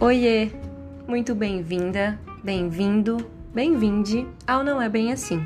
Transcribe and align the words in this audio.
Oiê! 0.00 0.52
Muito 1.08 1.34
bem-vinda, 1.34 2.20
bem-vindo, 2.44 3.16
bem-vinde 3.52 4.28
ao 4.46 4.62
Não 4.62 4.80
É 4.80 4.88
Bem 4.88 5.12
Assim 5.12 5.42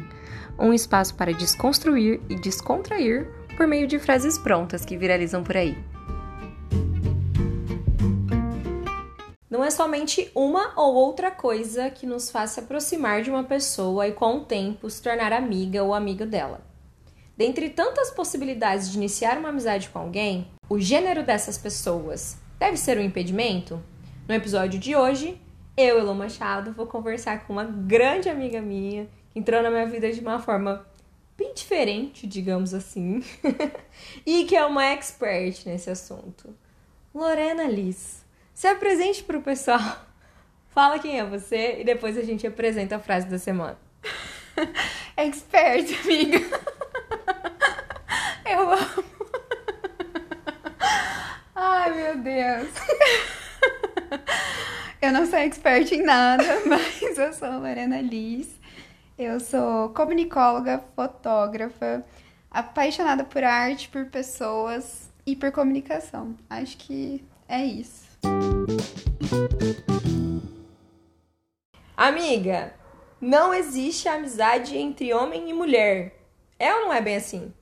um 0.59 0.73
espaço 0.73 1.15
para 1.15 1.33
desconstruir 1.33 2.21
e 2.29 2.35
descontrair 2.35 3.29
por 3.57 3.67
meio 3.67 3.87
de 3.87 3.99
frases 3.99 4.39
prontas 4.39 4.85
que 4.85 4.97
viralizam 4.97 5.43
por 5.43 5.57
aí. 5.57 5.77
Não 9.51 9.65
é 9.65 9.71
somente 9.71 10.31
uma 10.35 10.73
ou 10.77 10.95
outra 10.95 11.31
coisa 11.31 11.91
que 11.91 12.07
nos 12.07 12.31
faz 12.31 12.51
se 12.51 12.61
aproximar 12.61 13.23
de 13.23 13.31
uma 13.31 13.45
pessoa 13.45 14.07
e, 14.07 14.13
com 14.13 14.37
o 14.37 14.45
tempo, 14.45 14.89
se 14.89 15.03
tornar 15.03 15.33
amiga 15.33 15.83
ou 15.83 15.95
amigo 15.95 16.25
dela. 16.25 16.61
Dentre 17.37 17.71
tantas 17.71 18.11
possibilidades 18.11 18.91
de 18.91 18.99
iniciar 18.99 19.39
uma 19.39 19.49
amizade 19.49 19.89
com 19.89 19.99
alguém, 19.99 20.47
o 20.69 20.79
gênero 20.79 21.23
dessas 21.23 21.59
pessoas 21.59 22.37
deve 22.59 22.77
ser 22.77 22.99
um 22.99 23.03
impedimento? 23.03 23.83
No 24.33 24.37
episódio 24.37 24.81
de 24.81 24.97
hoje, 24.97 25.39
eu, 25.77 25.99
Elô 25.99 26.15
Machado, 26.15 26.73
vou 26.73 26.87
conversar 26.87 27.47
com 27.47 27.53
uma 27.53 27.65
grande 27.65 28.31
amiga 28.31 28.63
minha 28.63 29.07
que 29.31 29.39
entrou 29.39 29.63
na 29.63 29.71
minha 29.71 29.85
vida 29.85 30.11
de 30.11 30.21
uma 30.21 30.39
forma 30.39 30.87
bem 31.37 31.53
diferente, 31.53 32.27
digamos 32.27 32.73
assim, 32.73 33.23
e 34.25 34.47
que 34.47 34.57
é 34.57 34.65
uma 34.65 34.87
expert 34.87 35.67
nesse 35.67 35.91
assunto. 35.91 36.57
Lorena 37.15 37.65
Liz, 37.65 38.25
se 38.55 38.67
apresente 38.67 39.23
para 39.23 39.37
o 39.37 39.43
pessoal. 39.43 40.01
Fala 40.73 40.99
quem 40.99 41.21
é 41.21 41.25
você 41.27 41.81
e 41.81 41.85
depois 41.85 42.17
a 42.17 42.23
gente 42.23 42.47
apresenta 42.47 42.97
a 42.97 43.01
frase 43.01 43.27
da 43.27 43.39
semana. 43.39 43.77
expert, 45.15 45.93
amiga. 46.05 46.39
Eu 48.51 48.71
amo. 48.71 49.05
Ai, 51.55 51.93
meu 51.95 52.17
Deus. 52.17 53.42
Eu 55.01 55.13
não 55.13 55.27
sou 55.27 55.39
expert 55.39 55.91
em 55.93 56.03
nada, 56.03 56.45
mas 56.65 57.19
eu 57.19 57.33
sou 57.33 57.51
Lorena 57.59 58.01
Liz. 58.01 58.49
Eu 59.19 59.41
sou 59.41 59.89
comunicóloga, 59.91 60.83
fotógrafa, 60.95 62.05
apaixonada 62.51 63.25
por 63.25 63.43
arte, 63.43 63.89
por 63.89 64.07
pessoas 64.07 65.11
e 65.27 65.35
por 65.35 65.51
comunicação. 65.51 66.37
Acho 66.49 66.77
que 66.77 67.25
é 67.49 67.65
isso. 67.65 68.05
Amiga, 71.97 72.75
não 73.21 73.53
existe 73.53 74.09
amizade 74.09 74.77
entre 74.77 75.13
homem 75.13 75.51
e 75.51 75.53
mulher. 75.53 76.17
É 76.59 76.75
ou 76.75 76.83
não 76.83 76.93
é 76.93 77.01
bem 77.01 77.17
assim? 77.17 77.53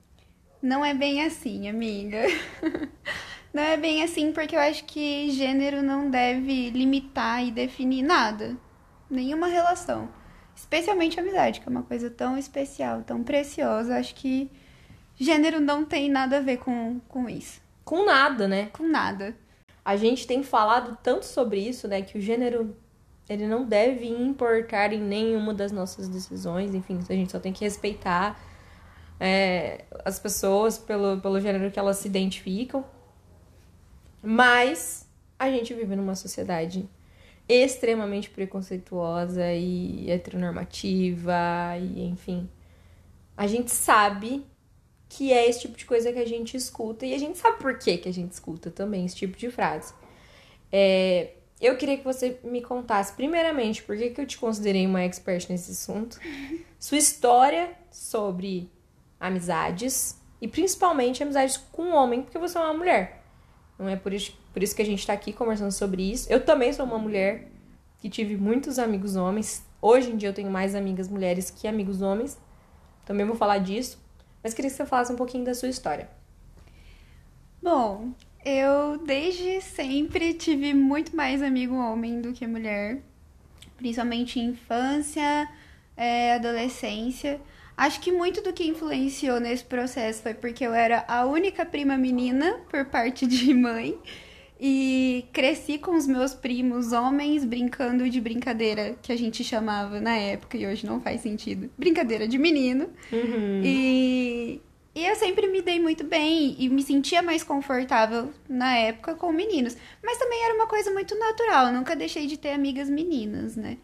Não 0.63 0.85
é 0.85 0.93
bem 0.93 1.25
assim, 1.25 1.69
amiga. 1.69 2.23
Não 3.53 3.63
é 3.63 3.77
bem 3.77 4.03
assim 4.03 4.33
porque 4.33 4.55
eu 4.55 4.61
acho 4.61 4.85
que 4.85 5.31
gênero 5.31 5.83
não 5.83 6.09
deve 6.09 6.71
limitar 6.71 7.45
e 7.45 7.51
definir 7.51 8.03
nada. 8.03 8.57
Nenhuma 9.09 9.49
relação. 9.49 10.09
Especialmente 10.55 11.19
amizade, 11.19 11.61
que 11.61 11.69
é 11.69 11.71
uma 11.71 11.83
coisa 11.83 12.09
tão 12.11 12.39
especial, 12.39 13.03
tão 13.03 13.25
preciosa. 13.25 13.97
Acho 13.97 14.15
que 14.15 14.51
gênero 15.19 15.61
não 15.61 15.85
tem 15.85 16.09
nada 16.09 16.37
a 16.37 16.41
ver 16.41 16.59
com, 16.59 17.01
com 17.09 17.29
isso. 17.29 17.61
Com 17.85 18.05
nada, 18.05 18.47
né? 18.47 18.71
Com 18.73 18.87
nada. 18.87 19.35
A 19.85 19.97
gente 19.97 20.27
tem 20.27 20.43
falado 20.43 20.97
tanto 21.03 21.27
sobre 21.27 21.59
isso, 21.61 21.89
né? 21.89 22.03
Que 22.03 22.19
o 22.19 22.21
gênero 22.21 22.77
ele 23.29 23.47
não 23.47 23.65
deve 23.65 24.09
importar 24.09 24.93
em 24.93 25.01
nenhuma 25.01 25.55
das 25.55 25.71
nossas 25.71 26.09
decisões. 26.09 26.75
Enfim, 26.75 26.99
a 27.09 27.13
gente 27.13 27.31
só 27.31 27.39
tem 27.39 27.53
que 27.53 27.65
respeitar 27.65 28.39
é, 29.21 29.85
as 30.05 30.19
pessoas 30.19 30.79
pelo, 30.79 31.21
pelo 31.21 31.41
gênero 31.41 31.71
que 31.71 31.79
elas 31.79 31.99
se 31.99 32.09
identificam. 32.09 32.85
Mas 34.23 35.09
a 35.39 35.51
gente 35.51 35.73
vive 35.73 35.97
numa 35.97 36.15
sociedade 36.15 36.89
extremamente 37.49 38.31
preconceituosa 38.31 39.53
e 39.53 40.11
heteronormativa 40.11 41.35
e 41.81 42.05
enfim. 42.05 42.49
A 43.37 43.47
gente 43.47 43.71
sabe 43.71 44.47
que 45.09 45.33
é 45.33 45.49
esse 45.49 45.63
tipo 45.63 45.77
de 45.77 45.85
coisa 45.85 46.13
que 46.13 46.19
a 46.19 46.27
gente 46.27 46.57
escuta 46.57 47.05
e 47.05 47.13
a 47.13 47.19
gente 47.19 47.37
sabe 47.39 47.59
por 47.59 47.77
que, 47.79 47.99
que 47.99 48.09
a 48.09 48.13
gente 48.13 48.31
escuta 48.31 48.71
também 48.71 49.05
esse 49.05 49.17
tipo 49.17 49.37
de 49.37 49.51
frase. 49.51 49.93
É, 50.71 51.33
eu 51.61 51.77
queria 51.77 51.99
que 51.99 52.05
você 52.05 52.39
me 52.45 52.63
contasse, 52.63 53.13
primeiramente, 53.15 53.83
por 53.83 53.97
que, 53.97 54.11
que 54.11 54.21
eu 54.21 54.27
te 54.27 54.39
considerei 54.39 54.87
uma 54.87 55.03
expert 55.03 55.51
nesse 55.51 55.73
assunto, 55.73 56.21
sua 56.79 56.99
história 56.99 57.73
sobre 57.91 58.71
amizades 59.19 60.17
e 60.41 60.47
principalmente 60.47 61.23
amizades 61.23 61.57
com 61.57 61.91
homem, 61.91 62.23
porque 62.23 62.39
você 62.39 62.57
é 62.57 62.61
uma 62.61 62.75
mulher. 62.75 63.20
Não 63.81 63.89
é 63.89 63.97
por 63.97 64.13
isso, 64.13 64.39
por 64.53 64.63
isso 64.63 64.77
que 64.77 64.83
a 64.83 64.85
gente 64.85 64.99
está 64.99 65.15
aqui 65.15 65.33
conversando 65.33 65.73
sobre 65.73 66.03
isso. 66.03 66.31
Eu 66.31 66.45
também 66.45 66.71
sou 66.71 66.85
uma 66.85 66.99
mulher 66.99 67.49
que 67.99 68.11
tive 68.11 68.37
muitos 68.37 68.79
amigos 68.79 69.17
homens. 69.17 69.65
Hoje 69.81 70.11
em 70.11 70.19
dia 70.19 70.29
eu 70.29 70.35
tenho 70.35 70.51
mais 70.51 70.75
amigas 70.75 71.09
mulheres 71.09 71.51
que 71.51 71.67
amigos 71.67 72.03
homens. 72.03 72.39
Também 73.07 73.25
vou 73.25 73.35
falar 73.35 73.57
disso. 73.57 73.99
Mas 74.45 74.53
queria 74.53 74.71
que 74.71 74.77
você 74.77 74.85
falasse 74.85 75.11
um 75.11 75.17
pouquinho 75.17 75.47
da 75.47 75.55
sua 75.55 75.69
história. 75.69 76.11
Bom, 77.63 78.11
eu 78.45 78.99
desde 78.99 79.63
sempre 79.63 80.35
tive 80.35 80.75
muito 80.75 81.17
mais 81.17 81.43
amigo 81.43 81.75
homem 81.75 82.21
do 82.21 82.35
que 82.35 82.47
mulher. 82.47 83.01
Principalmente 83.79 84.39
infância, 84.39 85.49
é, 85.97 86.35
adolescência. 86.35 87.41
Acho 87.81 87.99
que 87.99 88.13
muito 88.13 88.43
do 88.43 88.53
que 88.53 88.69
influenciou 88.69 89.41
nesse 89.41 89.65
processo 89.65 90.23
foi 90.23 90.35
porque 90.35 90.67
eu 90.67 90.75
era 90.75 91.03
a 91.09 91.25
única 91.25 91.65
prima 91.65 91.97
menina 91.97 92.61
por 92.69 92.85
parte 92.85 93.27
de 93.27 93.53
mãe. 93.55 93.97
E 94.61 95.25
cresci 95.33 95.79
com 95.79 95.97
os 95.97 96.07
meus 96.07 96.35
primos 96.35 96.93
homens 96.93 97.43
brincando 97.43 98.11
de 98.11 98.21
brincadeira 98.21 98.97
que 99.01 99.11
a 99.11 99.17
gente 99.17 99.43
chamava 99.43 99.99
na 99.99 100.15
época 100.15 100.59
e 100.59 100.67
hoje 100.67 100.85
não 100.85 101.01
faz 101.01 101.23
sentido. 101.23 101.71
Brincadeira 101.79 102.29
de 102.29 102.37
menino. 102.37 102.91
Uhum. 103.11 103.63
E, 103.65 104.61
e 104.95 105.07
eu 105.07 105.17
sempre 105.17 105.47
me 105.47 105.63
dei 105.63 105.81
muito 105.81 106.05
bem 106.05 106.57
e 106.59 106.69
me 106.69 106.83
sentia 106.83 107.23
mais 107.23 107.43
confortável 107.43 108.31
na 108.47 108.77
época 108.77 109.15
com 109.15 109.33
meninos. 109.33 109.75
Mas 110.05 110.19
também 110.19 110.45
era 110.45 110.55
uma 110.55 110.67
coisa 110.67 110.91
muito 110.91 111.19
natural, 111.19 111.73
nunca 111.73 111.97
deixei 111.97 112.27
de 112.27 112.37
ter 112.37 112.51
amigas 112.51 112.91
meninas, 112.91 113.57
né? 113.57 113.79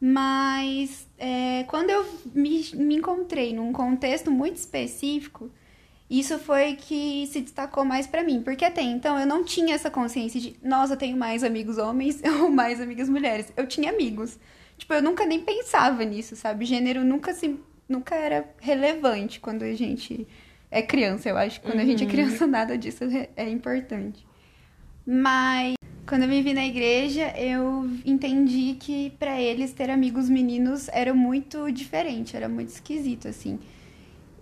Mas 0.00 1.06
é, 1.18 1.64
quando 1.64 1.90
eu 1.90 2.06
me, 2.34 2.64
me 2.74 2.96
encontrei 2.96 3.52
num 3.52 3.70
contexto 3.72 4.30
muito 4.30 4.56
específico, 4.56 5.50
isso 6.08 6.38
foi 6.38 6.74
que 6.74 7.26
se 7.26 7.42
destacou 7.42 7.84
mais 7.84 8.06
para 8.06 8.24
mim, 8.24 8.42
porque 8.42 8.64
até 8.64 8.80
então 8.80 9.18
eu 9.18 9.26
não 9.26 9.44
tinha 9.44 9.74
essa 9.74 9.90
consciência 9.90 10.40
de, 10.40 10.56
nossa, 10.62 10.94
eu 10.94 10.96
tenho 10.96 11.16
mais 11.16 11.44
amigos 11.44 11.76
homens 11.76 12.22
ou 12.40 12.50
mais 12.50 12.80
amigas 12.80 13.08
mulheres. 13.08 13.52
Eu 13.56 13.66
tinha 13.66 13.92
amigos. 13.92 14.38
Tipo, 14.78 14.94
eu 14.94 15.02
nunca 15.02 15.26
nem 15.26 15.40
pensava 15.40 16.02
nisso, 16.04 16.34
sabe? 16.34 16.64
Gênero 16.64 17.04
nunca 17.04 17.34
se 17.34 17.60
nunca 17.86 18.14
era 18.14 18.48
relevante 18.60 19.40
quando 19.40 19.64
a 19.64 19.74
gente 19.74 20.26
é 20.70 20.80
criança, 20.80 21.28
eu 21.28 21.36
acho. 21.36 21.60
Quando 21.60 21.74
uhum. 21.74 21.82
a 21.82 21.84
gente 21.84 22.02
é 22.02 22.06
uhum. 22.06 22.10
criança, 22.10 22.46
nada 22.48 22.78
disso 22.78 23.04
é, 23.04 23.28
é 23.36 23.48
importante. 23.48 24.26
Mas 25.06 25.74
quando 26.06 26.22
eu 26.22 26.28
me 26.28 26.42
vi 26.42 26.52
na 26.52 26.66
igreja, 26.66 27.32
eu 27.36 27.88
entendi 28.04 28.76
que 28.78 29.10
para 29.18 29.40
eles 29.40 29.72
ter 29.72 29.90
amigos 29.90 30.28
meninos 30.28 30.88
era 30.88 31.14
muito 31.14 31.70
diferente, 31.70 32.36
era 32.36 32.48
muito 32.48 32.68
esquisito, 32.68 33.28
assim. 33.28 33.58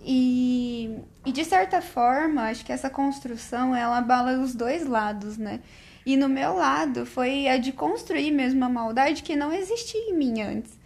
E, 0.01 0.97
e 1.25 1.31
de 1.31 1.43
certa 1.43 1.81
forma, 1.81 2.49
acho 2.49 2.65
que 2.65 2.71
essa 2.71 2.89
construção 2.89 3.75
ela 3.75 3.97
abala 3.97 4.39
os 4.39 4.55
dois 4.55 4.85
lados, 4.85 5.37
né? 5.37 5.59
E 6.05 6.15
no 6.17 6.29
meu 6.29 6.55
lado 6.55 7.05
foi 7.05 7.47
a 7.47 7.57
de 7.57 7.71
construir 7.71 8.31
mesmo 8.31 8.63
a 8.63 8.69
maldade 8.69 9.21
que 9.21 9.35
não 9.35 9.53
existia 9.53 10.09
em 10.09 10.17
mim 10.17 10.41
antes. 10.41 10.79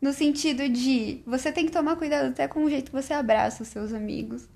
No 0.00 0.12
sentido 0.12 0.68
de 0.68 1.20
você 1.26 1.50
tem 1.50 1.66
que 1.66 1.72
tomar 1.72 1.96
cuidado 1.96 2.28
até 2.28 2.46
com 2.46 2.62
o 2.62 2.70
jeito 2.70 2.90
que 2.90 3.02
você 3.02 3.12
abraça 3.12 3.62
os 3.62 3.68
seus 3.68 3.92
amigos. 3.92 4.48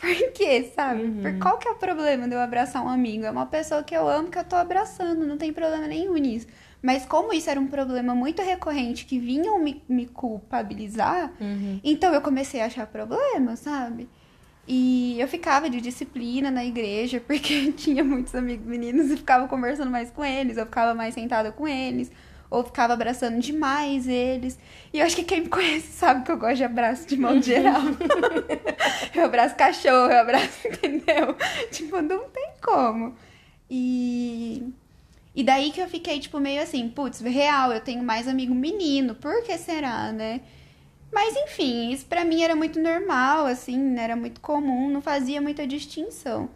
Por 0.00 0.32
quê, 0.32 0.70
sabe? 0.74 1.02
Uhum. 1.02 1.22
Por 1.22 1.38
qual 1.38 1.58
que 1.58 1.66
é 1.66 1.70
o 1.70 1.76
problema 1.76 2.28
de 2.28 2.34
eu 2.34 2.40
abraçar 2.40 2.84
um 2.84 2.88
amigo? 2.88 3.24
É 3.24 3.30
uma 3.30 3.46
pessoa 3.46 3.82
que 3.82 3.94
eu 3.94 4.08
amo 4.08 4.28
que 4.28 4.38
eu 4.38 4.44
tô 4.44 4.56
abraçando, 4.56 5.26
não 5.26 5.38
tem 5.38 5.52
problema 5.52 5.86
nenhum 5.86 6.14
nisso. 6.14 6.46
Mas 6.82 7.06
como 7.06 7.32
isso 7.32 7.48
era 7.48 7.58
um 7.58 7.66
problema 7.66 8.14
muito 8.14 8.42
recorrente 8.42 9.06
que 9.06 9.18
vinham 9.18 9.58
me, 9.58 9.82
me 9.88 10.06
culpabilizar, 10.06 11.32
uhum. 11.40 11.80
então 11.82 12.12
eu 12.12 12.20
comecei 12.20 12.60
a 12.60 12.66
achar 12.66 12.86
problema, 12.86 13.56
sabe? 13.56 14.08
E 14.68 15.16
eu 15.18 15.26
ficava 15.26 15.70
de 15.70 15.80
disciplina 15.80 16.50
na 16.50 16.64
igreja, 16.64 17.20
porque 17.26 17.72
tinha 17.72 18.04
muitos 18.04 18.34
amigos 18.34 18.66
meninos 18.66 19.10
e 19.10 19.16
ficava 19.16 19.48
conversando 19.48 19.90
mais 19.90 20.10
com 20.10 20.24
eles, 20.24 20.58
eu 20.58 20.66
ficava 20.66 20.94
mais 20.94 21.14
sentada 21.14 21.50
com 21.50 21.66
eles 21.66 22.12
ou 22.50 22.64
ficava 22.64 22.92
abraçando 22.92 23.40
demais 23.40 24.06
eles. 24.08 24.58
E 24.92 24.98
eu 24.98 25.06
acho 25.06 25.16
que 25.16 25.24
quem 25.24 25.42
me 25.42 25.48
conhece 25.48 25.92
sabe 25.92 26.24
que 26.24 26.30
eu 26.30 26.38
gosto 26.38 26.56
de 26.56 26.64
abraço 26.64 27.06
de 27.06 27.16
modo 27.16 27.42
geral. 27.42 27.82
eu 29.14 29.24
abraço 29.24 29.56
cachorro, 29.56 30.10
eu 30.10 30.20
abraço, 30.20 30.66
entendeu? 30.66 31.36
Tipo, 31.70 32.00
não 32.02 32.28
tem 32.28 32.50
como. 32.62 33.14
E. 33.70 34.72
E 35.34 35.44
daí 35.44 35.70
que 35.70 35.80
eu 35.80 35.88
fiquei, 35.88 36.18
tipo, 36.18 36.40
meio 36.40 36.62
assim, 36.62 36.88
putz, 36.88 37.20
real, 37.20 37.70
eu 37.70 37.80
tenho 37.80 38.02
mais 38.02 38.26
amigo 38.26 38.54
menino, 38.54 39.14
por 39.14 39.42
que 39.42 39.58
será, 39.58 40.10
né? 40.10 40.40
Mas 41.12 41.36
enfim, 41.36 41.90
isso 41.90 42.06
pra 42.06 42.24
mim 42.24 42.42
era 42.42 42.56
muito 42.56 42.80
normal, 42.80 43.44
assim, 43.46 43.98
era 43.98 44.16
muito 44.16 44.40
comum, 44.40 44.90
não 44.90 45.02
fazia 45.02 45.40
muita 45.40 45.66
distinção. 45.66 46.48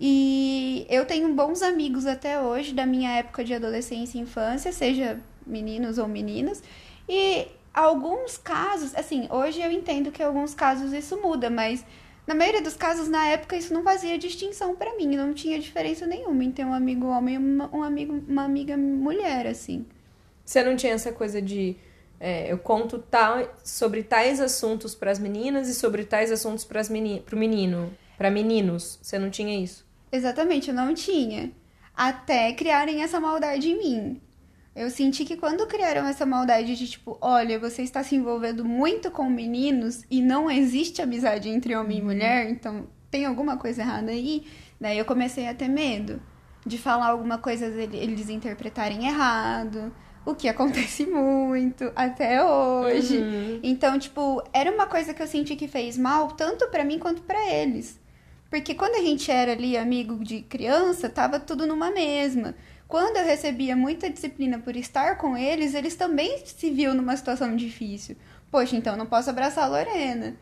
E 0.00 0.86
eu 0.88 1.04
tenho 1.04 1.32
bons 1.34 1.62
amigos 1.62 2.06
até 2.06 2.40
hoje 2.40 2.72
da 2.72 2.86
minha 2.86 3.10
época 3.18 3.44
de 3.44 3.52
adolescência 3.52 4.18
e 4.18 4.20
infância, 4.20 4.72
seja 4.72 5.18
meninos 5.46 5.98
ou 5.98 6.06
meninas. 6.06 6.62
E 7.08 7.46
alguns 7.74 8.36
casos, 8.36 8.94
assim, 8.94 9.26
hoje 9.30 9.60
eu 9.60 9.72
entendo 9.72 10.12
que 10.12 10.22
alguns 10.22 10.54
casos 10.54 10.92
isso 10.92 11.20
muda, 11.20 11.50
mas 11.50 11.84
na 12.28 12.34
maioria 12.34 12.60
dos 12.60 12.74
casos, 12.74 13.08
na 13.08 13.26
época, 13.26 13.56
isso 13.56 13.72
não 13.72 13.82
fazia 13.82 14.18
distinção 14.18 14.76
para 14.76 14.94
mim, 14.96 15.16
não 15.16 15.32
tinha 15.32 15.58
diferença 15.58 16.06
nenhuma 16.06 16.44
em 16.44 16.52
ter 16.52 16.64
um 16.64 16.74
amigo 16.74 17.06
homem 17.06 17.36
e 17.36 17.38
um 17.38 17.82
amigo, 17.82 18.22
uma 18.28 18.44
amiga 18.44 18.76
mulher, 18.76 19.46
assim. 19.46 19.86
Você 20.44 20.62
não 20.62 20.76
tinha 20.76 20.92
essa 20.92 21.10
coisa 21.10 21.40
de 21.40 21.74
é, 22.20 22.52
eu 22.52 22.58
conto 22.58 22.98
tal, 22.98 23.48
sobre 23.64 24.02
tais 24.02 24.40
assuntos 24.40 24.94
para 24.94 25.10
as 25.10 25.18
meninas 25.18 25.68
e 25.70 25.74
sobre 25.74 26.04
tais 26.04 26.30
assuntos 26.30 26.66
para 26.66 26.82
meni, 26.90 27.24
o 27.32 27.36
menino, 27.36 27.96
para 28.18 28.30
meninos. 28.30 28.98
Você 29.00 29.18
não 29.18 29.30
tinha 29.30 29.58
isso? 29.58 29.87
Exatamente, 30.10 30.68
eu 30.68 30.74
não 30.74 30.94
tinha. 30.94 31.52
Até 31.94 32.52
criarem 32.52 33.02
essa 33.02 33.20
maldade 33.20 33.70
em 33.70 33.78
mim. 33.78 34.20
Eu 34.74 34.90
senti 34.90 35.24
que 35.24 35.36
quando 35.36 35.66
criaram 35.66 36.06
essa 36.06 36.24
maldade 36.24 36.76
de 36.76 36.86
tipo, 36.86 37.18
olha, 37.20 37.58
você 37.58 37.82
está 37.82 38.04
se 38.04 38.14
envolvendo 38.14 38.64
muito 38.64 39.10
com 39.10 39.28
meninos 39.28 40.04
e 40.08 40.22
não 40.22 40.48
existe 40.48 41.02
amizade 41.02 41.48
entre 41.48 41.74
homem 41.74 41.98
uhum. 41.98 42.04
e 42.04 42.14
mulher, 42.14 42.48
então 42.48 42.86
tem 43.10 43.26
alguma 43.26 43.56
coisa 43.56 43.82
errada 43.82 44.12
aí. 44.12 44.46
Daí 44.80 44.96
eu 44.96 45.04
comecei 45.04 45.48
a 45.48 45.54
ter 45.54 45.66
medo 45.66 46.22
de 46.64 46.78
falar 46.78 47.08
alguma 47.08 47.38
coisa 47.38 47.66
eles 47.66 48.28
interpretarem 48.28 49.06
errado, 49.06 49.92
o 50.24 50.34
que 50.34 50.48
acontece 50.48 51.06
muito 51.10 51.90
até 51.96 52.44
hoje. 52.44 53.18
Uhum. 53.18 53.60
Então, 53.62 53.98
tipo, 53.98 54.42
era 54.52 54.70
uma 54.70 54.86
coisa 54.86 55.12
que 55.12 55.22
eu 55.22 55.26
senti 55.26 55.56
que 55.56 55.66
fez 55.66 55.98
mal 55.98 56.28
tanto 56.28 56.68
para 56.68 56.84
mim 56.84 56.98
quanto 56.98 57.22
para 57.22 57.52
eles. 57.52 57.98
Porque 58.50 58.74
quando 58.74 58.94
a 58.94 59.02
gente 59.02 59.30
era 59.30 59.52
ali 59.52 59.76
amigo 59.76 60.24
de 60.24 60.40
criança, 60.42 61.08
tava 61.08 61.38
tudo 61.38 61.66
numa 61.66 61.90
mesma. 61.90 62.54
Quando 62.86 63.18
eu 63.18 63.24
recebia 63.24 63.76
muita 63.76 64.08
disciplina 64.08 64.58
por 64.58 64.74
estar 64.74 65.18
com 65.18 65.36
eles, 65.36 65.74
eles 65.74 65.94
também 65.94 66.42
se 66.46 66.70
viam 66.70 66.94
numa 66.94 67.16
situação 67.16 67.54
difícil. 67.54 68.16
Poxa, 68.50 68.76
então 68.76 68.94
eu 68.94 68.98
não 68.98 69.04
posso 69.06 69.28
abraçar 69.28 69.64
a 69.64 69.68
Lorena. 69.68 70.34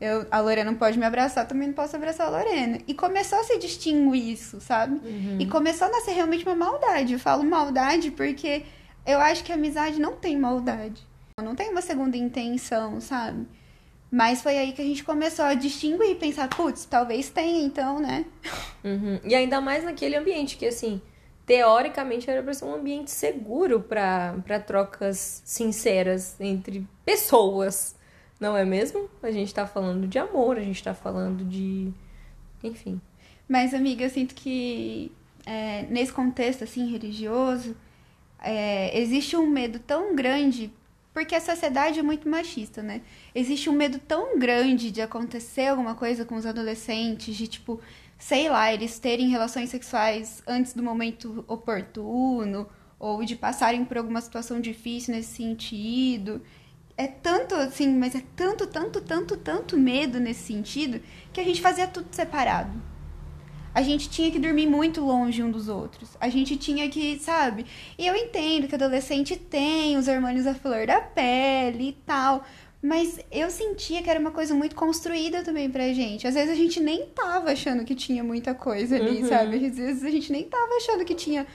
Eu, 0.00 0.26
a 0.28 0.40
Lorena 0.40 0.72
não 0.72 0.78
pode 0.78 0.98
me 0.98 1.04
abraçar, 1.04 1.46
também 1.46 1.68
não 1.68 1.74
posso 1.74 1.94
abraçar 1.94 2.26
a 2.26 2.30
Lorena. 2.30 2.78
E 2.88 2.94
começou 2.94 3.38
a 3.38 3.44
se 3.44 3.56
distinguir 3.58 4.32
isso, 4.32 4.60
sabe? 4.60 5.00
Uhum. 5.06 5.36
E 5.38 5.46
começou 5.46 5.86
a 5.86 5.90
nascer 5.90 6.12
realmente 6.12 6.44
uma 6.44 6.56
maldade. 6.56 7.12
Eu 7.12 7.18
falo 7.20 7.44
maldade 7.44 8.10
porque 8.10 8.64
eu 9.06 9.20
acho 9.20 9.44
que 9.44 9.52
a 9.52 9.54
amizade 9.54 10.00
não 10.00 10.16
tem 10.16 10.36
maldade. 10.36 11.06
Não 11.40 11.54
tem 11.54 11.70
uma 11.70 11.80
segunda 11.80 12.16
intenção, 12.16 13.00
sabe? 13.00 13.46
Mas 14.14 14.42
foi 14.42 14.56
aí 14.56 14.70
que 14.72 14.80
a 14.80 14.84
gente 14.84 15.02
começou 15.02 15.44
a 15.44 15.54
distinguir 15.54 16.08
e 16.08 16.14
pensar, 16.14 16.48
putz, 16.48 16.84
talvez 16.84 17.30
tenha, 17.30 17.66
então, 17.66 17.98
né? 17.98 18.24
Uhum. 18.84 19.18
E 19.24 19.34
ainda 19.34 19.60
mais 19.60 19.82
naquele 19.82 20.14
ambiente 20.14 20.56
que, 20.56 20.66
assim, 20.66 21.02
teoricamente 21.44 22.30
era 22.30 22.40
para 22.40 22.54
ser 22.54 22.64
um 22.64 22.76
ambiente 22.76 23.10
seguro 23.10 23.80
para 23.80 24.60
trocas 24.64 25.42
sinceras 25.44 26.40
entre 26.40 26.86
pessoas, 27.04 27.96
não 28.38 28.56
é 28.56 28.64
mesmo? 28.64 29.10
A 29.20 29.32
gente 29.32 29.52
tá 29.52 29.66
falando 29.66 30.06
de 30.06 30.16
amor, 30.16 30.58
a 30.58 30.62
gente 30.62 30.80
tá 30.80 30.94
falando 30.94 31.44
de. 31.44 31.92
Enfim. 32.62 33.00
Mas, 33.48 33.74
amiga, 33.74 34.04
eu 34.04 34.10
sinto 34.10 34.32
que 34.36 35.10
é, 35.44 35.86
nesse 35.90 36.12
contexto, 36.12 36.62
assim, 36.62 36.88
religioso, 36.88 37.74
é, 38.40 38.96
existe 38.96 39.36
um 39.36 39.48
medo 39.48 39.80
tão 39.80 40.14
grande, 40.14 40.72
porque 41.14 41.36
a 41.36 41.40
sociedade 41.40 42.00
é 42.00 42.02
muito 42.02 42.28
machista, 42.28 42.82
né? 42.82 43.00
Existe 43.32 43.70
um 43.70 43.72
medo 43.72 44.00
tão 44.00 44.36
grande 44.36 44.90
de 44.90 45.00
acontecer 45.00 45.68
alguma 45.68 45.94
coisa 45.94 46.24
com 46.24 46.34
os 46.34 46.44
adolescentes, 46.44 47.36
de 47.36 47.46
tipo, 47.46 47.80
sei 48.18 48.48
lá, 48.48 48.74
eles 48.74 48.98
terem 48.98 49.28
relações 49.28 49.70
sexuais 49.70 50.42
antes 50.44 50.74
do 50.74 50.82
momento 50.82 51.44
oportuno, 51.46 52.68
ou 52.98 53.24
de 53.24 53.36
passarem 53.36 53.84
por 53.84 53.96
alguma 53.96 54.20
situação 54.20 54.60
difícil 54.60 55.14
nesse 55.14 55.36
sentido. 55.36 56.42
É 56.96 57.06
tanto 57.06 57.54
assim, 57.54 57.94
mas 57.96 58.16
é 58.16 58.22
tanto, 58.34 58.66
tanto, 58.66 59.00
tanto, 59.00 59.36
tanto 59.36 59.78
medo 59.78 60.18
nesse 60.18 60.42
sentido 60.42 61.00
que 61.32 61.40
a 61.40 61.44
gente 61.44 61.62
fazia 61.62 61.86
tudo 61.86 62.08
separado. 62.10 62.93
A 63.74 63.82
gente 63.82 64.08
tinha 64.08 64.30
que 64.30 64.38
dormir 64.38 64.68
muito 64.68 65.00
longe 65.00 65.42
um 65.42 65.50
dos 65.50 65.68
outros. 65.68 66.10
A 66.20 66.28
gente 66.28 66.56
tinha 66.56 66.88
que, 66.88 67.18
sabe? 67.18 67.66
E 67.98 68.06
eu 68.06 68.14
entendo 68.14 68.68
que 68.68 68.74
adolescente 68.76 69.36
tem 69.36 69.96
os 69.96 70.06
hormônios 70.06 70.46
à 70.46 70.54
flor 70.54 70.86
da 70.86 71.00
pele 71.00 71.88
e 71.88 71.92
tal. 72.06 72.44
Mas 72.80 73.18
eu 73.32 73.50
sentia 73.50 74.02
que 74.02 74.10
era 74.10 74.20
uma 74.20 74.30
coisa 74.30 74.54
muito 74.54 74.76
construída 74.76 75.42
também 75.42 75.70
pra 75.70 75.92
gente. 75.94 76.26
Às 76.26 76.34
vezes 76.34 76.50
a 76.50 76.54
gente 76.54 76.80
nem 76.80 77.06
tava 77.06 77.50
achando 77.50 77.82
que 77.82 77.94
tinha 77.94 78.22
muita 78.22 78.54
coisa 78.54 78.96
ali, 78.96 79.22
uhum. 79.22 79.28
sabe? 79.28 79.66
Às 79.66 79.76
vezes 79.76 80.04
a 80.04 80.10
gente 80.10 80.30
nem 80.30 80.44
tava 80.44 80.74
achando 80.76 81.04
que 81.04 81.14
tinha. 81.14 81.46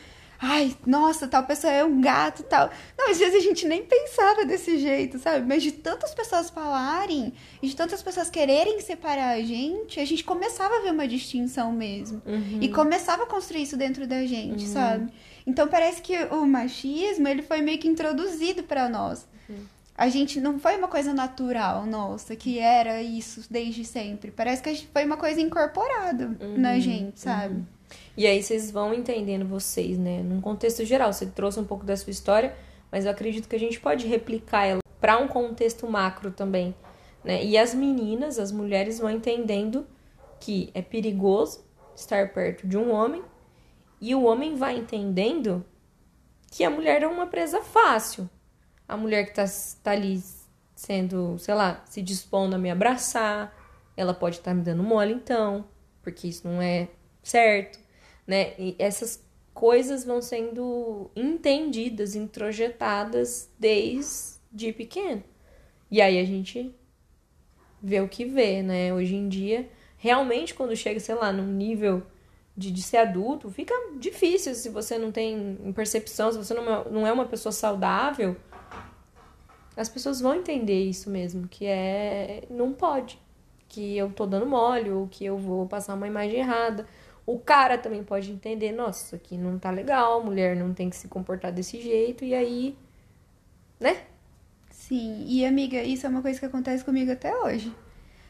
Ai, 0.42 0.76
nossa, 0.86 1.28
tal 1.28 1.44
pessoa 1.44 1.74
é 1.74 1.84
um 1.84 2.00
gato 2.00 2.44
tal. 2.44 2.70
Não, 2.98 3.12
às 3.12 3.18
vezes 3.18 3.36
a 3.36 3.40
gente 3.40 3.68
nem 3.68 3.84
pensava 3.84 4.46
desse 4.46 4.80
jeito, 4.80 5.20
sabe? 5.20 5.46
Mas 5.46 5.62
de 5.62 5.74
tantas 5.74 6.14
pessoas 6.14 6.50
falarem, 6.50 7.34
e 7.62 7.68
de 7.68 7.76
tantas 7.76 8.02
pessoas 8.02 8.30
quererem 8.30 8.80
separar 8.80 9.32
a 9.32 9.42
gente, 9.42 10.00
a 10.00 10.06
gente 10.06 10.24
começava 10.24 10.78
a 10.78 10.82
ver 10.82 10.92
uma 10.92 11.08
distinção 11.08 11.74
mesmo. 11.74 12.22
Uhum. 12.26 12.60
E 12.62 12.70
começava 12.70 13.24
a 13.24 13.26
construir 13.26 13.64
isso 13.64 13.76
dentro 13.76 14.08
da 14.08 14.26
gente, 14.26 14.66
uhum. 14.66 14.74
sabe? 14.74 15.12
Então 15.46 15.68
parece 15.68 16.02
que 16.02 16.16
o 16.26 16.46
machismo, 16.46 17.28
ele 17.28 17.42
foi 17.42 17.62
meio 17.62 17.78
que 17.78 17.88
introduzido 17.88 18.64
para 18.64 18.88
nós. 18.88 19.28
Uhum 19.50 19.80
a 20.00 20.08
gente 20.08 20.40
não 20.40 20.58
foi 20.58 20.78
uma 20.78 20.88
coisa 20.88 21.14
natural, 21.14 21.86
nossa, 21.86 22.34
que 22.34 22.58
era 22.58 23.04
isso 23.04 23.46
desde 23.52 23.84
sempre. 23.84 24.32
Parece 24.32 24.64
que 24.64 24.88
foi 24.94 25.04
uma 25.04 25.18
coisa 25.18 25.42
incorporada 25.42 26.38
uhum, 26.40 26.58
na 26.58 26.80
gente, 26.80 27.20
sabe? 27.20 27.66
E 28.19 28.27
aí 28.27 28.44
vocês 28.44 28.69
vão 28.69 28.94
entendendo 28.94 29.48
vocês, 29.48 29.98
né? 29.98 30.21
Num 30.21 30.42
contexto 30.42 30.83
geral, 30.83 31.13
você 31.13 31.25
trouxe 31.25 31.57
um 31.57 31.63
pouco 31.63 31.86
da 31.86 31.95
sua 31.95 32.12
história, 32.12 32.54
mas 32.92 33.06
eu 33.06 33.12
acredito 33.12 33.48
que 33.48 33.56
a 33.56 33.60
gente 33.60 33.80
pode 33.80 34.06
replicar 34.06 34.66
ela 34.66 34.81
para 35.00 35.18
um 35.18 35.25
contexto 35.25 35.89
macro 35.89 36.30
também, 36.30 36.75
né? 37.24 37.42
E 37.42 37.57
as 37.57 37.74
meninas, 37.74 38.38
as 38.38 38.51
mulheres 38.51 39.00
vão 39.00 39.10
entendendo 39.10 39.88
que 40.38 40.69
é 40.74 40.81
perigoso 40.81 41.63
estar 41.95 42.33
perto 42.33 42.68
de 42.68 42.77
um 42.77 42.92
homem, 42.92 43.24
e 44.01 44.13
o 44.13 44.25
homem 44.25 44.56
vai 44.56 44.77
entendendo 44.77 45.66
que 46.51 46.66
a 46.66 46.69
mulher 46.69 47.04
é 47.04 47.07
uma 47.07 47.27
presa 47.27 47.62
fácil 47.62 48.30
a 48.89 48.98
mulher 48.98 49.24
que 49.27 49.36
tá, 49.36 49.45
tá 49.83 49.92
ali 49.92 50.19
sendo, 50.75 51.38
sei 51.38 51.54
lá, 51.54 51.83
se 51.86 52.01
dispondo 52.01 52.56
a 52.56 52.57
me 52.57 52.71
abraçar, 52.71 53.56
ela 53.95 54.16
pode 54.16 54.38
estar 54.38 54.50
tá 54.50 54.56
me 54.56 54.63
dando 54.63 54.81
mole 54.81 55.13
então, 55.13 55.63
porque 56.01 56.27
isso 56.27 56.48
não 56.48 56.60
é 56.60 56.88
certo, 57.21 57.80
né? 58.30 58.54
E 58.60 58.76
essas 58.78 59.26
coisas 59.56 60.06
vão 60.06 60.22
sendo 60.22 61.10
entendidas, 61.16 62.14
introjetadas 62.14 63.50
desde 63.57 64.71
pequeno. 64.71 65.24
E 65.90 66.00
aí 66.00 66.19
a 66.19 66.24
gente 66.24 66.71
vê 67.81 68.00
o 68.00 68.07
que 68.07 68.26
vê, 68.26 68.62
né? 68.62 68.94
Hoje 68.94 69.16
em 69.16 69.28
dia, 69.28 69.68
realmente 69.98 70.54
quando 70.54 70.76
chega, 70.76 71.00
sei 71.00 71.16
lá, 71.16 71.33
num 71.33 71.48
nível 71.48 72.04
de, 72.56 72.69
de 72.69 72.83
ser 72.83 72.98
adulto, 72.98 73.50
fica 73.50 73.74
difícil 73.98 74.54
se 74.54 74.69
você 74.69 75.00
não 75.00 75.12
tem 75.12 75.57
percepção, 75.74 76.31
se 76.31 76.38
você 76.38 76.54
não, 76.54 76.71
é, 76.71 76.90
não 76.92 77.07
é 77.07 77.12
uma 77.12 77.26
pessoa 77.26 77.52
saudável, 77.52 78.38
as 79.76 79.90
pessoas 79.90 80.21
vão 80.21 80.36
entender 80.36 80.83
isso 80.83 81.09
mesmo, 81.09 81.48
que 81.48 81.66
é 81.66 82.44
não 82.48 82.74
pode, 82.74 83.19
que 83.68 83.98
eu 83.98 84.12
tô 84.12 84.28
dando 84.28 84.45
mole 84.45 84.92
ou 84.92 85.07
que 85.07 85.26
eu 85.26 85.36
vou 85.36 85.66
passar 85.66 85.95
uma 85.95 86.07
imagem 86.07 86.42
errada. 86.42 86.86
O 87.31 87.38
cara 87.38 87.78
também 87.78 88.04
pode 88.04 88.31
entender, 88.31 88.71
nossa, 88.71 89.06
isso 89.06 89.16
aqui 89.16 89.38
não 89.38 89.59
tá 89.59 89.69
legal, 89.69 90.24
mulher 90.24 90.56
não 90.56 90.74
tem 90.74 90.90
que 90.90 90.95
se 90.95 91.07
comportar 91.07 91.52
desse 91.52 91.80
jeito 91.80 92.26
e 92.26 92.33
aí, 92.33 92.76
né? 93.80 94.02
Sim, 94.71 95.26
e 95.28 95.45
amiga, 95.45 95.83
isso 95.83 96.07
é 96.07 96.09
uma 96.09 96.24
coisa 96.24 96.40
que 96.40 96.48
acontece 96.48 96.83
comigo 96.83 97.12
até 97.12 97.31
hoje. 97.38 97.71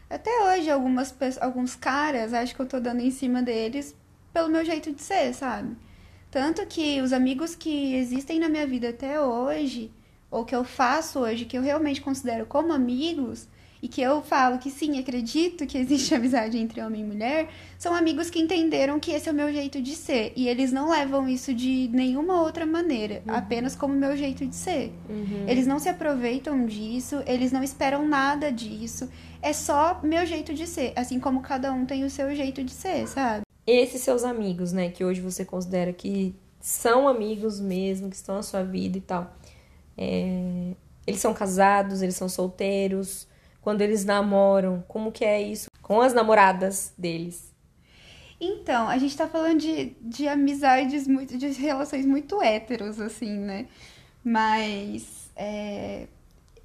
Até 0.10 0.30
hoje, 0.50 0.70
algumas 0.70 1.16
alguns 1.40 1.78
caras 1.78 2.34
acham 2.34 2.54
que 2.54 2.62
eu 2.62 2.66
tô 2.66 2.78
dando 2.82 3.00
em 3.00 3.10
cima 3.10 3.42
deles 3.42 3.96
pelo 4.34 4.50
meu 4.50 4.66
jeito 4.66 4.92
de 4.92 5.02
ser, 5.02 5.34
sabe? 5.34 5.78
Tanto 6.30 6.66
que 6.66 7.02
os 7.02 7.14
amigos 7.14 7.56
que 7.56 7.96
existem 7.96 8.38
na 8.38 8.50
minha 8.50 8.68
vida 8.68 8.90
até 8.90 9.22
hoje, 9.22 9.94
ou 10.30 10.44
que 10.44 10.54
eu 10.54 10.66
faço 10.66 11.20
hoje, 11.20 11.46
que 11.46 11.58
eu 11.58 11.62
realmente 11.62 12.02
considero 12.02 12.46
como 12.46 12.74
amigos, 12.74 13.48
e 13.82 13.88
que 13.88 14.02
eu 14.02 14.22
falo 14.22 14.58
que 14.58 14.70
sim, 14.70 15.00
acredito 15.00 15.66
que 15.66 15.78
existe 15.78 16.14
amizade 16.16 16.58
entre 16.58 16.82
homem 16.82 17.02
e 17.02 17.04
mulher, 17.04 17.50
são 17.78 17.94
amigos 17.94 18.30
que 18.30 18.40
entenderam 18.40 19.00
que 19.00 19.12
esse 19.12 19.30
é 19.30 19.32
o 19.32 19.36
meu 19.36 19.52
jeito 19.52 19.82
de 19.82 19.96
ser. 19.96 20.34
E 20.36 20.48
eles 20.48 20.72
não 20.72 20.90
levam 20.90 21.28
isso 21.28 21.54
de 21.54 21.90
nenhuma 21.94 22.42
outra 22.42 22.66
maneira, 22.66 23.24
uhum. 23.28 23.34
apenas 23.34 23.76
como 23.76 23.94
meu 23.94 24.16
jeito 24.16 24.46
de 24.46 24.56
ser. 24.56 24.92
Uhum. 25.10 25.46
Eles 25.48 25.66
não 25.66 25.80
se 25.80 25.90
aproveitam 25.90 26.66
disso, 26.66 27.24
eles 27.26 27.52
não 27.52 27.64
esperam 27.64 28.08
nada 28.08 28.52
disso. 28.52 29.10
É 29.42 29.54
só 29.54 30.00
meu 30.04 30.26
jeito 30.26 30.54
de 30.54 30.68
ser, 30.68 30.94
assim 30.96 31.20
como 31.20 31.42
cada 31.42 31.72
um 31.72 31.86
tem 31.86 32.04
o 32.04 32.10
seu 32.10 32.36
jeito 32.36 32.64
de 32.64 32.72
ser, 32.72 33.08
sabe? 33.08 33.44
Esses 33.66 34.02
seus 34.02 34.24
amigos, 34.24 34.74
né, 34.74 34.90
que 34.90 35.04
hoje 35.04 35.22
você 35.22 35.46
considera 35.46 35.94
que 35.94 36.36
são 36.60 37.08
amigos 37.08 37.60
mesmo, 37.60 38.10
que 38.10 38.16
estão 38.16 38.36
na 38.36 38.44
sua 38.44 38.64
vida 38.64 38.98
e 38.98 39.02
tal 39.02 39.40
é, 40.02 40.76
eles 41.06 41.20
são 41.20 41.34
casados, 41.34 42.02
eles 42.02 42.16
são 42.16 42.30
solteiros, 42.30 43.28
quando 43.62 43.82
eles 43.82 44.06
namoram, 44.06 44.84
como 44.88 45.12
que 45.12 45.26
é 45.26 45.42
isso 45.42 45.70
com 45.82 46.02
as 46.02 46.14
namoradas 46.14 46.94
deles? 46.98 47.54
Então, 48.40 48.88
a 48.88 48.98
gente 48.98 49.18
tá 49.18 49.28
falando 49.28 49.60
de, 49.60 49.96
de 50.02 50.28
amizades, 50.28 51.08
muito, 51.08 51.38
de 51.38 51.48
relações 51.50 52.06
muito 52.06 52.42
héteros, 52.42 53.00
assim, 53.02 53.38
né? 53.38 53.68
Mas 54.24 55.30
é, 55.36 56.08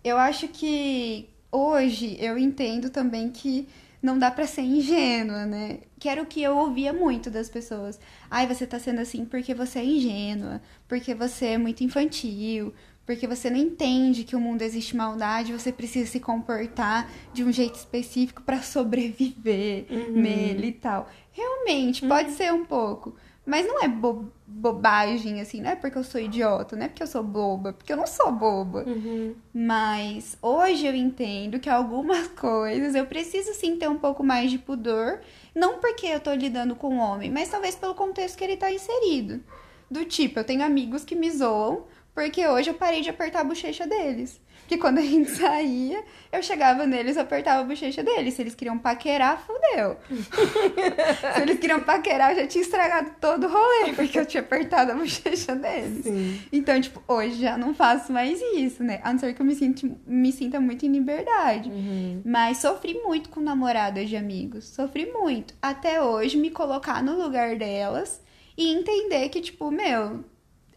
eu 0.05 0.17
acho 0.17 0.47
que 0.49 1.29
hoje 1.51 2.17
eu 2.21 2.39
entendo 2.39 2.91
também 2.91 3.31
que 3.31 3.67
não 4.03 4.19
dá 4.19 4.31
pra 4.31 4.47
ser 4.47 4.63
ingênua, 4.63 5.47
né? 5.47 5.79
Que 5.99 6.09
era 6.09 6.23
o 6.23 6.27
que 6.27 6.43
eu 6.43 6.57
ouvia 6.59 6.93
muito 6.93 7.31
das 7.31 7.49
pessoas. 7.49 7.99
Ai, 8.31 8.47
você 8.47 8.67
tá 8.67 8.79
sendo 8.79 9.01
assim 9.01 9.25
porque 9.25 9.55
você 9.55 9.79
é 9.79 9.85
ingênua, 9.85 10.61
porque 10.87 11.15
você 11.15 11.47
é 11.47 11.59
muito 11.59 11.83
infantil, 11.83 12.75
porque 13.07 13.27
você 13.27 13.51
não 13.51 13.59
entende 13.59 14.25
que 14.25 14.35
o 14.37 14.41
mundo 14.41 14.63
existe 14.63 14.97
maldade, 14.97 15.53
você 15.53 15.71
precisa 15.73 16.11
se 16.11 16.21
comportar 16.21 17.11
de 17.33 17.45
um 17.45 17.53
jeito 17.53 17.75
específico 17.77 18.43
para 18.43 18.63
sobreviver 18.63 19.87
Uhum. 19.91 20.13
nele 20.23 20.69
e 20.69 20.73
tal. 20.73 21.09
Realmente, 21.33 22.07
pode 22.07 22.31
ser 22.33 22.53
um 22.53 22.65
pouco. 22.65 23.15
Mas 23.47 23.67
não 23.67 23.83
é 23.85 23.89
bo- 23.89 24.33
bobagem, 24.47 25.39
assim, 25.43 25.61
não 25.61 25.69
é 25.69 25.77
porque 25.77 25.99
eu 25.99 26.05
sou 26.05 26.19
idiota, 26.19 26.75
não 26.77 26.87
é 26.87 26.89
porque 26.89 27.03
eu 27.03 27.07
sou 27.07 27.23
boba, 27.23 27.75
porque 27.75 27.93
eu 27.93 27.97
não 27.99 28.07
sou 28.07 28.33
boba. 28.33 28.85
Uhum. 28.87 29.35
Mas 29.53 30.39
hoje 30.41 30.87
eu 30.87 30.95
entendo 30.95 31.61
que 31.61 31.69
algumas 31.69 32.27
coisas 32.41 32.95
eu 32.95 33.05
preciso 33.05 33.53
sim 33.53 33.77
ter 33.77 33.87
um 33.89 33.99
pouco 33.99 34.25
mais 34.25 34.51
de 34.51 34.59
pudor, 34.59 35.21
não 35.55 35.79
porque 35.79 36.07
eu 36.07 36.21
tô 36.21 36.33
lidando 36.33 36.75
com 36.75 36.89
um 36.95 36.99
homem, 36.99 37.31
mas 37.31 37.51
talvez 37.51 37.75
pelo 37.75 37.95
contexto 37.95 38.39
que 38.39 38.45
ele 38.45 38.57
tá 38.57 38.73
inserido. 38.73 39.43
Do 39.91 40.07
tipo, 40.07 40.39
eu 40.41 40.45
tenho 40.45 40.65
amigos 40.65 41.05
que 41.05 41.15
me 41.15 41.31
zoam 41.31 41.85
porque 42.14 42.47
hoje 42.47 42.71
eu 42.71 42.75
parei 42.75 43.00
de 43.00 43.11
apertar 43.11 43.40
a 43.40 43.44
bochecha 43.44 43.87
deles. 43.87 44.40
Que 44.68 44.78
quando 44.78 44.99
a 44.99 45.02
gente 45.02 45.30
saía, 45.37 46.02
eu 46.33 46.42
chegava 46.42 46.87
neles 46.87 47.16
e 47.16 47.18
apertava 47.18 47.61
a 47.61 47.64
bochecha 47.64 48.02
deles. 48.02 48.35
Se 48.35 48.42
eles 48.42 48.54
queriam 48.54 48.78
paquerar, 48.78 49.44
fudeu. 49.44 49.97
Se 51.35 51.42
eles 51.42 51.59
queriam 51.59 51.80
paquerar, 51.80 52.30
eu 52.30 52.42
já 52.42 52.47
tinha 52.47 52.62
estragado 52.62 53.11
todo 53.21 53.47
o 53.47 53.50
rolê, 53.50 53.92
porque 53.94 54.18
eu 54.18 54.25
tinha 54.25 54.42
apertado 54.42 54.92
a 54.92 54.94
bochecha 54.94 55.54
deles. 55.56 56.04
Sim. 56.04 56.40
Então, 56.52 56.80
tipo, 56.80 57.02
hoje 57.09 57.40
já 57.40 57.59
não 57.59 57.75
faço 57.75 58.12
mais 58.12 58.40
isso, 58.56 58.83
né? 58.85 59.00
A 59.02 59.12
não 59.12 59.18
ser 59.18 59.35
que 59.35 59.42
eu 59.42 59.47
me, 59.47 59.54
sinto, 59.54 59.99
me 60.06 60.33
sinta 60.33 60.61
muito 60.61 60.87
em 60.87 60.92
liberdade. 60.92 61.68
Uhum. 61.68 62.23
Mas 62.25 62.59
sofri 62.59 62.94
muito 63.02 63.28
com 63.28 63.40
namoradas 63.40 64.09
de 64.09 64.16
amigos. 64.16 64.66
Sofri 64.68 65.12
muito. 65.12 65.52
Até 65.61 66.00
hoje, 66.00 66.38
me 66.38 66.50
colocar 66.50 67.02
no 67.02 67.21
lugar 67.21 67.56
delas 67.56 68.23
e 68.56 68.73
entender 68.73 69.28
que, 69.30 69.40
tipo, 69.40 69.71
meu, 69.71 70.25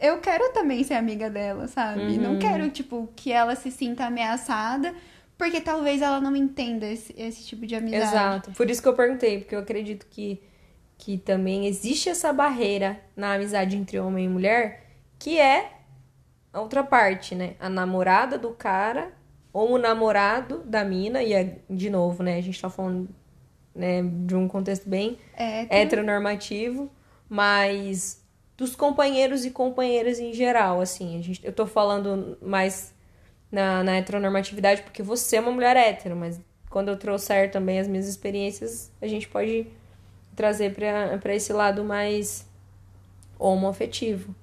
eu 0.00 0.18
quero 0.20 0.52
também 0.52 0.84
ser 0.84 0.94
amiga 0.94 1.28
dela, 1.28 1.66
sabe? 1.68 2.02
Uhum. 2.02 2.16
Não 2.20 2.38
quero, 2.38 2.70
tipo, 2.70 3.08
que 3.16 3.32
ela 3.32 3.54
se 3.56 3.70
sinta 3.70 4.06
ameaçada, 4.06 4.94
porque 5.36 5.60
talvez 5.60 6.02
ela 6.02 6.20
não 6.20 6.34
entenda 6.36 6.86
esse, 6.86 7.14
esse 7.16 7.44
tipo 7.44 7.66
de 7.66 7.74
amizade. 7.74 8.04
Exato. 8.04 8.52
Por 8.52 8.70
isso 8.70 8.82
que 8.82 8.88
eu 8.88 8.94
perguntei, 8.94 9.38
porque 9.38 9.54
eu 9.54 9.60
acredito 9.60 10.06
que, 10.08 10.42
que 10.96 11.18
também 11.18 11.66
existe 11.66 12.08
essa 12.08 12.32
barreira 12.32 13.00
na 13.16 13.34
amizade 13.34 13.76
entre 13.76 13.98
homem 13.98 14.26
e 14.26 14.28
mulher, 14.28 14.86
que 15.18 15.38
é 15.38 15.72
a 16.52 16.60
outra 16.60 16.82
parte, 16.82 17.34
né? 17.34 17.54
A 17.58 17.68
namorada 17.68 18.38
do 18.38 18.50
cara 18.50 19.12
ou 19.52 19.72
o 19.72 19.78
namorado 19.78 20.58
da 20.64 20.84
mina, 20.84 21.22
e 21.22 21.32
é, 21.32 21.58
de 21.68 21.90
novo, 21.90 22.22
né? 22.22 22.36
A 22.36 22.40
gente 22.40 22.60
tá 22.60 22.70
falando 22.70 23.08
né, 23.74 24.02
de 24.02 24.34
um 24.34 24.46
contexto 24.48 24.88
bem 24.88 25.18
heteronormativo, 25.70 26.90
mas 27.28 28.17
dos 28.58 28.74
companheiros 28.74 29.44
e 29.44 29.50
companheiras 29.52 30.18
em 30.18 30.32
geral, 30.34 30.80
assim. 30.80 31.22
Gente, 31.22 31.40
eu 31.44 31.52
tô 31.52 31.64
falando 31.64 32.36
mais 32.42 32.92
na, 33.50 33.84
na 33.84 33.96
heteronormatividade 33.96 34.82
porque 34.82 35.00
você 35.00 35.36
é 35.36 35.40
uma 35.40 35.52
mulher 35.52 35.76
hétero, 35.76 36.16
mas 36.16 36.40
quando 36.68 36.88
eu 36.88 36.96
trouxer 36.98 37.52
também 37.52 37.78
as 37.78 37.86
minhas 37.86 38.08
experiências, 38.08 38.90
a 39.00 39.06
gente 39.06 39.28
pode 39.28 39.68
trazer 40.34 40.74
para 40.74 41.34
esse 41.34 41.52
lado 41.52 41.84
mais 41.84 42.46
homoafetivo. 43.38 44.34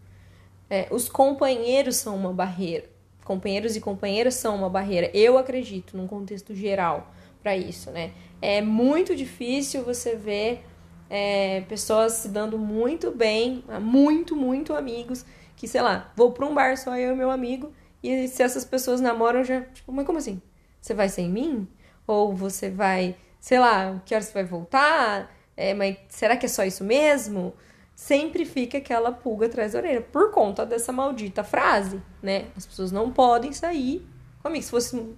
É, 0.69 0.87
os 0.89 1.09
companheiros 1.09 1.97
são 1.97 2.15
uma 2.15 2.31
barreira. 2.31 2.85
Companheiros 3.25 3.75
e 3.75 3.81
companheiras 3.81 4.35
são 4.35 4.55
uma 4.55 4.69
barreira. 4.69 5.11
Eu 5.13 5.37
acredito, 5.37 5.97
num 5.97 6.07
contexto 6.07 6.55
geral, 6.55 7.11
para 7.43 7.57
isso, 7.57 7.91
né? 7.91 8.11
É 8.41 8.61
muito 8.61 9.13
difícil 9.13 9.83
você 9.83 10.15
ver 10.15 10.63
é, 11.09 11.61
pessoas 11.61 12.13
se 12.13 12.29
dando 12.29 12.57
muito 12.57 13.11
bem, 13.11 13.63
muito, 13.81 14.35
muito 14.35 14.73
amigos, 14.73 15.25
que, 15.55 15.67
sei 15.67 15.81
lá, 15.81 16.11
vou 16.15 16.31
pra 16.31 16.45
um 16.45 16.53
bar 16.53 16.77
só 16.77 16.97
eu 16.97 17.13
e 17.13 17.15
meu 17.15 17.31
amigo, 17.31 17.71
e 18.03 18.27
se 18.27 18.43
essas 18.43 18.63
pessoas 18.63 19.01
namoram, 19.01 19.43
já, 19.43 19.61
tipo, 19.61 19.91
mas 19.91 20.05
como 20.05 20.17
assim? 20.17 20.41
Você 20.79 20.93
vai 20.93 21.09
sem 21.09 21.29
mim? 21.29 21.67
Ou 22.05 22.35
você 22.35 22.69
vai, 22.69 23.15
sei 23.39 23.59
lá, 23.59 23.99
que 24.05 24.13
horas 24.13 24.27
você 24.27 24.33
vai 24.33 24.43
voltar? 24.43 25.35
É, 25.57 25.73
mas 25.73 25.97
será 26.09 26.37
que 26.37 26.45
é 26.45 26.49
só 26.49 26.63
isso 26.63 26.83
mesmo? 26.83 27.53
Sempre 27.95 28.45
fica 28.45 28.77
aquela 28.77 29.11
pulga 29.11 29.47
atrás 29.47 29.73
da 29.73 29.79
orelha, 29.79 30.01
por 30.01 30.31
conta 30.31 30.65
dessa 30.65 30.91
maldita 30.91 31.43
frase, 31.43 32.01
né? 32.21 32.45
As 32.55 32.65
pessoas 32.65 32.91
não 32.91 33.11
podem 33.11 33.53
sair 33.53 34.05
comigo. 34.43 34.63
Se 34.63 34.69
fossem 34.69 35.15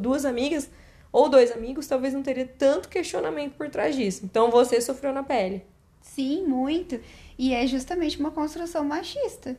duas 0.00 0.24
amigas 0.24 0.68
ou 1.14 1.28
dois 1.28 1.52
amigos, 1.52 1.86
talvez 1.86 2.12
não 2.12 2.24
teria 2.24 2.44
tanto 2.44 2.88
questionamento 2.88 3.54
por 3.54 3.70
trás 3.70 3.94
disso. 3.94 4.24
Então 4.24 4.50
você 4.50 4.80
sofreu 4.80 5.12
na 5.12 5.22
pele. 5.22 5.64
Sim, 6.02 6.44
muito. 6.44 7.00
E 7.38 7.54
é 7.54 7.64
justamente 7.68 8.18
uma 8.18 8.32
construção 8.32 8.84
machista. 8.84 9.56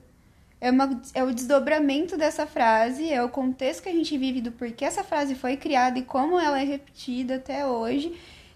É, 0.60 0.70
uma, 0.70 1.02
é 1.14 1.24
o 1.24 1.34
desdobramento 1.34 2.18
dessa 2.18 2.46
frase, 2.46 3.10
é 3.10 3.24
o 3.24 3.30
contexto 3.30 3.84
que 3.84 3.90
a 3.90 3.94
gente 3.94 4.18
vive 4.18 4.42
do 4.42 4.52
porquê 4.52 4.84
essa 4.84 5.02
frase 5.02 5.34
foi 5.34 5.56
criada 5.56 5.98
e 5.98 6.02
como 6.02 6.38
ela 6.38 6.60
é 6.60 6.64
repetida 6.66 7.36
até 7.36 7.66
hoje, 7.66 8.14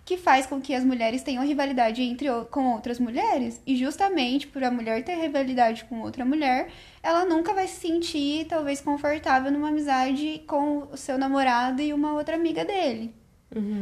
que 0.09 0.17
faz 0.17 0.47
com 0.47 0.59
que 0.59 0.73
as 0.73 0.83
mulheres 0.83 1.21
tenham 1.21 1.45
rivalidade 1.45 2.01
entre 2.01 2.25
com 2.49 2.73
outras 2.73 2.99
mulheres. 2.99 3.61
E 3.63 3.75
justamente 3.75 4.47
por 4.47 4.63
a 4.63 4.71
mulher 4.71 5.03
ter 5.03 5.13
rivalidade 5.13 5.85
com 5.85 6.01
outra 6.01 6.25
mulher, 6.25 6.71
ela 7.03 7.25
nunca 7.25 7.53
vai 7.53 7.67
se 7.67 7.79
sentir, 7.79 8.45
talvez, 8.45 8.81
confortável 8.81 9.51
numa 9.51 9.69
amizade 9.69 10.41
com 10.47 10.87
o 10.91 10.97
seu 10.97 11.15
namorado 11.15 11.79
e 11.83 11.93
uma 11.93 12.13
outra 12.13 12.35
amiga 12.37 12.65
dele. 12.65 13.13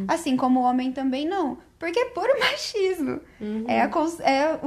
Assim 0.10 0.36
como 0.36 0.60
o 0.60 0.63
homem 0.63 0.91
também 0.91 1.25
não. 1.25 1.60
Porque 1.79 1.98
é 1.98 2.10
puro 2.10 2.34
machismo. 2.38 3.22
É, 3.65 3.81
a 3.81 3.89
é 4.22 4.60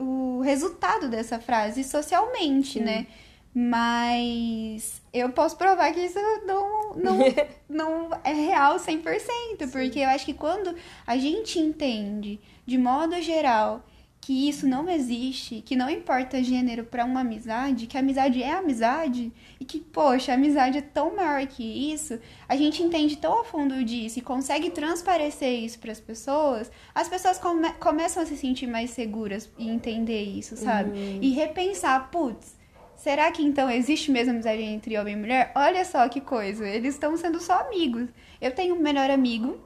o, 0.00 0.38
o 0.38 0.40
resultado 0.40 1.10
dessa 1.10 1.38
frase 1.38 1.84
socialmente, 1.84 2.80
né? 2.80 3.06
Mas 3.54 5.02
eu 5.12 5.30
posso 5.30 5.56
provar 5.56 5.92
que 5.92 6.00
isso 6.00 6.18
não, 6.46 6.94
não, 6.94 7.18
não 7.68 8.10
é 8.24 8.32
real 8.32 8.76
100%. 8.76 9.70
Porque 9.70 9.98
eu 10.00 10.08
acho 10.08 10.24
que 10.24 10.34
quando 10.34 10.74
a 11.06 11.16
gente 11.16 11.58
entende, 11.58 12.40
de 12.66 12.78
modo 12.78 13.20
geral, 13.20 13.84
que 14.20 14.48
isso 14.48 14.68
não 14.68 14.88
existe, 14.88 15.62
que 15.62 15.74
não 15.74 15.90
importa 15.90 16.40
gênero 16.44 16.84
pra 16.84 17.04
uma 17.04 17.20
amizade, 17.22 17.88
que 17.88 17.96
a 17.96 18.00
amizade 18.00 18.40
é 18.40 18.52
amizade 18.52 19.32
e 19.58 19.64
que, 19.64 19.80
poxa, 19.80 20.30
a 20.30 20.36
amizade 20.36 20.78
é 20.78 20.82
tão 20.82 21.16
maior 21.16 21.44
que 21.46 21.92
isso, 21.92 22.20
a 22.48 22.54
gente 22.56 22.84
entende 22.84 23.16
tão 23.16 23.40
a 23.40 23.44
fundo 23.44 23.82
disso 23.84 24.20
e 24.20 24.22
consegue 24.22 24.70
transparecer 24.70 25.52
isso 25.64 25.78
pras 25.80 25.98
pessoas, 25.98 26.70
as 26.94 27.08
pessoas 27.08 27.36
come- 27.38 27.72
começam 27.80 28.22
a 28.22 28.26
se 28.26 28.36
sentir 28.36 28.68
mais 28.68 28.90
seguras 28.90 29.50
e 29.58 29.68
entender 29.68 30.22
isso, 30.22 30.56
sabe? 30.56 30.90
E 31.20 31.30
repensar, 31.32 32.08
putz, 32.12 32.54
será 33.02 33.30
que 33.32 33.42
então 33.42 33.68
existe 33.68 34.10
mesmo 34.10 34.32
amizade 34.32 34.62
entre 34.62 34.96
homem 34.96 35.14
e 35.14 35.16
mulher? 35.16 35.52
Olha 35.54 35.84
só 35.84 36.08
que 36.08 36.20
coisa, 36.20 36.66
eles 36.66 36.94
estão 36.94 37.16
sendo 37.16 37.40
só 37.40 37.60
amigos. 37.60 38.08
Eu 38.40 38.54
tenho 38.54 38.74
um 38.74 38.80
melhor 38.80 39.10
amigo 39.10 39.58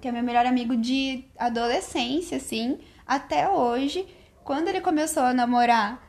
que 0.00 0.08
é 0.08 0.12
meu 0.12 0.22
melhor 0.22 0.46
amigo 0.46 0.76
de 0.76 1.24
adolescência, 1.38 2.38
assim, 2.38 2.78
até 3.06 3.48
hoje. 3.48 4.06
Quando 4.42 4.68
ele 4.68 4.80
começou 4.80 5.22
a 5.22 5.34
namorar, 5.34 6.02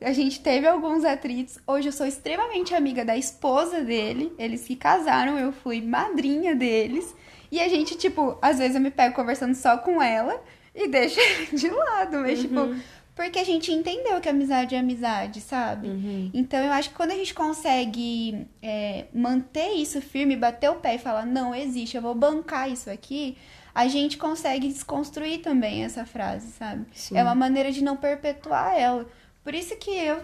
a 0.00 0.12
gente 0.12 0.40
teve 0.40 0.66
alguns 0.66 1.04
atritos. 1.04 1.58
Hoje 1.66 1.88
eu 1.88 1.92
sou 1.92 2.06
extremamente 2.06 2.74
amiga 2.74 3.04
da 3.04 3.16
esposa 3.16 3.80
dele. 3.80 4.32
Eles 4.38 4.60
se 4.60 4.76
casaram, 4.76 5.38
eu 5.38 5.52
fui 5.52 5.80
madrinha 5.80 6.54
deles. 6.54 7.14
E 7.50 7.60
a 7.60 7.68
gente, 7.68 7.96
tipo, 7.96 8.38
às 8.40 8.58
vezes 8.58 8.76
eu 8.76 8.80
me 8.80 8.90
pego 8.90 9.14
conversando 9.14 9.54
só 9.54 9.76
com 9.76 10.00
ela 10.00 10.40
e 10.74 10.86
deixo 10.88 11.18
ele 11.18 11.46
de 11.56 11.68
lado. 11.68 12.18
Mas, 12.18 12.40
tipo, 12.40 12.76
porque 13.14 13.38
a 13.38 13.44
gente 13.44 13.70
entendeu 13.70 14.20
que 14.20 14.28
amizade 14.28 14.74
é 14.74 14.78
amizade, 14.78 15.40
sabe? 15.40 15.88
Então 16.32 16.58
eu 16.60 16.72
acho 16.72 16.90
que 16.90 16.94
quando 16.94 17.10
a 17.10 17.16
gente 17.16 17.34
consegue 17.34 18.46
é, 18.62 19.06
manter 19.12 19.72
isso 19.72 20.00
firme, 20.00 20.36
bater 20.36 20.70
o 20.70 20.76
pé 20.76 20.94
e 20.94 20.98
falar, 20.98 21.26
não 21.26 21.54
existe, 21.54 21.96
eu 21.96 22.02
vou 22.02 22.14
bancar 22.14 22.70
isso 22.70 22.88
aqui, 22.88 23.36
a 23.74 23.86
gente 23.88 24.16
consegue 24.18 24.68
desconstruir 24.68 25.40
também 25.40 25.84
essa 25.84 26.04
frase, 26.04 26.52
sabe? 26.52 26.86
Sim. 26.92 27.16
É 27.16 27.22
uma 27.22 27.34
maneira 27.34 27.70
de 27.70 27.82
não 27.82 27.96
perpetuar 27.96 28.78
ela. 28.78 29.06
Por 29.42 29.54
isso 29.54 29.76
que 29.76 29.90
eu, 29.90 30.22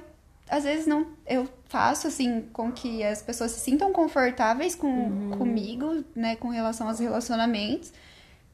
às 0.49 0.65
vezes, 0.65 0.87
não. 0.87 1.09
Eu 1.27 1.49
faço 1.67 2.07
assim 2.07 2.43
com 2.53 2.73
que 2.73 3.03
as 3.03 3.23
pessoas 3.23 3.51
se 3.53 3.61
sintam 3.61 3.93
confortáveis 3.93 4.75
com, 4.75 5.31
comigo, 5.37 6.05
né, 6.15 6.37
com 6.37 6.49
relação 6.49 6.89
aos 6.89 6.99
relacionamentos. 6.99 7.93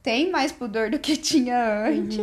Tem 0.05 0.31
mais 0.31 0.53
pudor 0.53 0.91
do 0.91 0.99
que 0.99 1.17
tinha 1.17 1.87
antes. 1.87 2.21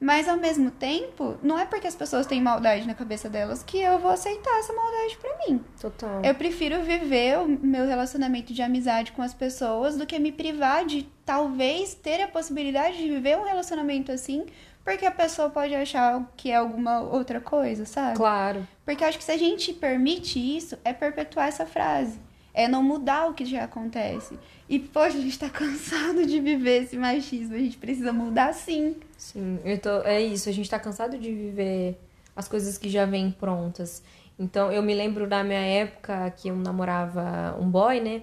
Mas 0.00 0.26
ao 0.26 0.38
mesmo 0.38 0.70
tempo, 0.70 1.36
não 1.42 1.58
é 1.58 1.66
porque 1.66 1.86
as 1.86 1.94
pessoas 1.94 2.26
têm 2.26 2.40
maldade 2.40 2.86
na 2.86 2.94
cabeça 2.94 3.28
delas 3.28 3.62
que 3.62 3.78
eu 3.78 3.98
vou 3.98 4.10
aceitar 4.10 4.58
essa 4.58 4.72
maldade 4.72 5.18
pra 5.18 5.36
mim. 5.46 5.62
Total. 5.78 6.24
Eu 6.24 6.34
prefiro 6.34 6.82
viver 6.82 7.38
o 7.38 7.46
meu 7.46 7.86
relacionamento 7.86 8.54
de 8.54 8.62
amizade 8.62 9.12
com 9.12 9.20
as 9.20 9.34
pessoas 9.34 9.98
do 9.98 10.06
que 10.06 10.18
me 10.18 10.32
privar 10.32 10.86
de 10.86 11.06
talvez 11.26 11.92
ter 11.92 12.22
a 12.22 12.28
possibilidade 12.28 12.96
de 12.96 13.06
viver 13.10 13.36
um 13.36 13.44
relacionamento 13.44 14.10
assim, 14.10 14.46
porque 14.82 15.04
a 15.04 15.10
pessoa 15.10 15.50
pode 15.50 15.74
achar 15.74 16.26
que 16.34 16.50
é 16.50 16.56
alguma 16.56 17.00
outra 17.02 17.42
coisa, 17.42 17.84
sabe? 17.84 18.16
Claro. 18.16 18.66
Porque 18.86 19.04
eu 19.04 19.08
acho 19.08 19.18
que 19.18 19.24
se 19.24 19.32
a 19.32 19.36
gente 19.36 19.74
permite 19.74 20.38
isso, 20.38 20.78
é 20.82 20.94
perpetuar 20.94 21.48
essa 21.48 21.66
frase. 21.66 22.18
É 22.58 22.66
não 22.66 22.82
mudar 22.82 23.30
o 23.30 23.34
que 23.34 23.44
já 23.44 23.62
acontece. 23.62 24.36
E, 24.68 24.80
poxa, 24.80 25.16
a 25.16 25.20
gente 25.20 25.38
tá 25.38 25.48
cansado 25.48 26.26
de 26.26 26.40
viver 26.40 26.82
esse 26.82 26.96
machismo. 26.96 27.54
A 27.54 27.58
gente 27.58 27.78
precisa 27.78 28.12
mudar 28.12 28.52
sim. 28.52 28.96
Sim, 29.16 29.60
eu 29.64 29.78
tô, 29.78 30.00
é 30.02 30.20
isso. 30.20 30.48
A 30.48 30.52
gente 30.52 30.68
tá 30.68 30.76
cansado 30.76 31.16
de 31.16 31.32
viver 31.32 31.96
as 32.34 32.48
coisas 32.48 32.76
que 32.76 32.88
já 32.88 33.06
vêm 33.06 33.30
prontas. 33.30 34.02
Então, 34.36 34.72
eu 34.72 34.82
me 34.82 34.92
lembro 34.92 35.28
da 35.28 35.44
minha 35.44 35.60
época 35.60 36.28
que 36.32 36.48
eu 36.48 36.56
namorava 36.56 37.56
um 37.60 37.70
boy, 37.70 38.00
né? 38.00 38.22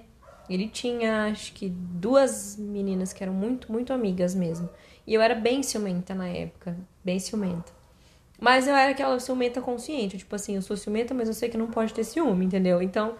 Ele 0.50 0.68
tinha, 0.68 1.24
acho 1.24 1.54
que, 1.54 1.70
duas 1.70 2.58
meninas 2.58 3.14
que 3.14 3.22
eram 3.22 3.32
muito, 3.32 3.72
muito 3.72 3.90
amigas 3.90 4.34
mesmo. 4.34 4.68
E 5.06 5.14
eu 5.14 5.22
era 5.22 5.34
bem 5.34 5.62
ciumenta 5.62 6.14
na 6.14 6.28
época, 6.28 6.76
bem 7.02 7.18
ciumenta. 7.18 7.72
Mas 8.38 8.68
eu 8.68 8.76
era 8.76 8.90
aquela 8.90 9.18
ciumenta 9.18 9.62
consciente, 9.62 10.18
tipo 10.18 10.34
assim, 10.36 10.56
eu 10.56 10.62
sou 10.62 10.76
ciumenta, 10.76 11.14
mas 11.14 11.26
eu 11.26 11.32
sei 11.32 11.48
que 11.48 11.56
não 11.56 11.68
pode 11.68 11.94
ter 11.94 12.04
ciúme, 12.04 12.44
entendeu? 12.44 12.82
Então, 12.82 13.14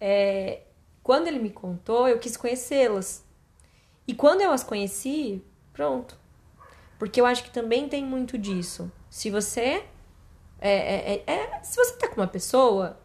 é, 0.00 0.62
quando 1.02 1.26
ele 1.26 1.38
me 1.38 1.50
contou, 1.50 2.08
eu 2.08 2.18
quis 2.18 2.36
conhecê-las. 2.36 3.24
E 4.06 4.14
quando 4.14 4.40
eu 4.40 4.50
as 4.52 4.62
conheci, 4.62 5.42
pronto. 5.72 6.18
Porque 6.98 7.20
eu 7.20 7.26
acho 7.26 7.44
que 7.44 7.50
também 7.50 7.88
tem 7.88 8.04
muito 8.04 8.38
disso. 8.38 8.90
Se 9.10 9.30
você. 9.30 9.84
É, 10.58 10.70
é, 10.70 11.24
é, 11.26 11.32
é 11.32 11.62
se 11.62 11.76
você 11.76 11.92
tá 11.96 12.08
com 12.08 12.20
uma 12.20 12.26
pessoa 12.26 12.98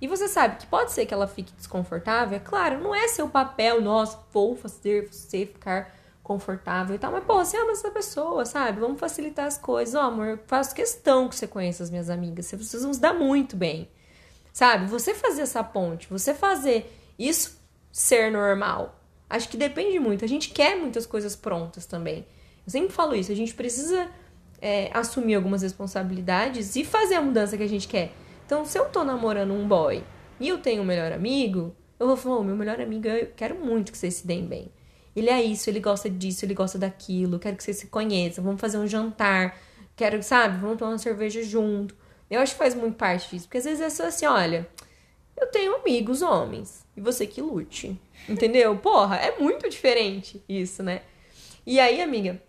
e 0.00 0.08
você 0.08 0.26
sabe 0.26 0.56
que 0.56 0.66
pode 0.66 0.90
ser 0.92 1.06
que 1.06 1.14
ela 1.14 1.26
fique 1.28 1.52
desconfortável, 1.52 2.36
é 2.36 2.40
claro, 2.40 2.80
não 2.80 2.94
é 2.94 3.06
seu 3.06 3.28
papel, 3.28 3.80
nossa, 3.80 4.18
vou 4.32 4.56
fazer 4.56 5.08
você 5.08 5.46
ficar 5.46 5.94
confortável 6.22 6.94
e 6.94 6.98
tal. 6.98 7.10
Mas, 7.10 7.24
pô, 7.24 7.42
você 7.42 7.56
ama 7.56 7.72
essa 7.72 7.90
pessoa, 7.90 8.44
sabe? 8.44 8.78
Vamos 8.78 9.00
facilitar 9.00 9.46
as 9.46 9.56
coisas. 9.56 9.94
Ó, 9.94 10.00
oh, 10.00 10.08
amor, 10.08 10.26
eu 10.26 10.38
faço 10.46 10.74
questão 10.74 11.28
que 11.28 11.34
você 11.34 11.46
conheça 11.46 11.82
as 11.82 11.90
minhas 11.90 12.10
amigas. 12.10 12.46
Vocês 12.50 12.82
vão 12.82 12.92
se 12.92 13.00
dar 13.00 13.14
muito 13.14 13.56
bem. 13.56 13.88
Sabe? 14.52 14.86
Você 14.86 15.14
fazer 15.14 15.42
essa 15.42 15.62
ponte, 15.62 16.08
você 16.08 16.34
fazer 16.34 16.92
isso 17.18 17.58
ser 17.92 18.30
normal. 18.30 19.00
Acho 19.28 19.48
que 19.48 19.56
depende 19.56 19.98
muito. 19.98 20.24
A 20.24 20.28
gente 20.28 20.50
quer 20.50 20.76
muitas 20.76 21.06
coisas 21.06 21.36
prontas 21.36 21.86
também. 21.86 22.26
Eu 22.66 22.70
sempre 22.70 22.90
falo 22.90 23.14
isso. 23.14 23.30
A 23.30 23.34
gente 23.34 23.54
precisa 23.54 24.08
é, 24.60 24.90
assumir 24.92 25.34
algumas 25.34 25.62
responsabilidades 25.62 26.76
e 26.76 26.84
fazer 26.84 27.16
a 27.16 27.22
mudança 27.22 27.56
que 27.56 27.62
a 27.62 27.68
gente 27.68 27.86
quer. 27.88 28.12
Então, 28.46 28.64
se 28.64 28.78
eu 28.78 28.86
tô 28.86 29.04
namorando 29.04 29.52
um 29.52 29.66
boy 29.66 30.02
e 30.40 30.48
eu 30.48 30.58
tenho 30.58 30.82
um 30.82 30.84
melhor 30.84 31.12
amigo, 31.12 31.74
eu 31.98 32.06
vou 32.06 32.16
falar, 32.16 32.38
oh, 32.38 32.44
meu 32.44 32.56
melhor 32.56 32.80
amigo, 32.80 33.06
eu 33.06 33.32
quero 33.36 33.56
muito 33.56 33.92
que 33.92 33.98
vocês 33.98 34.14
se 34.14 34.26
deem 34.26 34.46
bem. 34.46 34.70
Ele 35.14 35.28
é 35.28 35.42
isso, 35.42 35.68
ele 35.68 35.80
gosta 35.80 36.08
disso, 36.08 36.44
ele 36.44 36.54
gosta 36.54 36.78
daquilo, 36.78 37.38
quero 37.38 37.56
que 37.56 37.62
vocês 37.62 37.76
se 37.76 37.88
conheçam, 37.88 38.42
vamos 38.44 38.60
fazer 38.60 38.78
um 38.78 38.86
jantar, 38.86 39.58
quero, 39.96 40.22
sabe, 40.22 40.58
vamos 40.58 40.78
tomar 40.78 40.92
uma 40.92 40.98
cerveja 40.98 41.42
junto. 41.42 41.94
Eu 42.30 42.40
acho 42.40 42.52
que 42.52 42.58
faz 42.58 42.74
muito 42.74 42.96
parte 42.96 43.30
disso, 43.30 43.46
porque 43.46 43.58
às 43.58 43.64
vezes 43.64 43.80
é 43.80 43.90
só 43.90 44.06
assim, 44.06 44.26
olha, 44.26 44.68
eu 45.36 45.46
tenho 45.48 45.76
amigos 45.76 46.22
homens, 46.22 46.84
e 46.96 47.00
você 47.00 47.26
que 47.26 47.40
lute. 47.40 47.98
Entendeu? 48.28 48.76
Porra, 48.76 49.16
é 49.16 49.38
muito 49.38 49.68
diferente 49.68 50.42
isso, 50.48 50.82
né? 50.82 51.02
E 51.66 51.78
aí, 51.78 52.02
amiga, 52.02 52.42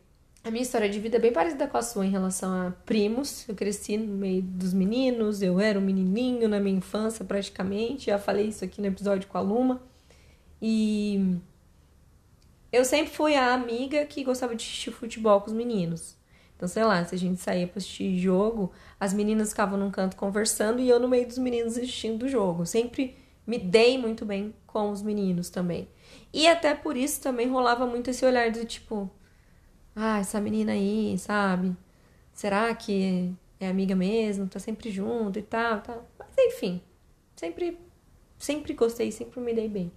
a 0.44 0.50
minha 0.50 0.64
história 0.64 0.90
de 0.90 1.00
vida 1.00 1.18
é 1.18 1.20
bem 1.20 1.32
parecida 1.32 1.68
com 1.68 1.78
a 1.78 1.82
sua 1.82 2.06
em 2.06 2.10
relação 2.10 2.68
a 2.68 2.72
primos. 2.86 3.48
Eu 3.48 3.56
cresci 3.56 3.98
no 3.98 4.16
meio 4.16 4.42
dos 4.42 4.74
meninos, 4.74 5.42
eu 5.42 5.60
era 5.60 5.78
um 5.78 5.82
menininho 5.82 6.48
na 6.48 6.60
minha 6.60 6.78
infância 6.78 7.24
praticamente. 7.26 8.08
Já 8.08 8.18
falei 8.18 8.48
isso 8.48 8.64
aqui 8.64 8.82
no 8.82 8.88
episódio 8.88 9.28
com 9.28 9.38
a 9.38 9.42
Luma. 9.42 9.82
E 10.62 11.38
eu 12.72 12.86
sempre 12.86 13.14
fui 13.14 13.36
a 13.36 13.54
amiga 13.54 14.06
que 14.06 14.24
gostava 14.24 14.56
de 14.56 14.64
assistir 14.64 14.92
futebol 14.92 15.42
com 15.42 15.48
os 15.48 15.54
meninos. 15.54 16.16
Então, 16.56 16.68
sei 16.68 16.84
lá, 16.84 17.04
se 17.06 17.16
a 17.16 17.18
gente 17.18 17.40
saía 17.40 17.68
pra 17.68 17.78
assistir 17.78 18.18
jogo, 18.18 18.72
as 19.00 19.14
meninas 19.14 19.50
ficavam 19.50 19.80
num 19.80 19.90
canto 19.90 20.16
conversando 20.16 20.82
e 20.82 20.90
eu 20.90 21.00
no 21.00 21.08
meio 21.08 21.26
dos 21.26 21.38
meninos 21.38 21.78
assistindo 21.78 22.24
o 22.24 22.28
jogo. 22.28 22.66
Sempre 22.66 23.18
me 23.48 23.58
dei 23.58 23.98
muito 23.98 24.26
bem 24.26 24.54
com 24.68 24.92
os 24.92 25.02
meninos 25.02 25.50
também. 25.50 25.88
E 26.34 26.48
até 26.48 26.76
por 26.76 26.98
isso 26.98 27.22
também 27.22 27.48
rolava 27.48 27.86
muito 27.86 28.10
esse 28.10 28.26
olhar 28.26 28.52
do 28.52 28.66
tipo, 28.66 29.10
ah, 29.96 30.20
essa 30.20 30.40
menina 30.42 30.74
aí, 30.74 31.18
sabe? 31.18 31.76
Será 32.34 32.74
que 32.76 33.34
é 33.60 33.68
amiga 33.68 33.96
mesmo? 33.96 34.48
Tá 34.48 34.60
sempre 34.60 34.92
junto 34.92 35.40
e 35.40 35.42
tal, 35.42 35.82
tal. 35.82 36.08
Mas 36.18 36.30
enfim, 36.38 36.82
sempre, 37.36 37.80
sempre 38.38 38.74
gostei, 38.74 39.12
sempre 39.12 39.40
me 39.40 39.54
dei 39.54 39.68
bem. 39.68 39.92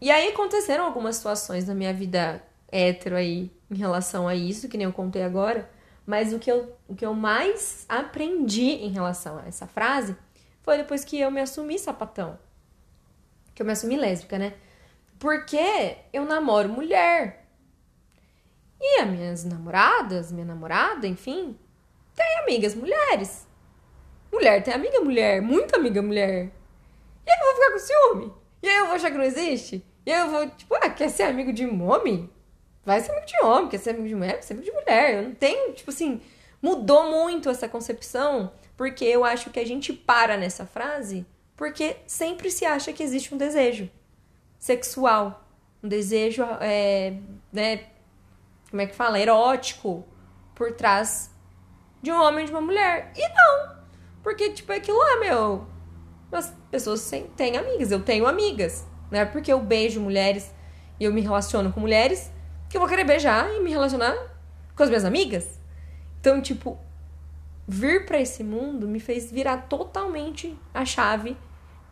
E 0.00 0.10
aí 0.10 0.28
aconteceram 0.28 0.84
algumas 0.84 1.16
situações 1.16 1.66
na 1.66 1.74
minha 1.74 1.92
vida 1.92 2.42
hétero 2.70 3.16
aí 3.16 3.50
em 3.70 3.76
relação 3.76 4.26
a 4.26 4.34
isso, 4.34 4.68
que 4.68 4.76
nem 4.76 4.86
eu 4.86 4.92
contei 4.92 5.22
agora. 5.22 5.70
Mas 6.06 6.32
o 6.32 6.38
que 6.38 6.50
eu, 6.50 6.76
o 6.88 6.94
que 6.94 7.06
eu 7.06 7.14
mais 7.14 7.84
aprendi 7.88 8.70
em 8.70 8.88
relação 8.88 9.38
a 9.38 9.46
essa 9.46 9.66
frase 9.66 10.16
foi 10.62 10.76
depois 10.78 11.04
que 11.04 11.18
eu 11.18 11.30
me 11.30 11.40
assumi 11.40 11.78
sapatão. 11.78 12.38
Que 13.54 13.62
eu 13.62 13.66
me 13.66 13.72
assumi 13.72 13.96
lésbica, 13.96 14.38
né? 14.38 14.54
Porque 15.18 15.96
eu 16.12 16.24
namoro 16.24 16.68
mulher. 16.68 17.46
E 18.80 19.00
as 19.00 19.08
minhas 19.08 19.44
namoradas, 19.44 20.32
minha 20.32 20.46
namorada, 20.46 21.06
enfim, 21.06 21.56
tem 22.14 22.38
amigas 22.40 22.74
mulheres. 22.74 23.46
Mulher 24.32 24.62
tem 24.62 24.74
amiga 24.74 25.00
mulher, 25.00 25.40
muita 25.40 25.76
amiga 25.76 26.02
mulher. 26.02 26.50
E 27.24 27.30
aí 27.30 27.38
eu 27.38 27.44
vou 27.44 27.54
ficar 27.54 27.72
com 27.72 27.78
ciúme? 27.78 28.34
E 28.62 28.68
aí 28.68 28.76
eu 28.78 28.86
vou 28.86 28.94
achar 28.96 29.10
que 29.10 29.18
não 29.18 29.24
existe? 29.24 29.84
E 30.04 30.10
eu 30.10 30.30
vou, 30.30 30.50
tipo, 30.50 30.74
ah, 30.74 30.90
quer 30.90 31.08
ser 31.08 31.24
amigo 31.24 31.52
de 31.52 31.64
homem? 31.66 32.28
Vai 32.84 33.00
ser 33.00 33.12
amigo 33.12 33.26
de 33.26 33.44
homem, 33.44 33.68
quer 33.68 33.78
ser 33.78 33.90
amigo 33.90 34.08
de 34.08 34.14
mulher? 34.14 34.32
Vai 34.34 34.42
ser 34.42 34.52
amigo 34.54 34.66
de 34.66 34.72
mulher. 34.72 35.14
Eu 35.14 35.22
não 35.22 35.34
tenho, 35.34 35.72
tipo 35.72 35.90
assim, 35.90 36.20
mudou 36.60 37.10
muito 37.10 37.48
essa 37.48 37.68
concepção, 37.68 38.52
porque 38.76 39.04
eu 39.04 39.24
acho 39.24 39.50
que 39.50 39.60
a 39.60 39.66
gente 39.66 39.92
para 39.92 40.36
nessa 40.36 40.66
frase 40.66 41.26
porque 41.62 41.96
sempre 42.08 42.50
se 42.50 42.64
acha 42.64 42.92
que 42.92 43.04
existe 43.04 43.32
um 43.32 43.38
desejo 43.38 43.88
sexual, 44.58 45.44
um 45.80 45.88
desejo, 45.88 46.42
é, 46.60 47.14
né, 47.52 47.84
como 48.68 48.82
é 48.82 48.86
que 48.86 48.94
fala, 48.96 49.20
erótico 49.20 50.04
por 50.56 50.72
trás 50.72 51.30
de 52.02 52.10
um 52.10 52.20
homem 52.20 52.44
e 52.44 52.46
de 52.46 52.52
uma 52.52 52.60
mulher. 52.60 53.12
E 53.16 53.28
não, 53.28 53.76
porque, 54.24 54.50
tipo, 54.50 54.72
é 54.72 54.76
aquilo 54.76 54.98
lá, 54.98 55.20
meu, 55.20 55.66
as 56.32 56.52
pessoas 56.68 57.08
têm 57.36 57.56
amigas, 57.56 57.92
eu 57.92 58.02
tenho 58.02 58.26
amigas. 58.26 58.84
Não 59.08 59.20
é 59.20 59.24
porque 59.24 59.52
eu 59.52 59.60
beijo 59.60 60.00
mulheres 60.00 60.52
e 60.98 61.04
eu 61.04 61.12
me 61.12 61.20
relaciono 61.20 61.72
com 61.72 61.78
mulheres 61.78 62.32
que 62.72 62.78
eu 62.78 62.80
vou 62.80 62.88
querer 62.88 63.04
beijar 63.04 63.52
e 63.52 63.60
me 63.60 63.68
relacionar 63.68 64.16
com 64.74 64.82
as 64.82 64.88
minhas 64.88 65.04
amigas. 65.04 65.60
Então, 66.18 66.40
tipo, 66.40 66.78
vir 67.68 68.06
para 68.06 68.18
esse 68.18 68.42
mundo 68.42 68.88
me 68.88 68.98
fez 68.98 69.30
virar 69.30 69.68
totalmente 69.68 70.58
a 70.72 70.82
chave. 70.82 71.36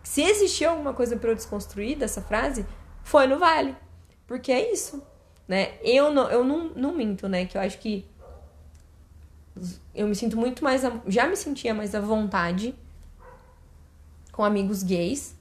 Se 0.03 0.23
existia 0.23 0.71
alguma 0.71 0.95
coisa 0.95 1.19
para 1.19 1.29
eu 1.29 1.35
desconstruir 1.35 1.99
dessa 1.99 2.23
frase, 2.23 2.65
foi 3.03 3.27
no 3.27 3.39
vale. 3.39 3.77
Porque 4.27 4.51
é 4.51 4.73
isso, 4.73 5.03
né? 5.47 5.75
Eu 5.83 6.11
não, 6.15 6.31
eu 6.31 6.43
não, 6.43 6.71
não 6.71 6.95
minto, 6.95 7.29
né? 7.29 7.45
Que 7.45 7.59
eu 7.59 7.61
acho 7.61 7.79
que 7.79 8.09
eu 9.95 10.09
me 10.09 10.15
sinto 10.15 10.39
muito 10.39 10.65
mais. 10.65 10.81
Já 11.09 11.27
me 11.27 11.37
sentia 11.37 11.75
mais 11.75 11.95
à 11.95 12.01
vontade 12.01 12.75
com 14.33 14.43
amigos 14.43 14.83
gays 14.83 15.37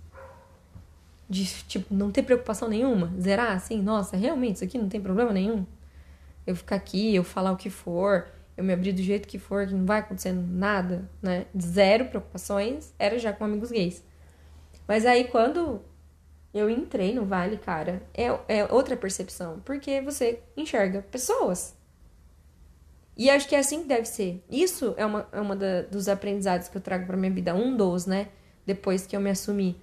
de, 1.29 1.45
tipo, 1.67 1.93
não 1.93 2.11
ter 2.11 2.23
preocupação 2.23 2.67
nenhuma, 2.67 3.13
zerar 3.19 3.55
assim, 3.55 3.81
nossa, 3.81 4.17
realmente 4.17 4.55
isso 4.55 4.63
aqui 4.63 4.77
não 4.77 4.89
tem 4.89 4.99
problema 4.99 5.31
nenhum. 5.31 5.65
Eu 6.47 6.55
ficar 6.55 6.75
aqui, 6.75 7.13
eu 7.13 7.23
falar 7.23 7.51
o 7.51 7.57
que 7.57 7.69
for, 7.69 8.27
eu 8.57 8.63
me 8.63 8.73
abrir 8.73 8.91
do 8.91 9.01
jeito 9.01 9.27
que 9.27 9.37
for, 9.37 9.67
que 9.67 9.73
não 9.73 9.85
vai 9.85 9.99
acontecendo 9.99 10.41
nada, 10.41 11.07
né? 11.21 11.45
Zero 11.57 12.05
preocupações, 12.05 12.93
era 12.97 13.19
já 13.19 13.31
com 13.31 13.45
amigos 13.45 13.69
gays. 13.69 14.03
Mas 14.87 15.05
aí 15.05 15.25
quando 15.25 15.81
eu 16.51 16.67
entrei 16.69 17.13
no 17.13 17.25
Vale, 17.25 17.57
cara, 17.57 18.01
é, 18.13 18.25
é 18.47 18.65
outra 18.71 18.97
percepção, 18.97 19.61
porque 19.63 20.01
você 20.01 20.39
enxerga 20.57 21.03
pessoas. 21.03 21.75
E 23.15 23.29
acho 23.29 23.47
que 23.47 23.55
é 23.55 23.59
assim 23.59 23.81
que 23.81 23.87
deve 23.87 24.05
ser. 24.05 24.43
Isso 24.49 24.95
é 24.97 25.05
uma, 25.05 25.27
é 25.31 25.39
uma 25.39 25.55
da, 25.55 25.83
dos 25.83 26.07
aprendizados 26.07 26.69
que 26.69 26.77
eu 26.77 26.81
trago 26.81 27.05
pra 27.05 27.17
minha 27.17 27.31
vida, 27.31 27.53
um 27.53 27.75
dos, 27.75 28.05
né? 28.05 28.29
Depois 28.65 29.05
que 29.05 29.15
eu 29.15 29.21
me 29.21 29.29
assumi 29.29 29.79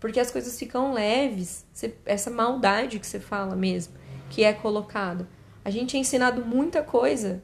porque 0.00 0.18
as 0.18 0.30
coisas 0.30 0.58
ficam 0.58 0.92
leves, 0.92 1.66
essa 2.06 2.30
maldade 2.30 2.98
que 2.98 3.06
você 3.06 3.20
fala 3.20 3.54
mesmo, 3.54 3.94
que 4.30 4.42
é 4.42 4.52
colocada. 4.52 5.28
A 5.62 5.68
gente 5.68 5.96
é 5.96 6.00
ensinado 6.00 6.44
muita 6.44 6.82
coisa, 6.82 7.42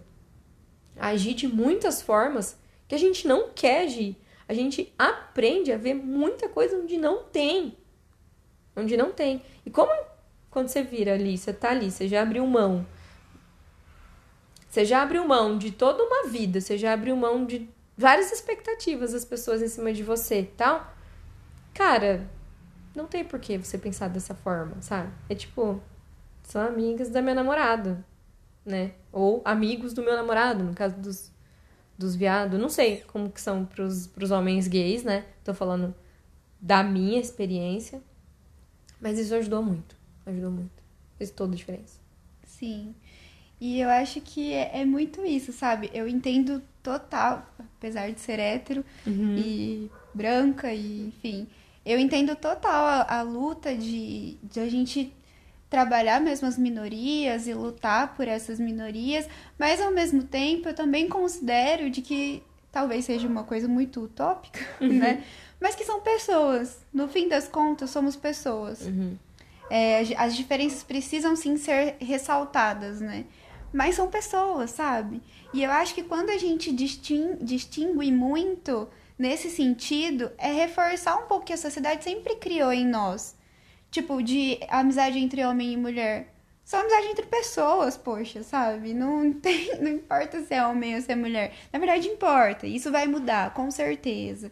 a 0.98 1.08
agir 1.08 1.34
de 1.34 1.46
muitas 1.46 2.00
formas 2.00 2.58
que 2.88 2.94
a 2.94 2.98
gente 2.98 3.28
não 3.28 3.50
quer 3.54 3.82
agir. 3.82 4.16
A 4.48 4.54
gente 4.54 4.92
aprende 4.98 5.70
a 5.70 5.76
ver 5.76 5.94
muita 5.94 6.48
coisa 6.48 6.76
onde 6.78 6.96
não 6.96 7.24
tem. 7.24 7.76
Onde 8.74 8.96
não 8.96 9.12
tem. 9.12 9.42
E 9.64 9.70
como 9.70 9.92
quando 10.50 10.68
você 10.68 10.82
vira 10.82 11.12
ali, 11.12 11.36
você 11.36 11.52
tá 11.52 11.70
ali, 11.70 11.90
você 11.90 12.08
já 12.08 12.22
abriu 12.22 12.46
mão. 12.46 12.86
Você 14.70 14.84
já 14.84 15.02
abriu 15.02 15.26
mão 15.26 15.58
de 15.58 15.70
toda 15.70 16.02
uma 16.02 16.28
vida, 16.28 16.60
você 16.60 16.78
já 16.78 16.92
abriu 16.92 17.16
mão 17.16 17.44
de 17.44 17.68
várias 17.96 18.32
expectativas 18.32 19.12
das 19.12 19.24
pessoas 19.24 19.60
em 19.60 19.68
cima 19.68 19.92
de 19.92 20.02
você, 20.02 20.48
tal. 20.56 20.94
Cara, 21.74 22.30
não 22.96 23.06
tem 23.06 23.22
por 23.24 23.38
que 23.38 23.58
você 23.58 23.76
pensar 23.78 24.08
dessa 24.08 24.34
forma, 24.34 24.80
sabe? 24.80 25.10
É 25.28 25.34
tipo, 25.34 25.80
são 26.42 26.60
amigas 26.62 27.08
da 27.10 27.20
minha 27.22 27.34
namorada. 27.34 28.04
né? 28.64 28.92
Ou 29.12 29.42
amigos 29.44 29.92
do 29.92 30.02
meu 30.02 30.14
namorado, 30.16 30.64
no 30.64 30.74
caso 30.74 30.96
dos, 30.96 31.30
dos 31.96 32.16
viados. 32.16 32.58
Não 32.58 32.68
sei 32.68 33.02
como 33.06 33.30
que 33.30 33.40
são 33.40 33.64
pros, 33.64 34.06
pros 34.08 34.30
homens 34.32 34.66
gays, 34.66 35.04
né? 35.04 35.24
Tô 35.44 35.54
falando 35.54 35.94
da 36.60 36.82
minha 36.82 37.20
experiência. 37.20 38.02
Mas 39.00 39.18
isso 39.18 39.34
ajudou 39.34 39.62
muito. 39.62 39.94
Ajudou 40.24 40.50
muito. 40.50 40.82
Fez 41.16 41.30
toda 41.30 41.52
a 41.52 41.56
diferença. 41.56 42.00
Sim. 42.44 42.94
E 43.60 43.80
eu 43.80 43.88
acho 43.88 44.20
que 44.20 44.52
é, 44.52 44.80
é 44.80 44.84
muito 44.84 45.24
isso, 45.24 45.52
sabe? 45.52 45.90
Eu 45.94 46.08
entendo 46.08 46.60
total, 46.82 47.46
apesar 47.58 48.10
de 48.10 48.20
ser 48.20 48.38
hétero 48.38 48.84
Uhum. 49.06 49.36
e 49.38 49.90
branca, 50.12 50.72
e 50.72 51.06
enfim. 51.08 51.46
Eu 51.86 51.98
entendo 52.00 52.34
total 52.34 52.84
a, 52.84 53.18
a 53.20 53.22
luta 53.22 53.74
de, 53.74 54.36
de 54.42 54.58
a 54.60 54.68
gente 54.68 55.12
trabalhar 55.70 56.20
mesmo 56.20 56.46
as 56.48 56.58
minorias 56.58 57.46
e 57.46 57.54
lutar 57.54 58.14
por 58.14 58.26
essas 58.28 58.58
minorias, 58.58 59.28
mas 59.58 59.80
ao 59.80 59.90
mesmo 59.92 60.22
tempo 60.24 60.68
eu 60.68 60.74
também 60.74 61.08
considero 61.08 61.88
de 61.88 62.02
que 62.02 62.42
talvez 62.72 63.04
seja 63.04 63.26
uma 63.28 63.44
coisa 63.44 63.66
muito 63.68 64.00
utópica, 64.02 64.60
né? 64.80 65.22
Mas 65.60 65.74
que 65.74 65.84
são 65.84 66.00
pessoas. 66.02 66.78
No 66.92 67.08
fim 67.08 67.28
das 67.28 67.48
contas, 67.48 67.90
somos 67.90 68.14
pessoas. 68.16 68.82
Uhum. 68.82 69.16
É, 69.70 70.00
as- 70.00 70.12
as 70.18 70.36
diferenças 70.36 70.82
precisam 70.82 71.34
sim 71.34 71.56
ser 71.56 71.96
ressaltadas, 72.00 73.00
né? 73.00 73.24
Mas 73.72 73.94
são 73.94 74.08
pessoas, 74.08 74.70
sabe? 74.70 75.20
E 75.52 75.62
eu 75.62 75.70
acho 75.70 75.94
que 75.94 76.02
quando 76.02 76.30
a 76.30 76.38
gente 76.38 76.72
distin- 76.72 77.36
distingue 77.40 78.12
muito 78.12 78.86
nesse 79.18 79.50
sentido, 79.50 80.30
é 80.38 80.52
reforçar 80.52 81.16
um 81.16 81.26
pouco 81.26 81.46
que 81.46 81.52
a 81.52 81.56
sociedade 81.56 82.04
sempre 82.04 82.36
criou 82.36 82.72
em 82.72 82.86
nós. 82.86 83.36
Tipo, 83.90 84.22
de 84.22 84.58
amizade 84.68 85.18
entre 85.18 85.44
homem 85.44 85.72
e 85.72 85.76
mulher. 85.76 86.34
São 86.64 86.80
amizade 86.80 87.06
entre 87.06 87.26
pessoas, 87.26 87.96
poxa, 87.96 88.42
sabe? 88.42 88.92
Não, 88.92 89.32
tem, 89.40 89.80
não 89.80 89.90
importa 89.90 90.42
se 90.42 90.52
é 90.52 90.66
homem 90.66 90.96
ou 90.96 91.00
se 91.00 91.12
é 91.12 91.16
mulher. 91.16 91.54
Na 91.72 91.78
verdade, 91.78 92.08
importa. 92.08 92.66
Isso 92.66 92.90
vai 92.90 93.06
mudar, 93.06 93.54
com 93.54 93.70
certeza. 93.70 94.50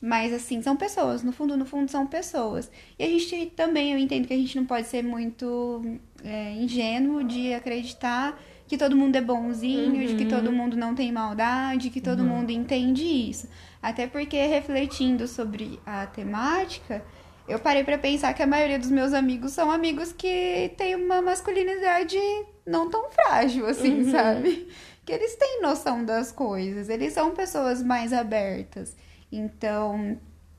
Mas, 0.00 0.32
assim, 0.32 0.62
são 0.62 0.76
pessoas. 0.76 1.22
No 1.22 1.32
fundo, 1.32 1.56
no 1.56 1.66
fundo, 1.66 1.90
são 1.90 2.06
pessoas. 2.06 2.70
E 2.98 3.04
a 3.04 3.08
gente 3.08 3.46
também, 3.56 3.92
eu 3.92 3.98
entendo 3.98 4.28
que 4.28 4.34
a 4.34 4.36
gente 4.36 4.56
não 4.56 4.64
pode 4.64 4.86
ser 4.86 5.02
muito 5.02 5.82
é, 6.24 6.52
ingênuo 6.52 7.24
de 7.24 7.52
acreditar 7.52 8.40
que 8.66 8.76
todo 8.76 8.96
mundo 8.96 9.16
é 9.16 9.20
bonzinho, 9.20 10.06
de 10.06 10.14
que 10.14 10.24
todo 10.26 10.50
mundo 10.52 10.76
não 10.76 10.94
tem 10.94 11.12
maldade, 11.12 11.90
que 11.90 12.00
todo 12.00 12.24
mundo 12.24 12.50
entende 12.50 13.04
isso. 13.04 13.48
Até 13.82 14.06
porque, 14.06 14.44
refletindo 14.46 15.28
sobre 15.28 15.78
a 15.86 16.06
temática, 16.06 17.04
eu 17.48 17.58
parei 17.60 17.84
pra 17.84 17.96
pensar 17.96 18.34
que 18.34 18.42
a 18.42 18.46
maioria 18.46 18.78
dos 18.78 18.90
meus 18.90 19.12
amigos 19.12 19.52
são 19.52 19.70
amigos 19.70 20.12
que 20.12 20.72
têm 20.76 20.96
uma 20.96 21.22
masculinidade 21.22 22.18
não 22.66 22.90
tão 22.90 23.08
frágil, 23.10 23.66
assim, 23.66 24.10
sabe? 24.10 24.66
Que 25.04 25.12
eles 25.12 25.36
têm 25.36 25.62
noção 25.62 26.04
das 26.04 26.32
coisas, 26.32 26.88
eles 26.88 27.12
são 27.12 27.30
pessoas 27.30 27.80
mais 27.82 28.12
abertas. 28.12 28.96
Então, 29.30 30.18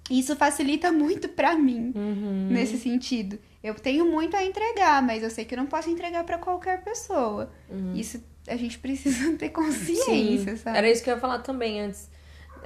isso 0.10 0.34
facilita 0.38 0.90
muito 0.92 1.28
pra 1.28 1.56
mim 1.58 1.92
Uhum. 1.94 2.48
nesse 2.50 2.78
sentido. 2.78 3.38
Eu 3.68 3.76
tenho 3.76 4.06
muito 4.06 4.36
a 4.36 4.44
entregar, 4.44 5.02
mas 5.02 5.24
eu 5.24 5.30
sei 5.30 5.44
que 5.46 5.54
eu 5.54 5.58
não 5.58 5.68
posso 5.68 5.90
entregar 5.90 6.24
pra 6.24 6.38
qualquer 6.38 6.84
pessoa. 6.84 7.52
Isso 7.94 8.24
a 8.48 8.56
gente 8.56 8.80
precisa 8.80 9.34
ter 9.38 9.50
consciência, 9.50 10.56
Sim, 10.56 10.58
sabe? 10.58 10.78
Era 10.78 10.90
isso 10.90 11.04
que 11.04 11.10
eu 11.10 11.16
ia 11.16 11.20
falar 11.20 11.40
também 11.40 11.82
antes. 11.82 12.10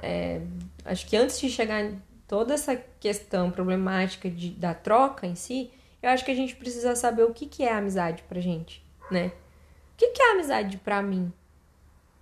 É, 0.02 0.40
acho 0.84 1.06
que 1.06 1.16
antes 1.16 1.40
de 1.40 1.50
chegar 1.50 1.82
em 1.82 2.00
toda 2.26 2.54
essa 2.54 2.76
questão 3.00 3.50
problemática 3.50 4.30
de, 4.30 4.50
da 4.50 4.74
troca 4.74 5.26
em 5.26 5.34
si, 5.34 5.70
eu 6.02 6.10
acho 6.10 6.24
que 6.24 6.30
a 6.30 6.34
gente 6.34 6.56
precisa 6.56 6.94
saber 6.94 7.24
o 7.24 7.32
que, 7.32 7.46
que 7.46 7.64
é 7.64 7.72
amizade 7.72 8.22
pra 8.28 8.40
gente, 8.40 8.84
né? 9.10 9.26
O 9.26 9.96
que, 9.96 10.08
que 10.08 10.22
é 10.22 10.32
amizade 10.32 10.76
pra 10.78 11.02
mim? 11.02 11.32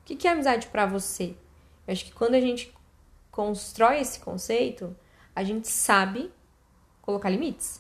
O 0.01 0.05
que, 0.05 0.17
que 0.17 0.27
é 0.27 0.33
amizade 0.33 0.67
pra 0.69 0.87
você? 0.87 1.35
Eu 1.87 1.93
acho 1.93 2.05
que 2.05 2.13
quando 2.13 2.35
a 2.35 2.41
gente 2.41 2.75
constrói 3.31 4.01
esse 4.01 4.21
conceito, 4.21 4.95
a 5.35 5.45
gente 5.45 5.69
sabe 5.69 6.31
colocar 7.01 7.31
limites. 7.31 7.80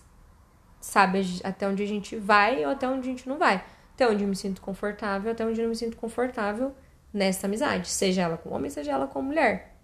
Sabe 0.81 1.23
até 1.45 1.69
onde 1.69 1.83
a 1.83 1.87
gente 1.87 2.17
vai 2.17 2.65
ou 2.65 2.71
até 2.71 2.89
onde 2.89 3.09
a 3.09 3.11
gente 3.11 3.29
não 3.29 3.39
vai. 3.39 3.65
Até 3.95 4.09
onde 4.09 4.25
eu 4.25 4.29
me 4.29 4.37
sinto 4.37 4.61
confortável, 4.61 5.31
até 5.31 5.45
onde 5.45 5.61
eu 5.61 5.65
não 5.65 5.71
me 5.71 5.77
sinto 5.77 5.97
confortável 5.97 6.75
nessa 7.13 7.47
amizade. 7.47 7.89
Seja 7.89 8.23
ela 8.23 8.39
com 8.39 8.51
homem, 8.51 8.71
seja 8.71 8.93
ela 8.93 9.07
com 9.07 9.21
mulher. 9.21 9.77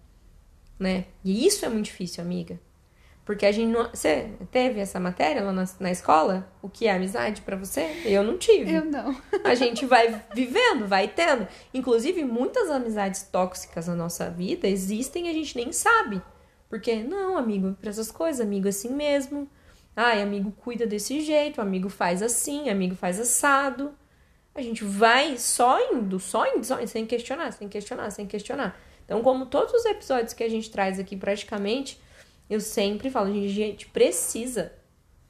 Né? 0.79 1.05
E 1.23 1.45
isso 1.45 1.65
é 1.65 1.69
muito 1.69 1.85
difícil, 1.85 2.23
amiga. 2.23 2.59
Porque 3.27 3.45
a 3.45 3.51
gente 3.51 3.69
não. 3.73 3.89
Você 3.89 4.29
teve 4.49 4.79
essa 4.79 5.01
matéria 5.01 5.43
lá 5.43 5.51
na, 5.51 5.65
na 5.81 5.91
escola? 5.91 6.49
O 6.61 6.69
que 6.69 6.87
é 6.87 6.93
amizade 6.93 7.41
pra 7.41 7.57
você? 7.57 8.01
Eu 8.05 8.23
não 8.23 8.37
tive. 8.37 8.73
Eu 8.73 8.85
não. 8.85 9.13
A 9.43 9.53
gente 9.53 9.85
vai 9.85 10.23
vivendo, 10.33 10.87
vai 10.87 11.09
tendo. 11.09 11.45
Inclusive, 11.73 12.23
muitas 12.23 12.71
amizades 12.71 13.23
tóxicas 13.23 13.87
na 13.87 13.95
nossa 13.95 14.29
vida 14.29 14.65
existem 14.65 15.27
e 15.27 15.29
a 15.29 15.33
gente 15.33 15.57
nem 15.57 15.73
sabe. 15.73 16.21
Porque, 16.69 17.03
não, 17.03 17.37
amigo, 17.37 17.75
pra 17.81 17.89
essas 17.89 18.09
coisas, 18.09 18.39
amigo 18.39 18.67
é 18.67 18.69
assim 18.69 18.93
mesmo. 18.93 19.49
Ai, 19.99 20.21
amigo 20.21 20.51
cuida 20.51 20.85
desse 20.85 21.21
jeito, 21.21 21.59
amigo 21.59 21.89
faz 21.89 22.21
assim, 22.21 22.69
amigo 22.69 22.93
faz 22.93 23.19
assado. 23.19 23.95
A 24.53 24.61
gente 24.61 24.83
vai 24.83 25.39
só 25.39 25.91
indo, 25.91 26.19
só 26.19 26.45
indo, 26.45 26.63
só 26.63 26.79
indo, 26.79 26.87
sem 26.87 27.03
questionar, 27.03 27.51
sem 27.51 27.67
questionar, 27.67 28.11
sem 28.11 28.27
questionar. 28.27 28.79
Então, 29.03 29.23
como 29.23 29.47
todos 29.47 29.73
os 29.73 29.85
episódios 29.85 30.33
que 30.33 30.43
a 30.43 30.49
gente 30.49 30.69
traz 30.69 30.99
aqui 30.99 31.17
praticamente, 31.17 31.99
eu 32.47 32.61
sempre 32.61 33.09
falo, 33.09 33.33
gente, 33.33 33.49
gente 33.49 33.87
precisa 33.87 34.71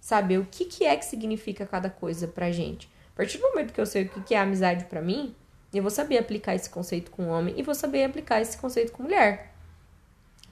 saber 0.02 0.38
o 0.38 0.46
que, 0.52 0.66
que 0.66 0.84
é 0.84 0.98
que 0.98 1.06
significa 1.06 1.66
cada 1.66 1.90
coisa 1.90 2.28
pra 2.28 2.52
gente. 2.52 2.90
A 3.14 3.16
partir 3.16 3.38
do 3.38 3.48
momento 3.48 3.72
que 3.72 3.80
eu 3.80 3.86
sei 3.86 4.04
o 4.04 4.10
que, 4.10 4.20
que 4.20 4.36
é 4.36 4.40
amizade 4.40 4.84
pra 4.86 5.02
mim, 5.02 5.34
eu 5.74 5.82
vou 5.82 5.92
saber 5.92 6.18
aplicar 6.18 6.56
esse 6.56 6.70
conceito 6.70 7.10
com 7.10 7.30
homem 7.30 7.54
e 7.58 7.64
vou 7.64 7.74
saber 7.74 8.04
aplicar 8.04 8.42
esse 8.42 8.58
conceito 8.58 8.92
com 8.92 9.04
mulher. 9.04 9.54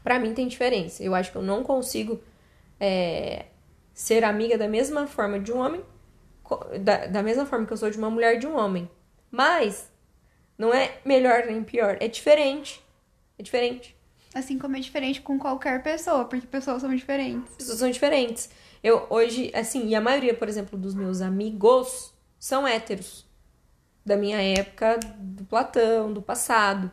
Pra 0.01 0.19
mim 0.19 0.33
tem 0.33 0.47
diferença. 0.47 1.03
Eu 1.03 1.13
acho 1.13 1.33
que 1.33 1.37
eu 1.37 1.41
não 1.41 1.63
consigo 1.63 2.21
é, 2.79 3.47
ser 3.95 4.25
amiga 4.25 4.57
da 4.57 4.67
mesma 4.67 5.07
forma 5.07 5.39
de 5.39 5.53
um 5.53 5.57
homem, 5.57 5.81
da, 6.81 7.07
da 7.07 7.23
mesma 7.23 7.45
forma 7.45 7.65
que 7.65 7.71
eu 7.73 7.77
sou 7.77 7.89
de 7.89 7.97
uma 7.97 8.09
mulher 8.09 8.37
de 8.37 8.45
um 8.45 8.55
homem. 8.55 8.91
Mas 9.31 9.89
não 10.57 10.73
é 10.73 10.99
melhor 11.05 11.45
nem 11.47 11.63
pior, 11.63 11.97
é 12.01 12.07
diferente. 12.07 12.83
É 13.39 13.43
diferente. 13.43 13.95
Assim 14.33 14.59
como 14.59 14.75
é 14.75 14.79
diferente 14.81 15.21
com 15.21 15.39
qualquer 15.39 15.81
pessoa, 15.81 16.25
porque 16.25 16.45
pessoas 16.45 16.81
são 16.81 16.93
diferentes. 16.93 17.51
As 17.51 17.57
pessoas 17.57 17.79
são 17.79 17.89
diferentes. 17.89 18.49
Eu 18.83 19.07
hoje, 19.09 19.49
assim, 19.55 19.87
e 19.87 19.95
a 19.95 20.01
maioria, 20.01 20.33
por 20.33 20.49
exemplo, 20.49 20.77
dos 20.77 20.93
meus 20.93 21.21
amigos 21.21 22.13
são 22.37 22.67
héteros. 22.67 23.25
Da 24.05 24.17
minha 24.17 24.41
época, 24.41 24.99
do 25.17 25.45
Platão, 25.45 26.13
do 26.13 26.21
passado. 26.21 26.91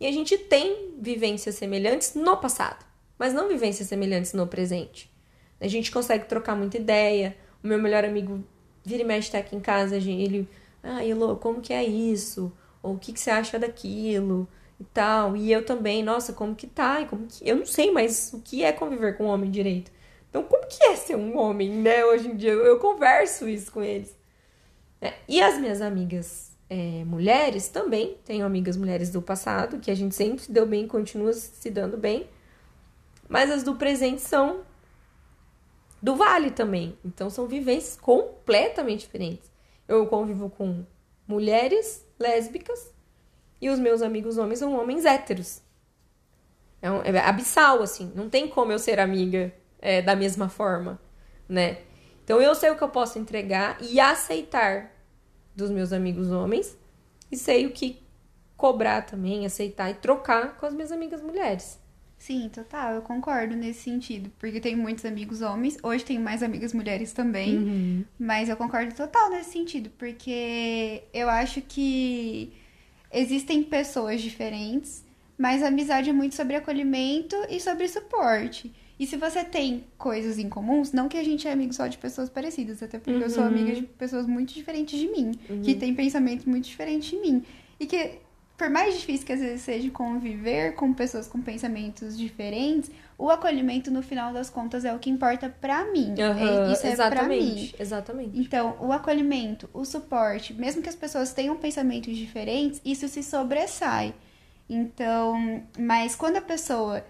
E 0.00 0.06
a 0.06 0.12
gente 0.12 0.38
tem 0.38 0.94
vivências 0.98 1.56
semelhantes 1.56 2.14
no 2.14 2.36
passado, 2.36 2.84
mas 3.18 3.34
não 3.34 3.48
vivências 3.48 3.88
semelhantes 3.88 4.32
no 4.32 4.46
presente. 4.46 5.13
A 5.60 5.68
gente 5.68 5.90
consegue 5.90 6.26
trocar 6.26 6.56
muita 6.56 6.76
ideia. 6.76 7.36
O 7.62 7.66
meu 7.66 7.78
melhor 7.78 8.04
amigo 8.04 8.44
vira 8.84 9.02
e 9.02 9.06
mexe 9.06 9.30
tá 9.30 9.38
aqui 9.38 9.56
em 9.56 9.60
casa, 9.60 9.96
ele, 9.96 10.48
ah, 10.82 11.04
Elô, 11.04 11.36
como 11.36 11.60
que 11.60 11.72
é 11.72 11.82
isso? 11.82 12.52
Ou 12.82 12.94
o 12.94 12.98
que, 12.98 13.12
que 13.12 13.20
você 13.20 13.30
acha 13.30 13.58
daquilo? 13.58 14.46
E 14.78 14.84
tal. 14.84 15.36
E 15.36 15.50
eu 15.52 15.64
também, 15.64 16.02
nossa, 16.02 16.32
como 16.32 16.54
que 16.54 16.66
tá? 16.66 17.00
E 17.00 17.06
como 17.06 17.26
que... 17.26 17.48
Eu 17.48 17.56
não 17.56 17.66
sei 17.66 17.90
mais 17.90 18.32
o 18.34 18.40
que 18.40 18.62
é 18.62 18.72
conviver 18.72 19.16
com 19.16 19.24
um 19.24 19.28
homem 19.28 19.50
direito. 19.50 19.90
Então, 20.28 20.42
como 20.42 20.66
que 20.66 20.82
é 20.84 20.96
ser 20.96 21.16
um 21.16 21.38
homem, 21.38 21.70
né? 21.70 22.04
Hoje 22.04 22.28
em 22.28 22.36
dia, 22.36 22.50
eu, 22.50 22.64
eu 22.66 22.78
converso 22.78 23.48
isso 23.48 23.70
com 23.72 23.82
eles. 23.82 24.14
É, 25.00 25.14
E 25.28 25.40
as 25.40 25.58
minhas 25.58 25.80
amigas 25.80 26.54
é, 26.68 27.04
mulheres 27.04 27.68
também, 27.68 28.16
tenho 28.24 28.44
amigas 28.44 28.76
mulheres 28.76 29.10
do 29.10 29.22
passado, 29.22 29.78
que 29.78 29.90
a 29.90 29.94
gente 29.94 30.14
sempre 30.14 30.42
se 30.42 30.50
deu 30.50 30.66
bem 30.66 30.88
continua 30.88 31.32
se 31.32 31.70
dando 31.70 31.96
bem. 31.96 32.28
Mas 33.28 33.50
as 33.50 33.62
do 33.62 33.76
presente 33.76 34.20
são 34.20 34.60
do 36.04 36.14
vale 36.16 36.50
também. 36.50 36.98
Então 37.02 37.30
são 37.30 37.46
vivências 37.46 37.96
completamente 37.96 39.00
diferentes. 39.00 39.50
Eu 39.88 40.06
convivo 40.06 40.50
com 40.50 40.84
mulheres 41.26 42.06
lésbicas 42.18 42.92
e 43.58 43.70
os 43.70 43.78
meus 43.78 44.02
amigos 44.02 44.36
homens 44.36 44.58
são 44.58 44.78
homens 44.78 45.06
héteros. 45.06 45.62
É, 46.82 46.90
um- 46.90 47.00
é 47.02 47.18
abissal, 47.20 47.82
assim. 47.82 48.12
Não 48.14 48.28
tem 48.28 48.46
como 48.46 48.70
eu 48.70 48.78
ser 48.78 49.00
amiga 49.00 49.50
é, 49.80 50.02
da 50.02 50.14
mesma 50.14 50.48
forma, 50.50 51.00
né? 51.48 51.78
Então 52.22 52.40
eu 52.40 52.54
sei 52.54 52.70
o 52.70 52.76
que 52.76 52.82
eu 52.84 52.88
posso 52.90 53.18
entregar 53.18 53.78
e 53.80 53.98
aceitar 53.98 54.90
dos 55.56 55.70
meus 55.70 55.90
amigos 55.92 56.30
homens 56.30 56.76
e 57.32 57.36
sei 57.36 57.64
o 57.66 57.70
que 57.72 58.02
cobrar 58.56 59.02
também, 59.02 59.46
aceitar 59.46 59.90
e 59.90 59.94
trocar 59.94 60.56
com 60.58 60.66
as 60.66 60.74
minhas 60.74 60.92
amigas 60.92 61.22
mulheres. 61.22 61.78
Sim, 62.26 62.48
total, 62.48 62.94
eu 62.94 63.02
concordo 63.02 63.54
nesse 63.54 63.82
sentido. 63.82 64.32
Porque 64.38 64.58
tenho 64.58 64.78
muitos 64.78 65.04
amigos 65.04 65.42
homens, 65.42 65.76
hoje 65.82 66.06
tenho 66.06 66.22
mais 66.22 66.42
amigas 66.42 66.72
mulheres 66.72 67.12
também. 67.12 68.08
Mas 68.18 68.48
eu 68.48 68.56
concordo 68.56 68.94
total 68.94 69.28
nesse 69.28 69.50
sentido, 69.50 69.90
porque 69.98 71.02
eu 71.12 71.28
acho 71.28 71.60
que 71.60 72.50
existem 73.12 73.62
pessoas 73.62 74.22
diferentes, 74.22 75.04
mas 75.36 75.62
a 75.62 75.68
amizade 75.68 76.08
é 76.08 76.14
muito 76.14 76.34
sobre 76.34 76.56
acolhimento 76.56 77.36
e 77.50 77.60
sobre 77.60 77.86
suporte. 77.88 78.72
E 78.98 79.06
se 79.06 79.16
você 79.18 79.44
tem 79.44 79.84
coisas 79.98 80.38
em 80.38 80.48
comuns, 80.48 80.92
não 80.92 81.08
que 81.10 81.18
a 81.18 81.24
gente 81.24 81.46
é 81.46 81.52
amigo 81.52 81.74
só 81.74 81.86
de 81.88 81.98
pessoas 81.98 82.30
parecidas, 82.30 82.82
até 82.82 82.98
porque 82.98 83.22
eu 83.22 83.28
sou 83.28 83.42
Uhum. 83.42 83.50
amiga 83.50 83.74
de 83.74 83.82
pessoas 83.82 84.26
muito 84.26 84.54
diferentes 84.54 84.98
de 84.98 85.08
mim, 85.08 85.32
que 85.62 85.74
têm 85.74 85.94
pensamentos 85.94 86.46
muito 86.46 86.64
diferentes 86.64 87.10
de 87.10 87.18
mim. 87.18 87.44
E 87.78 87.86
que, 87.86 88.23
por 88.56 88.70
mais 88.70 88.98
difícil 88.98 89.26
que 89.26 89.32
às 89.32 89.40
vezes 89.40 89.62
seja 89.62 89.90
conviver 89.90 90.74
com 90.74 90.92
pessoas 90.92 91.26
com 91.26 91.40
pensamentos 91.40 92.16
diferentes, 92.16 92.90
o 93.18 93.28
acolhimento, 93.30 93.90
no 93.90 94.02
final 94.02 94.32
das 94.32 94.48
contas, 94.50 94.84
é 94.84 94.92
o 94.94 94.98
que 94.98 95.10
importa 95.10 95.48
pra 95.60 95.84
mim. 95.92 96.14
É- 96.68 96.72
Isso 96.72 96.86
é 96.86 96.96
pra 96.96 97.22
mim. 97.28 97.72
exatamente. 97.78 98.38
Então, 98.38 98.76
o 98.80 98.92
acolhimento, 98.92 99.68
o 99.72 99.84
suporte, 99.84 100.52
mesmo 100.54 100.82
que 100.82 100.88
as 100.88 100.94
pessoas 100.96 101.32
tenham 101.32 101.56
pensamentos 101.56 102.16
diferentes, 102.16 102.80
isso 102.84 103.08
se 103.08 103.22
sobressai. 103.22 104.14
Então, 104.68 105.62
mas 105.78 106.14
quando 106.14 106.36
a 106.36 106.40
pessoa 106.40 107.04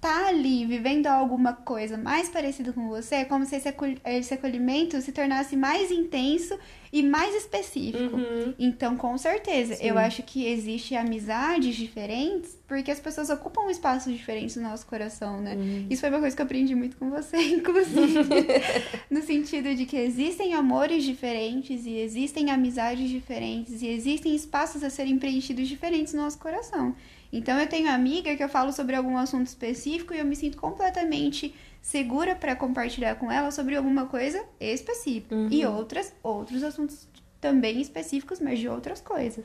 tá 0.00 0.28
ali 0.28 0.64
vivendo 0.64 1.06
alguma 1.06 1.52
coisa 1.52 1.96
mais 1.96 2.28
parecida 2.28 2.72
com 2.72 2.88
você, 2.88 3.16
é 3.16 3.24
como 3.24 3.44
se 3.44 3.56
esse 4.04 4.34
acolhimento 4.34 5.00
se 5.02 5.12
tornasse 5.12 5.56
mais 5.56 5.90
intenso 5.90 6.58
e 6.92 7.02
mais 7.02 7.34
específico. 7.34 8.16
Uhum. 8.16 8.54
Então, 8.58 8.96
com 8.96 9.16
certeza, 9.16 9.76
Sim. 9.76 9.86
eu 9.86 9.98
acho 9.98 10.22
que 10.22 10.46
existe 10.46 10.94
amizades 10.96 11.76
diferentes 11.76 12.58
porque 12.66 12.90
as 12.90 13.00
pessoas 13.00 13.30
ocupam 13.30 13.68
espaços 13.70 14.12
diferentes 14.12 14.56
no 14.56 14.62
nosso 14.62 14.86
coração, 14.86 15.40
né? 15.40 15.54
Uhum. 15.54 15.86
Isso 15.90 16.00
foi 16.00 16.10
uma 16.10 16.20
coisa 16.20 16.34
que 16.36 16.42
eu 16.42 16.46
aprendi 16.46 16.74
muito 16.74 16.96
com 16.96 17.10
você, 17.10 17.36
inclusive. 17.50 18.28
no 19.10 19.22
sentido 19.22 19.74
de 19.74 19.86
que 19.86 19.96
existem 19.96 20.54
amores 20.54 21.04
diferentes 21.04 21.86
e 21.86 21.96
existem 21.96 22.50
amizades 22.50 23.08
diferentes 23.08 23.82
e 23.82 23.88
existem 23.88 24.34
espaços 24.34 24.82
a 24.84 24.90
serem 24.90 25.18
preenchidos 25.18 25.68
diferentes 25.68 26.14
no 26.14 26.22
nosso 26.22 26.38
coração. 26.38 26.94
Então 27.32 27.58
eu 27.58 27.66
tenho 27.68 27.88
amiga 27.88 28.34
que 28.36 28.42
eu 28.42 28.48
falo 28.48 28.72
sobre 28.72 28.96
algum 28.96 29.16
assunto 29.16 29.46
específico 29.46 30.12
e 30.12 30.18
eu 30.18 30.24
me 30.24 30.34
sinto 30.34 30.56
completamente 30.56 31.54
segura 31.80 32.34
para 32.34 32.56
compartilhar 32.56 33.14
com 33.16 33.30
ela 33.30 33.50
sobre 33.50 33.76
alguma 33.76 34.06
coisa 34.06 34.44
específica. 34.58 35.34
E 35.50 35.64
outras, 35.64 36.14
outros 36.22 36.62
assuntos 36.62 37.08
também 37.40 37.80
específicos, 37.80 38.40
mas 38.40 38.58
de 38.58 38.68
outras 38.68 39.00
coisas. 39.00 39.44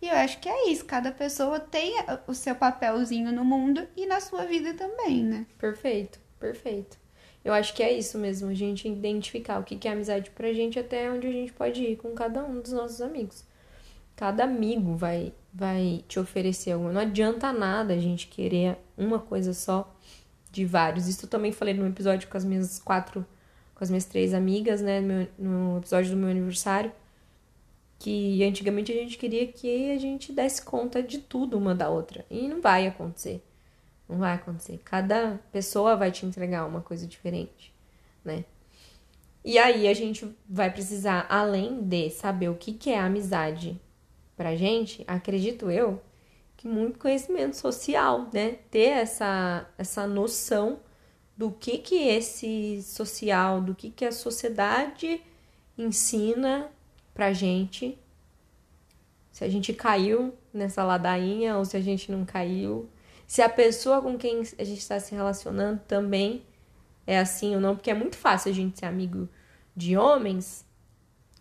E 0.00 0.08
eu 0.08 0.14
acho 0.14 0.40
que 0.40 0.48
é 0.48 0.70
isso, 0.70 0.84
cada 0.84 1.10
pessoa 1.10 1.58
tem 1.58 1.94
o 2.26 2.34
seu 2.34 2.54
papelzinho 2.54 3.32
no 3.32 3.44
mundo 3.44 3.86
e 3.96 4.06
na 4.06 4.20
sua 4.20 4.44
vida 4.44 4.74
também, 4.74 5.24
né? 5.24 5.46
Perfeito, 5.58 6.18
perfeito. 6.38 6.98
Eu 7.44 7.52
acho 7.52 7.74
que 7.74 7.82
é 7.82 7.92
isso 7.92 8.18
mesmo, 8.18 8.50
a 8.50 8.54
gente 8.54 8.88
identificar 8.88 9.58
o 9.58 9.64
que 9.64 9.76
que 9.76 9.88
é 9.88 9.92
amizade 9.92 10.30
pra 10.30 10.52
gente 10.52 10.78
até 10.78 11.10
onde 11.10 11.26
a 11.26 11.32
gente 11.32 11.52
pode 11.52 11.82
ir 11.82 11.96
com 11.96 12.12
cada 12.12 12.44
um 12.44 12.60
dos 12.60 12.72
nossos 12.72 13.00
amigos. 13.00 13.44
Cada 14.16 14.44
amigo 14.44 14.96
vai 14.96 15.32
vai 15.52 16.04
te 16.06 16.18
oferecer 16.20 16.72
alguma. 16.72 16.92
Não 16.92 17.00
adianta 17.00 17.50
nada 17.52 17.94
a 17.94 17.98
gente 17.98 18.26
querer 18.26 18.76
uma 18.96 19.18
coisa 19.18 19.54
só 19.54 19.96
de 20.56 20.64
vários. 20.64 21.06
Isso 21.06 21.26
eu 21.26 21.30
também 21.30 21.52
falei 21.52 21.74
no 21.74 21.86
episódio 21.86 22.28
com 22.28 22.36
as 22.36 22.44
minhas 22.44 22.78
quatro, 22.78 23.24
com 23.74 23.84
as 23.84 23.90
minhas 23.90 24.06
três 24.06 24.32
amigas, 24.32 24.80
né, 24.80 25.00
no, 25.38 25.78
episódio 25.78 26.10
do 26.10 26.16
meu 26.16 26.30
aniversário, 26.30 26.90
que 27.98 28.42
antigamente 28.42 28.90
a 28.90 28.94
gente 28.94 29.18
queria 29.18 29.46
que 29.46 29.90
a 29.92 29.98
gente 29.98 30.32
desse 30.32 30.62
conta 30.62 31.02
de 31.02 31.18
tudo 31.18 31.58
uma 31.58 31.74
da 31.74 31.88
outra. 31.90 32.24
E 32.30 32.48
não 32.48 32.60
vai 32.60 32.86
acontecer. 32.86 33.42
Não 34.08 34.18
vai 34.18 34.34
acontecer. 34.34 34.80
Cada 34.84 35.40
pessoa 35.52 35.96
vai 35.96 36.10
te 36.10 36.24
entregar 36.24 36.66
uma 36.66 36.80
coisa 36.80 37.06
diferente, 37.06 37.74
né? 38.24 38.44
E 39.44 39.58
aí 39.58 39.86
a 39.86 39.94
gente 39.94 40.28
vai 40.48 40.70
precisar, 40.72 41.26
além 41.28 41.82
de 41.82 42.10
saber 42.10 42.48
o 42.48 42.56
que, 42.56 42.72
que 42.72 42.90
é 42.90 42.98
amizade 42.98 43.80
pra 44.36 44.56
gente, 44.56 45.04
acredito 45.06 45.70
eu, 45.70 46.02
que 46.56 46.66
muito 46.66 46.98
conhecimento 46.98 47.56
social, 47.56 48.28
né? 48.32 48.58
Ter 48.70 48.88
essa, 48.88 49.68
essa 49.76 50.06
noção 50.06 50.80
do 51.36 51.50
que 51.50 51.78
que 51.78 52.08
esse 52.08 52.82
social, 52.82 53.60
do 53.60 53.74
que 53.74 53.90
que 53.90 54.04
a 54.04 54.12
sociedade 54.12 55.20
ensina 55.76 56.70
pra 57.12 57.32
gente. 57.32 57.98
Se 59.30 59.44
a 59.44 59.48
gente 59.48 59.72
caiu 59.74 60.34
nessa 60.52 60.82
ladainha 60.82 61.58
ou 61.58 61.64
se 61.64 61.76
a 61.76 61.80
gente 61.80 62.10
não 62.10 62.24
caiu. 62.24 62.88
Se 63.26 63.42
a 63.42 63.48
pessoa 63.48 64.00
com 64.00 64.16
quem 64.16 64.40
a 64.40 64.64
gente 64.64 64.78
está 64.78 64.98
se 64.98 65.14
relacionando 65.14 65.80
também 65.86 66.42
é 67.06 67.18
assim 67.18 67.54
ou 67.54 67.60
não, 67.60 67.76
porque 67.76 67.90
é 67.90 67.94
muito 67.94 68.16
fácil 68.16 68.50
a 68.50 68.54
gente 68.54 68.78
ser 68.78 68.86
amigo 68.86 69.28
de 69.76 69.96
homens 69.96 70.64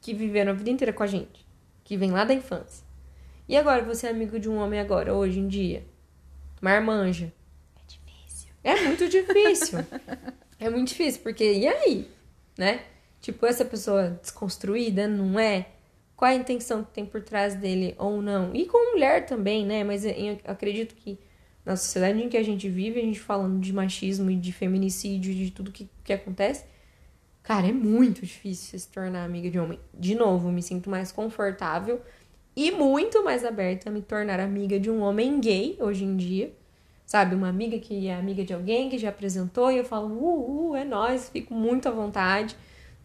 que 0.01 0.13
viveram 0.13 0.51
a 0.51 0.55
vida 0.55 0.69
inteira 0.69 0.93
com 0.93 1.03
a 1.03 1.07
gente, 1.07 1.45
que 1.83 1.95
vem 1.97 2.11
lá 2.11 2.23
da 2.23 2.33
infância. 2.33 2.84
E 3.47 3.55
agora 3.55 3.83
você 3.83 4.07
é 4.07 4.09
amigo 4.09 4.39
de 4.39 4.49
um 4.49 4.57
homem 4.57 4.79
agora, 4.79 5.13
hoje 5.13 5.39
em 5.39 5.47
dia? 5.47 5.85
Marmanja. 6.59 7.31
É 7.75 7.81
difícil. 7.87 8.49
É 8.63 8.81
muito 8.81 9.07
difícil. 9.07 9.79
é 10.59 10.69
muito 10.69 10.87
difícil, 10.87 11.21
porque 11.21 11.43
e 11.43 11.67
aí? 11.67 12.09
Né? 12.57 12.81
Tipo, 13.21 13.45
essa 13.45 13.63
pessoa 13.63 14.19
desconstruída, 14.21 15.07
não 15.07 15.39
é? 15.39 15.67
Qual 16.15 16.31
a 16.31 16.33
intenção 16.35 16.83
que 16.83 16.91
tem 16.91 17.05
por 17.05 17.21
trás 17.21 17.53
dele 17.53 17.93
ou 17.99 18.19
não? 18.19 18.55
E 18.55 18.65
com 18.65 18.93
mulher 18.93 19.27
também, 19.27 19.63
né? 19.63 19.83
Mas 19.83 20.05
eu 20.05 20.39
acredito 20.45 20.95
que 20.95 21.19
na 21.63 21.75
sociedade 21.75 22.21
em 22.21 22.29
que 22.29 22.37
a 22.37 22.43
gente 22.43 22.67
vive, 22.67 22.99
a 22.99 23.03
gente 23.03 23.19
falando 23.19 23.59
de 23.59 23.73
machismo 23.73 24.31
e 24.31 24.35
de 24.35 24.51
feminicídio, 24.51 25.33
de 25.33 25.51
tudo 25.51 25.71
que, 25.71 25.89
que 26.03 26.13
acontece, 26.13 26.65
cara, 27.43 27.67
é 27.67 27.73
muito 27.73 28.21
difícil 28.21 28.79
se 28.79 28.87
tornar 28.87 29.23
amiga 29.23 29.51
de 29.51 29.59
homem. 29.59 29.79
De 29.93 30.15
novo, 30.15 30.51
me 30.51 30.63
sinto 30.63 30.89
mais 30.89 31.11
confortável 31.11 32.01
e 32.55 32.71
muito 32.71 33.23
mais 33.23 33.43
aberta 33.43 33.89
a 33.89 33.91
me 33.91 34.01
tornar 34.01 34.39
amiga 34.39 34.79
de 34.79 34.89
um 34.89 35.01
homem 35.01 35.39
gay 35.39 35.77
hoje 35.79 36.05
em 36.05 36.15
dia. 36.15 36.53
Sabe, 37.05 37.35
uma 37.35 37.49
amiga 37.49 37.77
que 37.77 38.07
é 38.07 38.15
amiga 38.15 38.43
de 38.43 38.53
alguém 38.53 38.89
que 38.89 38.97
já 38.97 39.09
apresentou 39.09 39.71
e 39.71 39.77
eu 39.77 39.85
falo, 39.85 40.07
uh, 40.07 40.71
uh, 40.71 40.75
é 40.75 40.83
nóis, 40.83 41.29
fico 41.29 41.53
muito 41.53 41.87
à 41.87 41.91
vontade, 41.91 42.55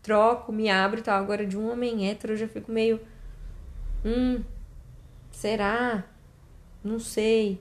troco, 0.02 0.50
me 0.52 0.70
abro 0.70 1.00
e 1.00 1.02
tal. 1.02 1.18
Agora, 1.18 1.46
de 1.46 1.58
um 1.58 1.70
homem 1.70 2.08
hétero, 2.08 2.32
eu 2.32 2.36
já 2.36 2.48
fico 2.48 2.72
meio, 2.72 2.98
hum, 4.04 4.42
será? 5.30 6.04
Não 6.82 6.98
sei. 6.98 7.60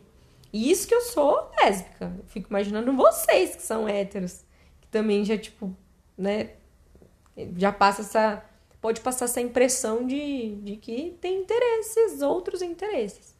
E 0.51 0.71
isso 0.71 0.87
que 0.87 0.95
eu 0.95 1.01
sou 1.01 1.51
lésbica. 1.61 2.13
Eu 2.17 2.25
fico 2.27 2.49
imaginando 2.49 2.93
vocês 2.93 3.55
que 3.55 3.61
são 3.61 3.87
héteros, 3.87 4.45
que 4.81 4.87
também 4.87 5.23
já, 5.25 5.37
tipo, 5.37 5.75
né, 6.17 6.51
já 7.57 7.71
passa 7.71 8.01
essa. 8.01 8.43
Pode 8.81 9.01
passar 9.01 9.25
essa 9.25 9.41
impressão 9.41 10.07
de, 10.07 10.55
de 10.57 10.77
que 10.77 11.17
tem 11.19 11.41
interesses, 11.41 12.21
outros 12.21 12.61
interesses. 12.61 13.35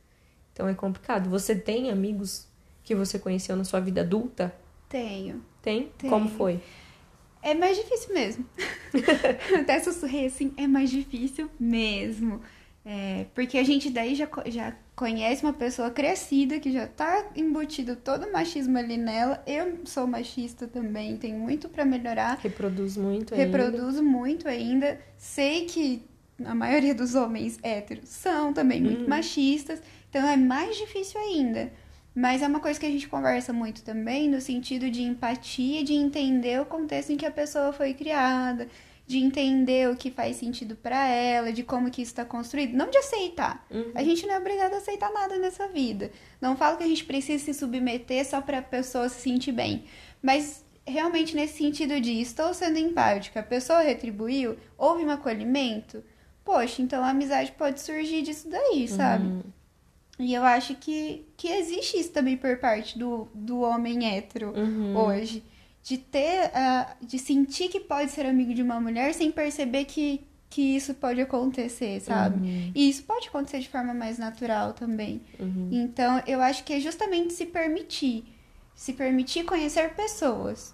Então 0.51 0.67
é 0.67 0.73
complicado. 0.73 1.29
Você 1.29 1.55
tem 1.55 1.89
amigos 1.89 2.47
que 2.83 2.93
você 2.93 3.17
conheceu 3.17 3.55
na 3.55 3.63
sua 3.63 3.79
vida 3.79 4.01
adulta? 4.01 4.53
Tenho. 4.89 5.43
Tem? 5.61 5.91
Tenho. 5.97 6.11
Como 6.11 6.27
foi? 6.29 6.59
É 7.41 7.53
mais 7.53 7.77
difícil 7.77 8.13
mesmo. 8.13 8.45
Até 9.61 9.79
sussurrei 9.79 10.25
assim, 10.25 10.53
é 10.57 10.67
mais 10.67 10.89
difícil 10.89 11.49
mesmo. 11.57 12.41
É, 12.85 13.25
porque 13.35 13.57
a 13.57 13.63
gente 13.63 13.89
daí 13.89 14.15
já, 14.15 14.27
já 14.47 14.75
conhece 14.95 15.43
uma 15.43 15.53
pessoa 15.53 15.91
crescida 15.91 16.59
que 16.59 16.71
já 16.71 16.87
tá 16.87 17.29
embutido 17.35 17.95
todo 17.95 18.25
o 18.25 18.31
machismo 18.31 18.77
ali 18.77 18.97
nela. 18.97 19.43
Eu 19.45 19.79
sou 19.85 20.07
machista 20.07 20.67
também, 20.67 21.17
tenho 21.17 21.37
muito 21.37 21.69
pra 21.69 21.85
melhorar. 21.85 22.39
Reproduz 22.41 22.97
muito 22.97 23.33
ainda. 23.33 23.45
Reproduzo 23.45 24.03
muito 24.03 24.47
ainda. 24.47 24.99
Sei 25.17 25.65
que 25.65 26.03
a 26.43 26.55
maioria 26.55 26.95
dos 26.95 27.15
homens 27.15 27.59
héteros 27.61 28.09
são 28.09 28.53
também 28.53 28.81
muito 28.81 29.09
machistas, 29.09 29.81
então 30.09 30.27
é 30.27 30.37
mais 30.37 30.77
difícil 30.77 31.19
ainda. 31.19 31.71
Mas 32.15 32.41
é 32.41 32.47
uma 32.47 32.59
coisa 32.59 32.79
que 32.79 32.85
a 32.85 32.89
gente 32.89 33.07
conversa 33.07 33.53
muito 33.53 33.83
também, 33.83 34.27
no 34.27 34.41
sentido 34.41 34.89
de 34.89 35.01
empatia, 35.03 35.83
de 35.83 35.93
entender 35.93 36.59
o 36.59 36.65
contexto 36.65 37.11
em 37.11 37.17
que 37.17 37.25
a 37.25 37.31
pessoa 37.31 37.71
foi 37.71 37.93
criada, 37.93 38.67
de 39.09 39.17
entender 39.17 39.89
o 39.89 39.95
que 39.95 40.11
faz 40.11 40.35
sentido 40.35 40.75
pra 40.75 41.07
ela, 41.07 41.51
de 41.51 41.63
como 41.63 41.89
que 41.89 41.99
isso 41.99 42.11
está 42.11 42.23
construído, 42.23 42.77
não 42.77 42.91
de 42.91 42.97
aceitar. 42.99 43.65
A 43.95 44.03
gente 44.03 44.23
não 44.27 44.35
é 44.35 44.37
obrigado 44.37 44.75
a 44.75 44.77
aceitar 44.77 45.11
nada 45.11 45.35
nessa 45.39 45.67
vida. 45.67 46.11
Não 46.39 46.55
falo 46.55 46.77
que 46.77 46.83
a 46.83 46.87
gente 46.87 47.03
precisa 47.03 47.43
se 47.43 47.55
submeter 47.55 48.23
só 48.23 48.39
pra 48.39 48.61
pessoa 48.61 49.09
se 49.09 49.19
sentir 49.21 49.51
bem, 49.51 49.85
mas 50.21 50.63
realmente 50.85 51.35
nesse 51.35 51.57
sentido 51.57 51.99
de 51.99 52.21
estou 52.21 52.53
sendo 52.53 52.77
empática, 52.77 53.39
a 53.39 53.43
pessoa 53.43 53.81
retribuiu, 53.81 54.57
houve 54.77 55.03
um 55.03 55.09
acolhimento, 55.09 56.03
poxa, 56.45 56.79
então 56.83 57.03
a 57.03 57.09
amizade 57.09 57.51
pode 57.53 57.81
surgir 57.81 58.21
disso 58.21 58.47
daí, 58.47 58.87
sabe? 58.87 59.25
E 60.19 60.35
eu 60.35 60.43
acho 60.43 60.75
que, 60.75 61.25
que 61.35 61.47
existe 61.47 61.97
isso 61.97 62.11
também 62.11 62.37
por 62.37 62.57
parte 62.57 62.99
do, 62.99 63.27
do 63.33 63.61
homem 63.61 64.07
hétero 64.15 64.53
hoje. 64.95 65.43
De 65.81 65.97
ter, 65.97 66.51
ah, 66.53 66.95
de 67.01 67.17
sentir 67.17 67.69
que 67.69 67.79
pode 67.79 68.11
ser 68.11 68.25
amigo 68.25 68.53
de 68.53 68.61
uma 68.61 68.79
mulher 68.79 69.13
sem 69.13 69.31
perceber 69.31 69.85
que, 69.85 70.21
que 70.49 70.75
isso 70.75 70.93
pode 70.93 71.19
acontecer, 71.21 71.99
sabe? 72.01 72.37
E 72.75 72.89
isso 72.89 73.03
pode 73.03 73.27
acontecer 73.29 73.59
de 73.59 73.69
forma 73.69 73.93
mais 73.93 74.17
natural 74.17 74.73
também. 74.73 75.21
Então, 75.71 76.21
eu 76.27 76.41
acho 76.41 76.63
que 76.63 76.73
é 76.73 76.79
justamente 76.79 77.33
se 77.33 77.45
permitir. 77.45 78.23
Se 78.75 78.93
permitir 78.93 79.43
conhecer 79.45 79.93
pessoas, 79.95 80.73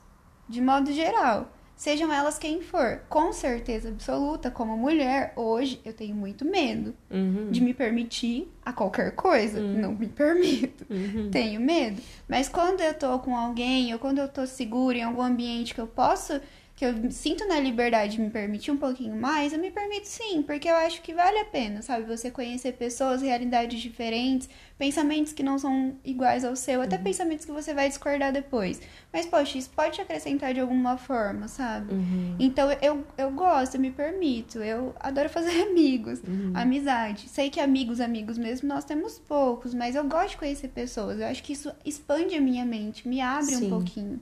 de 0.49 0.61
modo 0.61 0.91
geral. 0.91 1.51
Sejam 1.75 2.11
elas 2.11 2.37
quem 2.37 2.61
for. 2.61 3.01
Com 3.09 3.31
certeza 3.33 3.89
absoluta, 3.89 4.49
como 4.49 4.77
mulher, 4.77 5.33
hoje 5.35 5.79
eu 5.85 5.93
tenho 5.93 6.15
muito 6.15 6.45
medo 6.45 6.93
Uhum. 7.11 7.49
de 7.51 7.61
me 7.61 7.73
permitir 7.73 8.51
a 8.65 8.71
qualquer 8.73 9.11
coisa. 9.15 9.59
Não 9.61 9.93
me 9.93 10.07
permito. 10.09 10.85
Uhum. 10.89 11.29
Tenho 11.31 11.59
medo. 11.61 12.01
Mas 12.27 12.47
quando 12.49 12.81
eu 12.81 12.93
tô 12.93 13.19
com 13.19 13.35
alguém, 13.35 13.93
ou 13.93 13.99
quando 13.99 14.19
eu 14.19 14.27
tô 14.27 14.45
segura 14.47 14.97
em 14.97 15.03
algum 15.03 15.21
ambiente 15.21 15.73
que 15.75 15.81
eu 15.81 15.87
posso, 15.87 16.39
que 16.75 16.85
eu 16.85 17.09
sinto 17.09 17.47
na 17.47 17.57
liberdade 17.57 18.17
de 18.17 18.21
me 18.21 18.29
permitir 18.29 18.69
um 18.69 18.75
pouquinho 18.75 19.15
mais, 19.15 19.53
eu 19.53 19.59
me 19.59 19.71
permito 19.71 20.07
sim, 20.07 20.43
porque 20.43 20.67
eu 20.67 20.75
acho 20.75 21.01
que 21.01 21.13
vale 21.13 21.39
a 21.39 21.45
pena, 21.45 21.81
sabe? 21.81 22.03
Você 22.05 22.29
conhecer 22.29 22.73
pessoas, 22.73 23.21
realidades 23.21 23.79
diferentes, 23.79 24.49
pensamentos 24.77 25.31
que 25.31 25.41
não 25.41 25.57
são 25.57 25.95
iguais 26.03 26.43
ao 26.43 26.53
seu, 26.53 26.81
até 26.81 26.97
pensamentos 26.97 27.45
que 27.45 27.51
você 27.53 27.73
vai 27.73 27.87
discordar 27.87 28.33
depois. 28.33 28.81
Mas, 29.13 29.25
poxa, 29.25 29.57
isso 29.57 29.69
pode 29.69 29.93
te 29.95 30.01
acrescentar 30.01 30.53
de 30.53 30.59
alguma 30.59 30.97
forma, 30.97 31.47
sabe? 31.47 31.93
Uhum. 31.93 32.35
Então 32.37 32.69
eu, 32.81 33.07
eu 33.17 33.31
gosto, 33.31 33.75
eu 33.75 33.79
me 33.79 33.91
permito. 33.91 34.59
Eu 34.59 34.93
adoro 34.99 35.29
fazer 35.29 35.51
amigos, 35.63 36.19
Uhum. 36.27 36.51
amizade. 36.53 37.29
Sei 37.29 37.49
que 37.49 37.61
amigos, 37.61 38.01
amigos 38.01 38.37
mesmo, 38.37 38.67
nós 38.67 38.83
temos 38.83 39.17
poucos, 39.17 39.73
mas 39.73 39.95
eu 39.95 40.03
gosto 40.03 40.31
de 40.31 40.37
conhecer 40.37 40.67
pessoas. 40.67 41.21
Eu 41.21 41.27
acho 41.27 41.41
que 41.41 41.53
isso 41.53 41.71
expande 41.85 42.35
a 42.35 42.41
minha 42.41 42.65
mente, 42.65 43.07
me 43.07 43.21
abre 43.21 43.55
Sim. 43.55 43.67
um 43.67 43.69
pouquinho. 43.69 44.19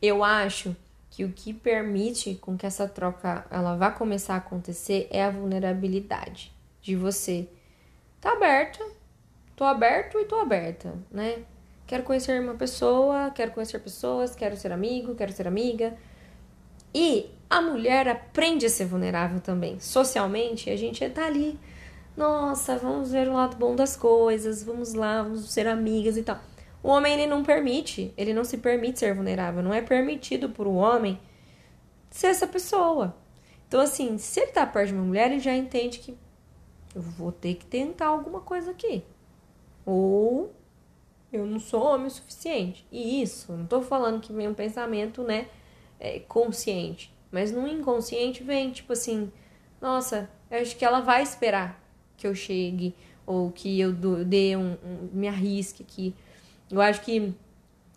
Eu 0.00 0.24
acho 0.24 0.74
que 1.12 1.24
o 1.24 1.30
que 1.30 1.52
permite 1.52 2.36
com 2.36 2.56
que 2.56 2.64
essa 2.64 2.88
troca 2.88 3.44
ela 3.50 3.76
vá 3.76 3.90
começar 3.90 4.34
a 4.34 4.38
acontecer 4.38 5.08
é 5.10 5.22
a 5.22 5.30
vulnerabilidade 5.30 6.50
de 6.80 6.96
você 6.96 7.46
tá 8.18 8.32
aberto, 8.32 8.82
tô 9.54 9.62
aberto 9.62 10.18
e 10.18 10.24
tô 10.24 10.36
aberta, 10.36 10.94
né? 11.10 11.44
Quero 11.86 12.02
conhecer 12.02 12.40
uma 12.40 12.54
pessoa, 12.54 13.30
quero 13.30 13.52
conhecer 13.52 13.78
pessoas, 13.80 14.34
quero 14.34 14.56
ser 14.56 14.72
amigo, 14.72 15.14
quero 15.14 15.32
ser 15.32 15.46
amiga. 15.46 15.94
E 16.94 17.30
a 17.50 17.60
mulher 17.60 18.08
aprende 18.08 18.64
a 18.64 18.70
ser 18.70 18.86
vulnerável 18.86 19.38
também. 19.38 19.78
Socialmente, 19.80 20.70
a 20.70 20.76
gente 20.76 21.06
tá 21.10 21.26
ali, 21.26 21.60
nossa, 22.16 22.78
vamos 22.78 23.12
ver 23.12 23.28
o 23.28 23.34
lado 23.34 23.58
bom 23.58 23.76
das 23.76 23.98
coisas, 23.98 24.62
vamos 24.62 24.94
lá, 24.94 25.22
vamos 25.22 25.52
ser 25.52 25.66
amigas 25.66 26.16
e 26.16 26.22
tal. 26.22 26.40
O 26.82 26.88
homem 26.88 27.12
ele 27.14 27.26
não 27.26 27.42
permite, 27.44 28.12
ele 28.16 28.34
não 28.34 28.44
se 28.44 28.58
permite 28.58 28.98
ser 28.98 29.14
vulnerável, 29.14 29.62
não 29.62 29.72
é 29.72 29.80
permitido 29.80 30.48
por 30.48 30.66
um 30.66 30.76
homem 30.76 31.18
ser 32.10 32.28
essa 32.28 32.46
pessoa. 32.46 33.14
Então 33.68 33.80
assim, 33.80 34.18
se 34.18 34.40
ele 34.40 34.52
tá 34.52 34.66
perto 34.66 34.88
de 34.88 34.94
uma 34.94 35.04
mulher, 35.04 35.30
ele 35.30 35.40
já 35.40 35.54
entende 35.54 35.98
que 35.98 36.16
eu 36.94 37.00
vou 37.02 37.32
ter 37.32 37.54
que 37.54 37.64
tentar 37.66 38.06
alguma 38.06 38.40
coisa 38.40 38.70
aqui. 38.72 39.02
Ou 39.86 40.52
eu 41.32 41.46
não 41.46 41.58
sou 41.58 41.82
homem 41.82 42.06
o 42.06 42.10
suficiente. 42.10 42.86
E 42.92 43.22
isso, 43.22 43.52
não 43.52 43.66
tô 43.66 43.80
falando 43.80 44.20
que 44.20 44.32
vem 44.32 44.48
um 44.48 44.54
pensamento, 44.54 45.22
né, 45.22 45.46
é, 45.98 46.18
consciente, 46.20 47.14
mas 47.30 47.50
no 47.52 47.66
inconsciente 47.66 48.42
vem 48.42 48.70
tipo 48.72 48.92
assim, 48.92 49.32
nossa, 49.80 50.28
eu 50.50 50.60
acho 50.60 50.76
que 50.76 50.84
ela 50.84 51.00
vai 51.00 51.22
esperar 51.22 51.80
que 52.16 52.26
eu 52.26 52.34
chegue 52.34 52.94
ou 53.24 53.50
que 53.50 53.80
eu 53.80 53.92
dê 54.24 54.56
um, 54.56 54.72
um- 54.84 55.08
me 55.12 55.28
arrisque 55.28 55.82
aqui. 55.82 56.14
Eu 56.72 56.80
acho 56.80 57.02
que 57.02 57.34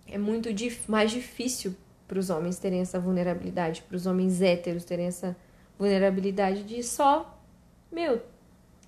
é 0.05 0.17
muito 0.17 0.53
dif- 0.53 0.83
mais 0.91 1.09
difícil 1.09 1.73
para 2.07 2.19
os 2.19 2.29
homens 2.29 2.59
terem 2.59 2.81
essa 2.81 2.99
vulnerabilidade, 2.99 3.81
para 3.81 3.95
os 3.95 4.05
homens 4.05 4.41
héteros 4.41 4.83
terem 4.83 5.07
essa 5.07 5.35
vulnerabilidade 5.79 6.63
de 6.63 6.83
só, 6.83 7.41
meu, 7.91 8.21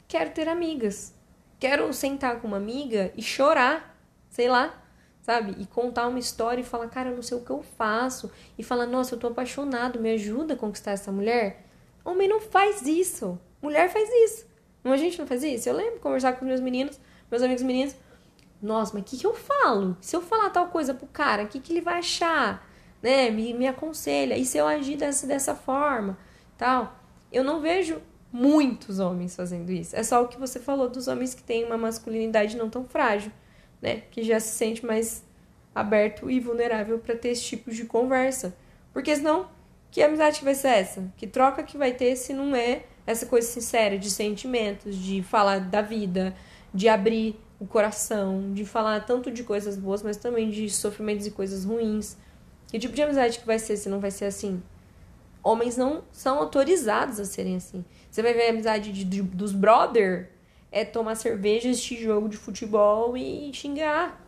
quero 0.08 0.30
ter 0.32 0.48
amigas. 0.50 1.14
Quero 1.60 1.92
sentar 1.94 2.40
com 2.40 2.48
uma 2.48 2.58
amiga 2.58 3.12
e 3.16 3.22
chorar, 3.24 3.98
sei 4.30 4.48
lá, 4.48 4.84
sabe? 5.22 5.56
E 5.60 5.66
contar 5.66 6.08
uma 6.08 6.20
história 6.20 6.62
e 6.62 6.66
falar, 6.66 6.88
cara, 6.90 7.10
eu 7.10 7.16
não 7.16 7.24
sei 7.24 7.38
o 7.38 7.42
que 7.42 7.50
eu 7.50 7.64
faço. 7.64 8.30
E 8.58 8.64
falar, 8.64 8.86
nossa, 8.86 9.16
eu 9.16 9.20
tô 9.20 9.28
apaixonado, 9.28 10.00
me 10.00 10.12
ajuda 10.12 10.54
a 10.54 10.58
conquistar 10.58 10.92
essa 10.92 11.12
mulher. 11.12 11.64
Homem 12.06 12.28
não 12.28 12.40
faz 12.40 12.84
isso. 12.84 13.40
Mulher 13.62 13.90
faz 13.90 14.08
isso. 14.10 14.46
Não, 14.84 14.92
a 14.92 14.98
gente 14.98 15.18
não 15.18 15.26
faz 15.26 15.44
isso. 15.44 15.68
Eu 15.68 15.76
lembro 15.76 16.00
conversar 16.00 16.34
com 16.34 16.46
meus 16.46 16.62
meninos, 16.62 17.00
meus 17.32 17.42
amigos 17.42 17.64
meninos. 17.64 17.96
Nossa, 18.62 18.94
mas 18.94 19.02
o 19.04 19.06
que, 19.06 19.18
que 19.18 19.26
eu 19.26 19.34
falo? 19.34 19.96
Se 20.02 20.16
eu 20.16 20.22
falar 20.22 20.50
tal 20.50 20.68
coisa 20.68 20.94
pro 20.94 21.08
cara, 21.08 21.44
o 21.44 21.48
que, 21.48 21.60
que 21.60 21.74
ele 21.74 21.82
vai 21.82 22.00
achar? 22.00 22.68
Né? 23.02 23.30
Me, 23.30 23.54
me 23.54 23.68
aconselha. 23.68 24.38
E 24.38 24.46
se 24.46 24.58
eu 24.58 24.68
agir 24.68 24.98
dessa, 24.98 25.28
dessa 25.28 25.54
forma? 25.54 26.18
Tal. 26.58 26.98
Eu 27.32 27.44
não 27.44 27.62
vejo 27.62 28.02
muitos 28.32 29.00
homens 29.00 29.36
fazendo 29.36 29.72
isso. 29.72 29.96
É 29.96 30.04
só 30.04 30.24
o 30.24 30.28
que 30.28 30.40
você 30.40 30.60
falou 30.60 30.90
dos 30.90 31.08
homens 31.08 31.34
que 31.34 31.44
têm 31.44 31.66
uma 31.66 31.78
masculinidade 31.78 32.58
não 32.58 32.70
tão 32.70 32.86
frágil, 32.86 33.32
né? 33.82 34.04
Que 34.12 34.24
já 34.24 34.40
se 34.40 34.56
sente 34.56 34.86
mais 34.86 35.24
aberto 35.74 36.30
e 36.30 36.40
vulnerável 36.40 36.98
para 36.98 37.16
ter 37.16 37.30
esse 37.30 37.44
tipo 37.44 37.72
de 37.72 37.86
conversa. 37.86 38.56
Porque 38.92 39.16
senão, 39.16 39.48
que 39.92 40.02
amizade 40.02 40.40
que 40.40 40.46
vai 40.46 40.56
ser 40.56 40.70
essa? 40.70 41.14
Que 41.16 41.28
troca 41.28 41.62
que 41.62 41.78
vai 41.78 41.94
ter 41.94 42.16
se 42.16 42.34
não 42.34 42.56
é 42.56 42.84
essa 43.06 43.26
coisa 43.26 43.48
sincera 43.48 43.98
de 43.98 44.10
sentimentos, 44.10 44.96
de 44.96 45.22
falar 45.22 45.60
da 45.60 45.82
vida, 45.82 46.36
de 46.74 46.90
abrir 46.90 47.40
o 47.60 47.66
coração, 47.66 48.54
de 48.54 48.64
falar 48.66 49.00
tanto 49.06 49.32
de 49.32 49.44
coisas 49.44 49.76
boas, 49.78 50.04
mas 50.04 50.18
também 50.18 50.50
de 50.50 50.70
sofrimentos 50.70 51.26
e 51.26 51.32
coisas 51.32 51.66
ruins. 51.66 52.16
Que 52.68 52.78
tipo 52.78 52.94
de 52.94 53.02
amizade 53.02 53.40
que 53.40 53.46
vai 53.48 53.58
ser 53.60 53.78
se 53.78 53.90
não 53.90 54.00
vai 54.00 54.12
ser 54.12 54.26
assim? 54.26 54.62
Homens 55.44 55.78
não 55.78 56.04
são 56.12 56.38
autorizados 56.40 57.20
a 57.20 57.26
serem 57.26 57.56
assim. 57.56 57.84
Você 58.12 58.22
vai 58.22 58.34
ver 58.34 58.48
a 58.48 58.50
amizade 58.50 58.92
de- 58.92 59.04
de- 59.06 59.22
dos 59.22 59.54
brother 59.54 60.30
é 60.72 60.84
tomar 60.84 61.16
cerveja, 61.16 61.70
assistir 61.70 61.98
jogo 62.02 62.28
de 62.28 62.36
futebol 62.38 63.16
e 63.16 63.52
xingar. 63.54 64.22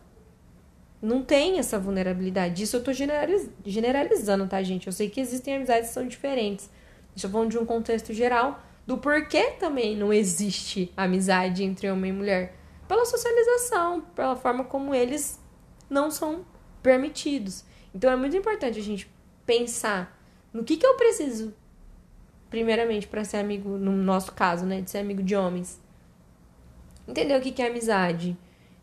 Não 1.02 1.22
tem 1.22 1.58
essa 1.58 1.78
vulnerabilidade. 1.78 2.62
Isso 2.62 2.76
eu 2.76 2.82
tô 2.82 2.92
generaliz- 2.92 3.48
generalizando, 3.64 4.46
tá, 4.46 4.62
gente? 4.62 4.86
Eu 4.86 4.92
sei 4.92 5.08
que 5.08 5.20
existem 5.20 5.56
amizades 5.56 5.88
que 5.88 5.94
são 5.94 6.06
diferentes. 6.06 6.68
Estou 7.14 7.30
falando 7.30 7.50
de 7.50 7.58
um 7.58 7.66
contexto 7.66 8.12
geral 8.12 8.60
do 8.86 8.98
porquê 8.98 9.52
também 9.58 9.96
não 9.96 10.12
existe 10.12 10.92
amizade 10.96 11.62
entre 11.62 11.90
homem 11.90 12.10
e 12.10 12.14
mulher. 12.14 12.54
Pela 12.90 13.04
socialização, 13.04 14.00
pela 14.16 14.34
forma 14.34 14.64
como 14.64 14.92
eles 14.92 15.38
não 15.88 16.10
são 16.10 16.44
permitidos. 16.82 17.64
Então 17.94 18.10
é 18.10 18.16
muito 18.16 18.36
importante 18.36 18.80
a 18.80 18.82
gente 18.82 19.08
pensar 19.46 20.20
no 20.52 20.64
que, 20.64 20.76
que 20.76 20.84
eu 20.84 20.96
preciso, 20.96 21.54
primeiramente, 22.50 23.06
para 23.06 23.22
ser 23.22 23.36
amigo, 23.36 23.78
no 23.78 23.92
nosso 23.92 24.32
caso, 24.32 24.66
né, 24.66 24.80
de 24.80 24.90
ser 24.90 24.98
amigo 24.98 25.22
de 25.22 25.36
homens. 25.36 25.80
Entender 27.06 27.38
o 27.38 27.40
que, 27.40 27.52
que 27.52 27.62
é 27.62 27.68
amizade, 27.68 28.36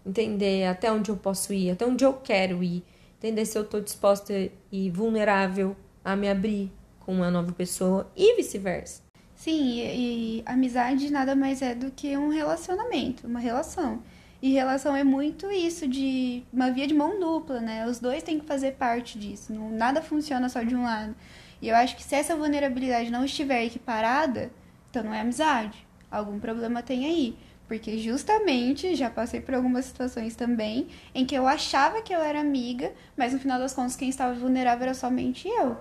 entender 0.05 0.63
até 0.67 0.89
onde 0.89 1.11
eu 1.11 1.17
posso 1.17 1.51
ir, 1.51 1.71
até 1.71 1.85
onde 1.85 2.05
eu 2.05 2.13
quero 2.13 2.63
ir, 2.63 2.85
entender 3.17 3.43
se 3.43 3.57
eu 3.57 3.65
tô 3.65 3.81
disposta 3.81 4.33
e 4.71 4.89
vulnerável 4.89 5.75
a 6.05 6.15
me 6.15 6.29
abrir 6.29 6.71
com 7.01 7.11
uma 7.11 7.29
nova 7.29 7.51
pessoa 7.51 8.09
e 8.15 8.37
vice-versa. 8.37 9.06
Sim, 9.37 9.79
e, 9.79 10.39
e 10.39 10.43
amizade 10.47 11.11
nada 11.11 11.35
mais 11.35 11.61
é 11.61 11.75
do 11.75 11.91
que 11.91 12.17
um 12.17 12.29
relacionamento, 12.29 13.27
uma 13.27 13.39
relação. 13.39 14.01
E 14.41 14.51
relação 14.51 14.95
é 14.95 15.03
muito 15.03 15.49
isso 15.51 15.87
de 15.87 16.43
uma 16.51 16.71
via 16.71 16.87
de 16.87 16.93
mão 16.93 17.19
dupla, 17.19 17.59
né? 17.61 17.85
Os 17.85 17.99
dois 17.99 18.23
têm 18.23 18.39
que 18.39 18.45
fazer 18.45 18.73
parte 18.73 19.17
disso. 19.17 19.53
Não, 19.53 19.69
nada 19.69 20.01
funciona 20.01 20.49
só 20.49 20.63
de 20.63 20.75
um 20.75 20.83
lado. 20.83 21.15
E 21.61 21.69
eu 21.69 21.75
acho 21.75 21.95
que 21.95 22.03
se 22.03 22.15
essa 22.15 22.35
vulnerabilidade 22.35 23.11
não 23.11 23.23
estiver 23.23 23.63
equiparada, 23.63 24.51
então 24.89 25.03
não 25.03 25.13
é 25.13 25.21
amizade. 25.21 25.87
Algum 26.09 26.39
problema 26.39 26.81
tem 26.81 27.05
aí. 27.05 27.37
Porque 27.67 27.99
justamente 27.99 28.95
já 28.95 29.09
passei 29.09 29.39
por 29.39 29.53
algumas 29.53 29.85
situações 29.85 30.35
também 30.35 30.87
em 31.13 31.25
que 31.25 31.35
eu 31.35 31.47
achava 31.47 32.01
que 32.01 32.13
eu 32.13 32.21
era 32.21 32.39
amiga, 32.39 32.91
mas 33.15 33.33
no 33.33 33.39
final 33.39 33.59
das 33.59 33.73
contas 33.73 33.95
quem 33.95 34.09
estava 34.09 34.33
vulnerável 34.33 34.83
era 34.85 34.93
somente 34.95 35.47
eu. 35.47 35.77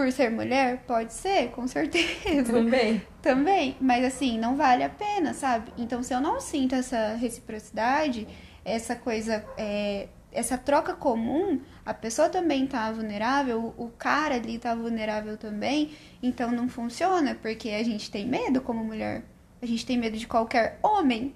Por 0.00 0.10
ser 0.12 0.30
mulher? 0.30 0.82
Pode 0.86 1.12
ser, 1.12 1.50
com 1.50 1.68
certeza. 1.68 2.54
Também. 2.54 3.02
Também, 3.20 3.76
mas 3.78 4.02
assim, 4.02 4.38
não 4.38 4.56
vale 4.56 4.82
a 4.82 4.88
pena, 4.88 5.34
sabe? 5.34 5.70
Então, 5.76 6.02
se 6.02 6.14
eu 6.14 6.22
não 6.22 6.40
sinto 6.40 6.74
essa 6.74 7.16
reciprocidade, 7.16 8.26
essa 8.64 8.96
coisa, 8.96 9.44
é, 9.58 10.08
essa 10.32 10.56
troca 10.56 10.94
comum, 10.94 11.60
a 11.84 11.92
pessoa 11.92 12.30
também 12.30 12.66
tá 12.66 12.90
vulnerável, 12.90 13.74
o 13.76 13.88
cara 13.88 14.36
ali 14.36 14.58
tá 14.58 14.74
vulnerável 14.74 15.36
também, 15.36 15.90
então 16.22 16.50
não 16.50 16.66
funciona, 16.66 17.34
porque 17.34 17.68
a 17.68 17.84
gente 17.84 18.10
tem 18.10 18.26
medo 18.26 18.62
como 18.62 18.82
mulher. 18.82 19.22
A 19.60 19.66
gente 19.66 19.84
tem 19.84 19.98
medo 19.98 20.16
de 20.16 20.26
qualquer 20.26 20.78
homem. 20.82 21.34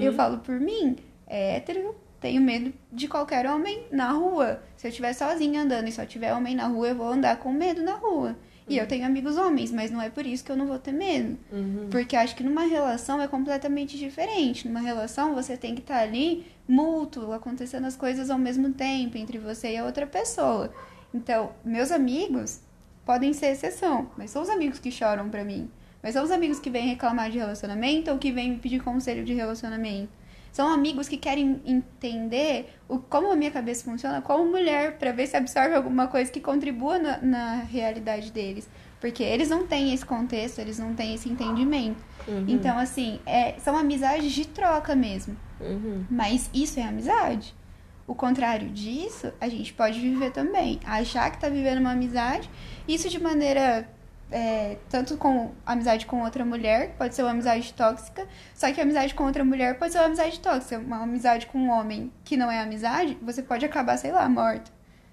Eu 0.00 0.12
falo 0.12 0.38
por 0.38 0.60
mim, 0.60 0.94
é 1.26 1.56
hétero, 1.56 1.96
tenho 2.20 2.40
medo 2.40 2.72
de 2.92 3.06
qualquer 3.08 3.46
homem 3.46 3.86
na 3.90 4.10
rua. 4.12 4.62
Se 4.76 4.86
eu 4.86 4.90
estiver 4.90 5.12
sozinha 5.12 5.62
andando 5.62 5.88
e 5.88 5.92
só 5.92 6.04
tiver 6.04 6.34
homem 6.34 6.54
na 6.54 6.66
rua, 6.66 6.88
eu 6.88 6.94
vou 6.94 7.08
andar 7.08 7.36
com 7.38 7.52
medo 7.52 7.82
na 7.82 7.94
rua. 7.94 8.36
E 8.68 8.76
eu 8.76 8.86
tenho 8.86 9.06
amigos 9.06 9.38
homens, 9.38 9.72
mas 9.72 9.90
não 9.90 10.00
é 10.00 10.10
por 10.10 10.26
isso 10.26 10.44
que 10.44 10.52
eu 10.52 10.56
não 10.56 10.66
vou 10.66 10.78
ter 10.78 10.92
medo. 10.92 11.38
Uhum. 11.50 11.88
Porque 11.90 12.14
acho 12.14 12.36
que 12.36 12.44
numa 12.44 12.64
relação 12.64 13.20
é 13.20 13.26
completamente 13.26 13.96
diferente. 13.96 14.68
Numa 14.68 14.80
relação 14.80 15.34
você 15.34 15.56
tem 15.56 15.74
que 15.74 15.80
estar 15.80 15.98
ali 15.98 16.46
mútuo, 16.68 17.32
acontecendo 17.32 17.86
as 17.86 17.96
coisas 17.96 18.28
ao 18.28 18.38
mesmo 18.38 18.72
tempo 18.74 19.16
entre 19.16 19.38
você 19.38 19.72
e 19.72 19.76
a 19.78 19.84
outra 19.84 20.06
pessoa. 20.06 20.70
Então, 21.14 21.52
meus 21.64 21.90
amigos 21.90 22.60
podem 23.06 23.32
ser 23.32 23.52
exceção, 23.52 24.10
mas 24.18 24.30
são 24.30 24.42
os 24.42 24.50
amigos 24.50 24.78
que 24.78 24.90
choram 24.90 25.30
pra 25.30 25.44
mim. 25.44 25.70
Mas 26.02 26.12
são 26.12 26.22
os 26.22 26.30
amigos 26.30 26.60
que 26.60 26.68
vêm 26.68 26.86
reclamar 26.86 27.30
de 27.30 27.38
relacionamento 27.38 28.10
ou 28.10 28.18
que 28.18 28.30
vêm 28.30 28.50
me 28.50 28.58
pedir 28.58 28.82
conselho 28.82 29.24
de 29.24 29.32
relacionamento. 29.32 30.12
São 30.52 30.68
amigos 30.68 31.08
que 31.08 31.16
querem 31.16 31.60
entender 31.64 32.74
o, 32.88 32.98
como 32.98 33.30
a 33.30 33.36
minha 33.36 33.50
cabeça 33.50 33.84
funciona 33.84 34.20
como 34.20 34.50
mulher, 34.50 34.98
para 34.98 35.12
ver 35.12 35.26
se 35.26 35.36
absorve 35.36 35.74
alguma 35.74 36.08
coisa 36.08 36.30
que 36.30 36.40
contribua 36.40 36.98
na, 36.98 37.18
na, 37.18 37.54
realidade 37.62 38.32
deles. 38.32 38.68
Porque 39.00 39.22
eles 39.22 39.48
não 39.48 39.66
têm 39.66 39.94
esse 39.94 40.04
contexto, 40.04 40.58
eles 40.58 40.78
não 40.78 40.94
têm 40.94 41.14
esse 41.14 41.28
entendimento. 41.28 42.02
Uhum. 42.26 42.46
Então, 42.48 42.76
assim, 42.78 43.20
é, 43.24 43.54
são 43.60 43.76
amizades 43.76 44.32
de 44.32 44.46
troca 44.48 44.94
mesmo. 44.96 45.36
Uhum. 45.60 46.04
Mas 46.10 46.50
isso 46.52 46.80
é 46.80 46.82
amizade. 46.82 47.54
O 48.06 48.14
contrário 48.14 48.70
disso, 48.70 49.30
a 49.40 49.48
gente 49.48 49.72
pode 49.72 50.00
viver 50.00 50.32
também. 50.32 50.80
Achar 50.84 51.30
que 51.30 51.38
tá 51.38 51.48
vivendo 51.48 51.78
uma 51.78 51.92
amizade, 51.92 52.50
isso 52.88 53.08
de 53.08 53.20
maneira 53.22 53.88
é, 54.30 54.76
tanto 54.88 55.16
com 55.16 55.52
amizade 55.64 56.06
com 56.06 56.22
outra 56.22 56.44
mulher, 56.44 56.94
pode 56.98 57.14
ser 57.14 57.22
uma 57.22 57.30
amizade 57.30 57.72
tóxica, 57.72 58.26
só 58.54 58.70
que 58.72 58.80
amizade 58.80 59.14
com 59.14 59.24
outra 59.24 59.44
mulher 59.44 59.78
pode 59.78 59.92
ser 59.92 59.98
uma 59.98 60.06
amizade 60.06 60.38
tóxica. 60.40 60.78
Uma 60.78 61.02
amizade 61.02 61.46
com 61.46 61.58
um 61.58 61.70
homem 61.70 62.12
que 62.24 62.36
não 62.36 62.50
é 62.50 62.60
amizade, 62.60 63.16
você 63.22 63.42
pode 63.42 63.64
acabar, 63.64 63.96
sei 63.96 64.12
lá, 64.12 64.28
morto. 64.28 64.70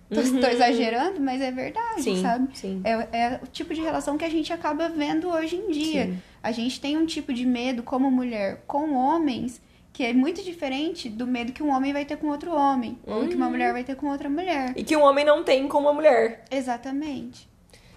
Tô, 0.09 0.19
uhum. 0.19 0.39
tô 0.39 0.47
exagerando, 0.47 1.19
mas 1.19 1.41
é 1.41 1.51
verdade, 1.51 2.03
sim, 2.03 2.21
sabe? 2.21 2.55
Sim. 2.55 2.81
É, 2.83 2.91
é 3.17 3.39
o 3.41 3.47
tipo 3.47 3.73
de 3.73 3.81
relação 3.81 4.17
que 4.17 4.25
a 4.25 4.29
gente 4.29 4.53
acaba 4.53 4.87
vendo 4.87 5.29
hoje 5.29 5.55
em 5.55 5.71
dia. 5.71 6.05
Sim. 6.05 6.21
A 6.43 6.51
gente 6.51 6.79
tem 6.79 6.95
um 6.95 7.07
tipo 7.07 7.33
de 7.33 7.45
medo 7.45 7.81
como 7.81 8.11
mulher 8.11 8.63
com 8.67 8.93
homens 8.93 9.59
que 9.91 10.03
é 10.03 10.13
muito 10.13 10.43
diferente 10.43 11.07
do 11.07 11.25
medo 11.25 11.53
que 11.53 11.63
um 11.63 11.73
homem 11.73 11.93
vai 11.93 12.03
ter 12.03 12.17
com 12.17 12.27
outro 12.27 12.53
homem, 12.53 12.99
uhum. 13.07 13.21
ou 13.21 13.27
que 13.29 13.35
uma 13.35 13.49
mulher 13.49 13.71
vai 13.71 13.81
ter 13.81 13.95
com 13.95 14.07
outra 14.07 14.29
mulher. 14.29 14.73
E 14.75 14.83
que 14.83 14.95
um 14.95 15.01
homem 15.01 15.23
não 15.23 15.41
tem 15.41 15.67
com 15.69 15.79
uma 15.79 15.93
mulher. 15.93 16.43
Exatamente. 16.51 17.49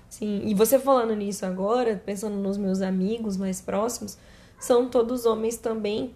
Sim, 0.08 0.42
e 0.44 0.54
você 0.54 0.78
falando 0.78 1.14
nisso 1.14 1.44
agora, 1.44 2.00
pensando 2.04 2.36
nos 2.36 2.56
meus 2.56 2.80
amigos 2.80 3.36
mais 3.36 3.60
próximos, 3.60 4.16
são 4.58 4.88
todos 4.88 5.26
homens 5.26 5.56
também 5.56 6.14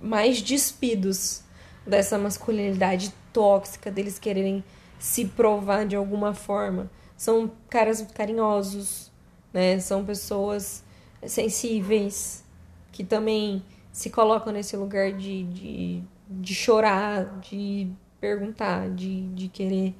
mais 0.00 0.42
despidos 0.42 1.42
dessa 1.86 2.18
masculinidade 2.18 3.14
tóxica, 3.32 3.90
deles 3.90 4.18
quererem 4.18 4.64
se 4.98 5.26
provar 5.26 5.86
de 5.86 5.94
alguma 5.94 6.34
forma. 6.34 6.90
São 7.16 7.50
caras 7.68 8.02
carinhosos, 8.14 9.10
né? 9.52 9.78
São 9.78 10.04
pessoas 10.04 10.84
sensíveis, 11.26 12.44
que 12.92 13.04
também 13.04 13.62
se 13.92 14.10
colocam 14.10 14.52
nesse 14.52 14.76
lugar 14.76 15.12
de, 15.12 15.44
de, 15.44 16.02
de 16.28 16.54
chorar, 16.54 17.38
de 17.40 17.88
perguntar, 18.20 18.90
de, 18.90 19.28
de 19.28 19.48
querer 19.48 19.94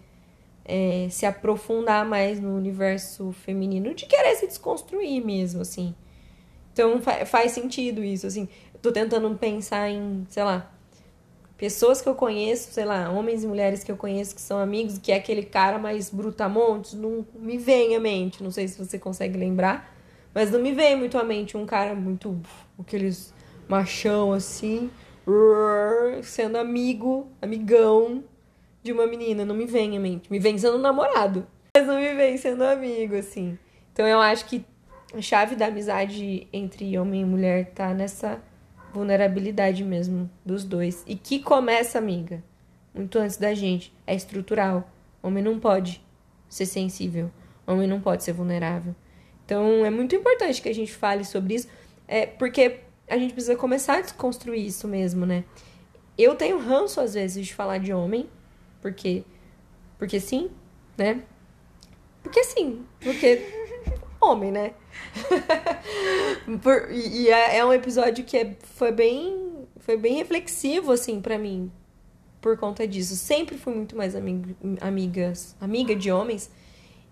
é, 0.67 1.07
se 1.11 1.25
aprofundar 1.25 2.05
mais 2.05 2.41
no 2.41 2.57
universo 2.57 3.33
feminino, 3.33 3.95
de 3.95 4.05
querer 4.05 4.35
se 4.35 4.47
desconstruir 4.47 5.25
mesmo, 5.25 5.63
assim. 5.63 5.95
Então 6.73 7.01
fa 7.01 7.25
faz 7.25 7.53
sentido 7.53 8.03
isso, 8.03 8.27
assim. 8.27 8.49
Eu 8.75 8.81
tô 8.81 8.93
tentando 8.93 9.33
pensar 9.37 9.89
em, 9.89 10.27
sei 10.29 10.43
lá, 10.43 10.71
pessoas 11.57 12.03
que 12.03 12.09
eu 12.09 12.15
conheço, 12.15 12.73
sei 12.73 12.85
lá, 12.85 13.09
homens 13.11 13.45
e 13.45 13.47
mulheres 13.47 13.85
que 13.85 13.91
eu 13.91 13.97
conheço 13.97 14.35
que 14.35 14.41
são 14.41 14.59
amigos, 14.59 14.99
que 14.99 15.13
é 15.13 15.17
aquele 15.17 15.45
cara 15.45 15.79
mais 15.79 16.11
brutamontes, 16.11 16.95
não 16.95 17.25
me 17.35 17.57
vem 17.57 17.95
à 17.95 18.01
mente, 18.01 18.43
não 18.43 18.51
sei 18.51 18.67
se 18.67 18.77
você 18.77 18.99
consegue 18.99 19.39
lembrar, 19.39 19.95
mas 20.35 20.51
não 20.51 20.61
me 20.61 20.73
vem 20.73 20.97
muito 20.97 21.17
à 21.17 21.25
mente 21.25 21.57
um 21.57 21.65
cara 21.65 21.95
muito 21.95 22.39
aqueles 22.79 23.33
machão 23.69 24.33
assim, 24.33 24.91
sendo 26.23 26.59
amigo, 26.59 27.29
amigão 27.41 28.23
de 28.87 28.93
uma 28.93 29.07
menina, 29.07 29.45
não 29.45 29.55
me 29.55 29.67
vem 29.67 29.97
à 29.97 30.01
mente. 30.01 30.31
Me 30.31 30.39
vem 30.39 30.57
sendo 30.57 30.79
namorado, 30.79 31.47
mas 31.77 31.87
não 31.87 32.01
me 32.01 32.15
vem 32.15 32.37
sendo 32.37 32.65
amigo, 32.65 33.17
assim. 33.17 33.59
Então 33.93 34.07
eu 34.07 34.21
acho 34.21 34.47
que 34.47 34.65
a 35.15 35.21
chave 35.21 35.57
da 35.57 35.67
amizade 35.67 36.47
entre 36.53 36.99
homem 36.99 37.23
e 37.23 37.25
mulher 37.25 37.73
tá 37.75 37.93
nessa 37.93 38.41
vulnerabilidade 38.93 39.85
mesmo 39.85 40.31
dos 40.45 40.65
dois. 40.65 41.03
E 41.07 41.17
que 41.17 41.41
começa, 41.41 41.99
amiga, 41.99 42.43
muito 42.95 43.19
antes 43.19 43.37
da 43.37 43.53
gente. 43.53 43.93
É 44.07 44.15
estrutural. 44.15 44.91
Homem 45.23 45.43
não 45.43 45.59
pode 45.59 46.03
ser 46.49 46.67
sensível. 46.67 47.31
Homem 47.67 47.87
não 47.87 48.01
pode 48.01 48.23
ser 48.23 48.33
vulnerável. 48.33 48.95
Então 49.45 49.85
é 49.85 49.91
muito 49.91 50.15
importante 50.15 50.63
que 50.63 50.69
a 50.69 50.75
gente 50.75 50.93
fale 50.93 51.25
sobre 51.25 51.55
isso, 51.55 51.69
é, 52.09 52.27
porque 52.27 52.81
a 53.09 53.17
gente 53.17 53.33
precisa 53.33 53.55
começar 53.55 53.99
a 53.99 54.01
desconstruir 54.01 54.67
isso 54.67 54.89
mesmo, 54.89 55.25
né? 55.25 55.45
Eu 56.19 56.35
tenho 56.35 56.59
ranço 56.59 57.01
às 57.01 57.15
vezes 57.15 57.47
de 57.47 57.55
falar 57.55 57.79
de 57.79 57.93
homem, 57.93 58.29
porque. 58.87 59.25
Porque 59.99 60.21
sim, 60.21 60.49
né? 60.97 61.23
Porque 62.23 62.45
sim, 62.45 62.85
porque. 63.01 63.43
homem, 64.21 64.53
né? 64.53 64.75
Por, 66.63 66.91
e, 66.93 67.29
é, 67.29 67.59
é 67.59 67.65
um 67.65 67.73
episódio 67.73 68.25
que 68.25 68.37
é, 68.37 68.57
foi 68.63 68.93
bem. 68.93 69.67
Foi 69.79 69.97
bem 69.97 70.15
reflexivo, 70.15 70.93
assim, 70.93 71.21
para 71.21 71.37
mim. 71.37 71.71
Por 72.41 72.57
conta 72.57 72.87
disso. 72.87 73.17
Sempre 73.17 73.59
fui 73.59 73.75
muito 73.75 73.97
mais 73.97 74.15
amiga, 74.15 74.55
amigas, 74.81 75.57
amiga 75.61 75.95
de 75.95 76.11
homens. 76.11 76.51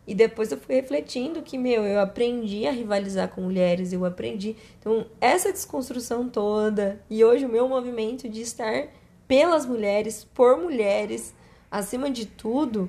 E 0.06 0.14
depois 0.14 0.52
eu 0.52 0.58
fui 0.58 0.74
refletindo 0.76 1.42
que, 1.42 1.56
meu, 1.56 1.82
eu 1.82 1.98
aprendi 2.00 2.66
a 2.66 2.70
rivalizar 2.70 3.28
com 3.28 3.40
mulheres, 3.40 3.92
eu 3.92 4.04
aprendi. 4.04 4.54
Então, 4.78 5.06
essa 5.20 5.50
desconstrução 5.50 6.28
toda, 6.28 7.00
e 7.08 7.24
hoje 7.24 7.46
o 7.46 7.48
meu 7.48 7.68
movimento 7.68 8.28
de 8.28 8.42
estar 8.42 8.88
pelas 9.26 9.64
mulheres, 9.64 10.24
por 10.34 10.58
mulheres, 10.58 11.34
acima 11.78 12.08
de 12.08 12.24
tudo, 12.24 12.88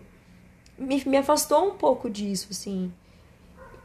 me, 0.77 1.03
me 1.05 1.17
afastou 1.17 1.67
um 1.67 1.75
pouco 1.75 2.09
disso, 2.09 2.47
assim. 2.51 2.91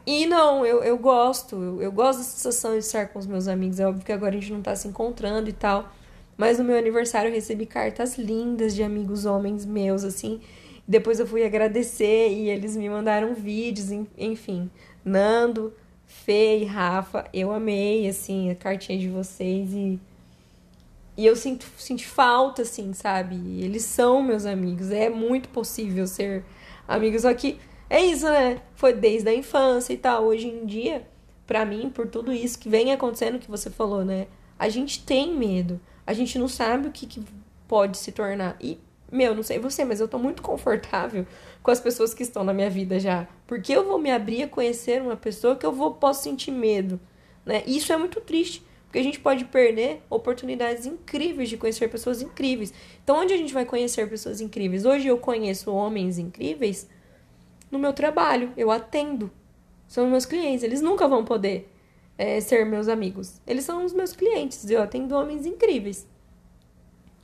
E 0.05 0.25
não, 0.25 0.65
eu, 0.65 0.83
eu 0.83 0.97
gosto, 0.97 1.55
eu, 1.55 1.81
eu 1.81 1.91
gosto 1.91 2.19
da 2.19 2.23
sensação 2.23 2.71
de 2.73 2.79
estar 2.79 3.07
com 3.07 3.17
os 3.17 3.25
meus 3.25 3.47
amigos. 3.47 3.79
É 3.79 3.87
óbvio 3.87 4.05
que 4.05 4.11
agora 4.11 4.35
a 4.35 4.39
gente 4.39 4.53
não 4.53 4.61
tá 4.61 4.75
se 4.75 4.87
encontrando 4.87 5.49
e 5.49 5.53
tal. 5.53 5.91
Mas 6.37 6.59
no 6.59 6.63
meu 6.63 6.77
aniversário 6.77 7.29
eu 7.29 7.33
recebi 7.33 7.65
cartas 7.65 8.17
lindas 8.17 8.75
de 8.75 8.83
amigos 8.83 9.25
homens 9.25 9.65
meus, 9.65 10.03
assim. 10.03 10.39
Depois 10.87 11.19
eu 11.19 11.25
fui 11.25 11.43
agradecer 11.43 12.29
e 12.29 12.49
eles 12.49 12.75
me 12.75 12.89
mandaram 12.89 13.33
vídeos, 13.33 13.89
enfim. 14.17 14.69
Nando, 15.03 15.73
Fê 16.05 16.59
e 16.59 16.65
Rafa, 16.65 17.25
eu 17.33 17.51
amei, 17.51 18.07
assim, 18.07 18.51
a 18.51 18.55
cartinha 18.55 18.99
de 18.99 19.07
vocês 19.07 19.73
e 19.73 19.99
e 21.21 21.25
eu 21.27 21.35
sinto, 21.35 21.67
sinto 21.77 22.03
falta, 22.03 22.63
assim, 22.63 22.93
sabe? 22.93 23.35
Eles 23.61 23.83
são 23.83 24.23
meus 24.23 24.43
amigos. 24.43 24.89
É 24.89 25.07
muito 25.07 25.49
possível 25.49 26.07
ser 26.07 26.43
amigos. 26.87 27.21
Só 27.21 27.31
que 27.31 27.59
é 27.87 28.03
isso, 28.03 28.25
né? 28.25 28.59
Foi 28.73 28.91
desde 28.91 29.29
a 29.29 29.35
infância 29.35 29.93
e 29.93 29.97
tal. 29.97 30.23
Hoje 30.23 30.47
em 30.47 30.65
dia, 30.65 31.07
para 31.45 31.63
mim, 31.63 31.91
por 31.91 32.07
tudo 32.07 32.33
isso 32.33 32.57
que 32.57 32.67
vem 32.67 32.91
acontecendo, 32.91 33.37
que 33.37 33.51
você 33.51 33.69
falou, 33.69 34.03
né? 34.03 34.25
A 34.57 34.67
gente 34.67 35.05
tem 35.05 35.31
medo. 35.31 35.79
A 36.07 36.13
gente 36.13 36.39
não 36.39 36.47
sabe 36.47 36.87
o 36.87 36.91
que, 36.91 37.05
que 37.05 37.23
pode 37.67 37.99
se 37.99 38.11
tornar. 38.11 38.57
E, 38.59 38.79
meu, 39.11 39.35
não 39.35 39.43
sei 39.43 39.59
você, 39.59 39.85
mas 39.85 39.99
eu 39.99 40.07
tô 40.07 40.17
muito 40.17 40.41
confortável 40.41 41.27
com 41.61 41.69
as 41.69 41.79
pessoas 41.79 42.15
que 42.15 42.23
estão 42.23 42.43
na 42.43 42.51
minha 42.51 42.69
vida 42.71 42.99
já. 42.99 43.27
Porque 43.45 43.71
eu 43.71 43.85
vou 43.85 43.99
me 43.99 44.09
abrir 44.09 44.41
a 44.41 44.47
conhecer 44.47 45.03
uma 45.03 45.15
pessoa 45.15 45.55
que 45.55 45.67
eu 45.67 45.71
vou 45.71 45.93
posso 45.93 46.23
sentir 46.23 46.49
medo, 46.49 46.99
né? 47.45 47.61
E 47.67 47.77
isso 47.77 47.93
é 47.93 47.97
muito 47.97 48.19
triste. 48.21 48.65
Porque 48.91 48.99
a 48.99 49.03
gente 49.03 49.21
pode 49.21 49.45
perder 49.45 50.03
oportunidades 50.09 50.85
incríveis 50.85 51.47
de 51.47 51.55
conhecer 51.55 51.87
pessoas 51.87 52.21
incríveis. 52.21 52.73
Então, 53.01 53.21
onde 53.21 53.33
a 53.33 53.37
gente 53.37 53.53
vai 53.53 53.63
conhecer 53.63 54.09
pessoas 54.09 54.41
incríveis? 54.41 54.83
Hoje 54.83 55.07
eu 55.07 55.17
conheço 55.17 55.71
homens 55.71 56.17
incríveis 56.17 56.89
no 57.71 57.79
meu 57.79 57.93
trabalho, 57.93 58.51
eu 58.57 58.69
atendo. 58.69 59.31
São 59.87 60.09
meus 60.09 60.25
clientes, 60.25 60.61
eles 60.61 60.81
nunca 60.81 61.07
vão 61.07 61.23
poder 61.23 61.73
é, 62.17 62.41
ser 62.41 62.65
meus 62.65 62.89
amigos. 62.89 63.39
Eles 63.47 63.63
são 63.63 63.85
os 63.85 63.93
meus 63.93 64.11
clientes, 64.11 64.69
eu 64.69 64.81
atendo 64.81 65.15
homens 65.15 65.45
incríveis. 65.45 66.05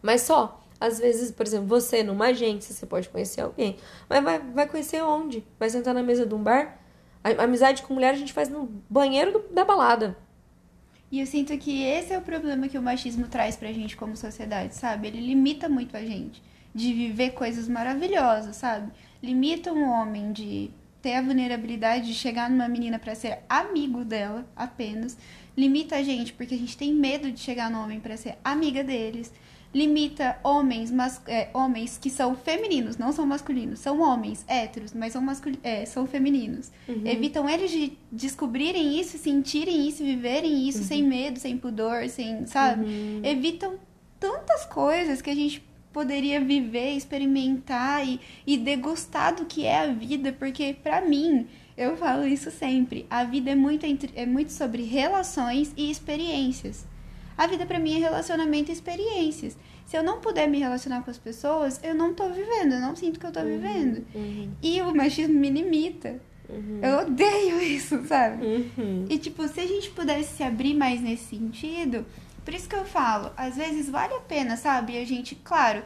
Mas 0.01 0.22
só, 0.22 0.63
às 0.80 0.99
vezes, 0.99 1.32
por 1.32 1.45
exemplo, 1.45 1.68
você 1.68 2.01
numa 2.01 2.28
agência, 2.28 2.74
você 2.74 2.86
pode 2.86 3.09
conhecer 3.09 3.41
alguém. 3.41 3.76
Mas 4.07 4.24
vai, 4.24 4.39
vai 4.39 4.70
conhecer 4.70 5.03
onde? 5.03 5.45
Vai 5.59 5.70
sentar 5.70 5.93
na 5.93 6.01
mesa 6.01 6.26
de 6.26 6.34
um 6.34 6.41
bar? 6.41 6.80
A, 7.22 7.43
amizade 7.43 7.84
com 7.84 7.93
mulher 7.93 8.13
a 8.13 8.18
gente 8.18 8.32
faz 8.32 8.47
no 8.47 8.70
banheiro 8.89 9.34
do, 9.34 9.39
da 9.53 9.65
balada. 9.65 10.15
E 11.12 11.20
eu 11.20 11.26
sinto 11.26 11.58
que 11.58 11.84
esse 11.84 12.14
é 12.14 12.18
o 12.18 12.22
problema 12.22 12.68
que 12.68 12.78
o 12.78 12.82
machismo 12.82 13.28
traz 13.28 13.55
pra 13.55 13.72
gente 13.72 13.95
como 13.95 14.18
sociedade, 14.18 14.76
sabe? 14.76 15.08
Ele 15.08 15.22
limita 15.22 15.70
muito 15.70 15.95
a 15.95 16.01
gente 16.01 16.43
de 16.76 16.93
viver 16.93 17.32
coisas 17.32 17.68
maravilhosas, 17.68 18.58
sabe? 18.58 18.91
Limita 19.24 19.72
um 19.72 19.89
homem 19.89 20.32
de 20.34 20.70
ter 21.01 21.14
a 21.16 21.22
vulnerabilidade 21.22 22.08
de 22.08 22.14
chegar 22.14 22.49
numa 22.49 22.68
menina 22.68 22.99
para 22.99 23.16
ser 23.16 23.39
amigo 23.47 24.03
dela 24.03 24.45
apenas. 24.55 25.18
Limita 25.55 25.95
a 25.95 26.03
gente 26.03 26.34
porque 26.34 26.55
a 26.55 26.58
gente 26.58 26.78
tem 26.78 26.93
medo 26.93 27.32
de 27.32 27.39
chegar 27.39 27.72
no 27.72 27.82
homem 27.82 27.99
para 27.99 28.18
ser 28.18 28.38
amiga 28.43 28.84
deles 28.84 29.32
limita 29.74 30.39
homens, 30.43 30.91
mas, 30.91 31.22
é, 31.28 31.49
homens 31.53 31.97
que 31.97 32.09
são 32.09 32.36
femininos, 32.36 32.97
não 32.97 33.11
são 33.11 33.26
masculinos, 33.26 33.80
são 33.80 34.01
homens 34.01 34.43
héteros, 34.47 34.93
mas 34.93 35.13
são, 35.13 35.22
mascul 35.22 35.53
é, 35.63 35.86
são 35.86 36.07
femininos. 36.07 36.72
Uhum. 36.88 37.05
Evitam 37.05 37.47
eles 37.49 37.70
de 37.70 37.97
descobrirem 38.11 38.99
isso, 38.99 39.18
sentirem 39.18 39.88
isso, 39.88 40.03
viverem 40.03 40.68
isso 40.68 40.80
uhum. 40.80 40.86
sem 40.86 41.03
medo, 41.03 41.39
sem 41.39 41.57
pudor, 41.57 42.07
sem, 42.09 42.45
sabe? 42.47 42.86
Uhum. 42.86 43.22
Evitam 43.24 43.76
tantas 44.20 44.65
coisas 44.65 45.22
que 45.22 45.30
a 45.30 45.36
gente 45.36 45.63
poderia 45.91 46.39
viver, 46.39 46.91
experimentar 46.95 48.07
e, 48.07 48.20
e 48.45 48.57
degustar 48.57 49.36
do 49.36 49.45
que 49.45 49.65
é 49.65 49.80
a 49.80 49.88
vida, 49.88 50.32
porque 50.32 50.76
para 50.82 51.01
mim, 51.01 51.47
eu 51.76 51.97
falo 51.97 52.26
isso 52.26 52.51
sempre, 52.51 53.05
a 53.09 53.24
vida 53.24 53.51
é 53.51 53.55
muito, 53.55 53.86
entre, 53.86 54.11
é 54.15 54.26
muito 54.26 54.51
sobre 54.51 54.84
relações 54.84 55.74
e 55.76 55.89
experiências. 55.89 56.86
A 57.38 57.46
vida 57.46 57.66
para 57.66 57.80
mim 57.80 57.96
é 57.96 58.00
relacionamento 58.00 58.72
e 58.72 58.74
experiências. 58.74 59.56
Se 59.86 59.96
eu 59.96 60.04
não 60.04 60.20
puder 60.20 60.50
me 60.50 60.60
relacionar 60.60 61.04
com 61.04 61.12
as 61.12 61.18
pessoas, 61.18 61.80
eu 61.84 61.94
não 61.94 62.14
tô 62.14 62.30
vivendo, 62.30 62.74
eu 62.74 62.82
não 62.82 62.96
sinto 62.96 63.20
que 63.20 63.26
eu 63.26 63.32
tô 63.32 63.40
uhum, 63.40 63.46
vivendo. 63.46 64.06
Uhum. 64.16 64.52
E 64.62 64.82
o 64.82 64.96
machismo 64.96 65.36
me 65.40 65.50
limita. 65.50 66.20
Uhum. 66.50 66.80
Eu 66.82 67.00
odeio 67.00 67.62
isso, 67.64 68.04
sabe? 68.08 68.46
Uhum. 68.46 69.06
E 69.10 69.18
tipo, 69.18 69.48
se 69.48 69.60
a 69.60 69.68
gente 69.68 69.90
pudesse 69.92 70.38
se 70.38 70.44
abrir 70.44 70.74
mais 70.74 71.00
nesse 71.00 71.36
sentido, 71.36 72.06
por 72.44 72.54
isso 72.54 72.68
que 72.68 72.76
eu 72.76 72.86
falo, 72.86 73.32
às 73.38 73.56
vezes 73.56 73.90
vale 73.90 74.14
a 74.14 74.20
pena, 74.22 74.58
sabe? 74.58 74.98
A 74.98 75.06
gente, 75.06 75.36
claro, 75.36 75.84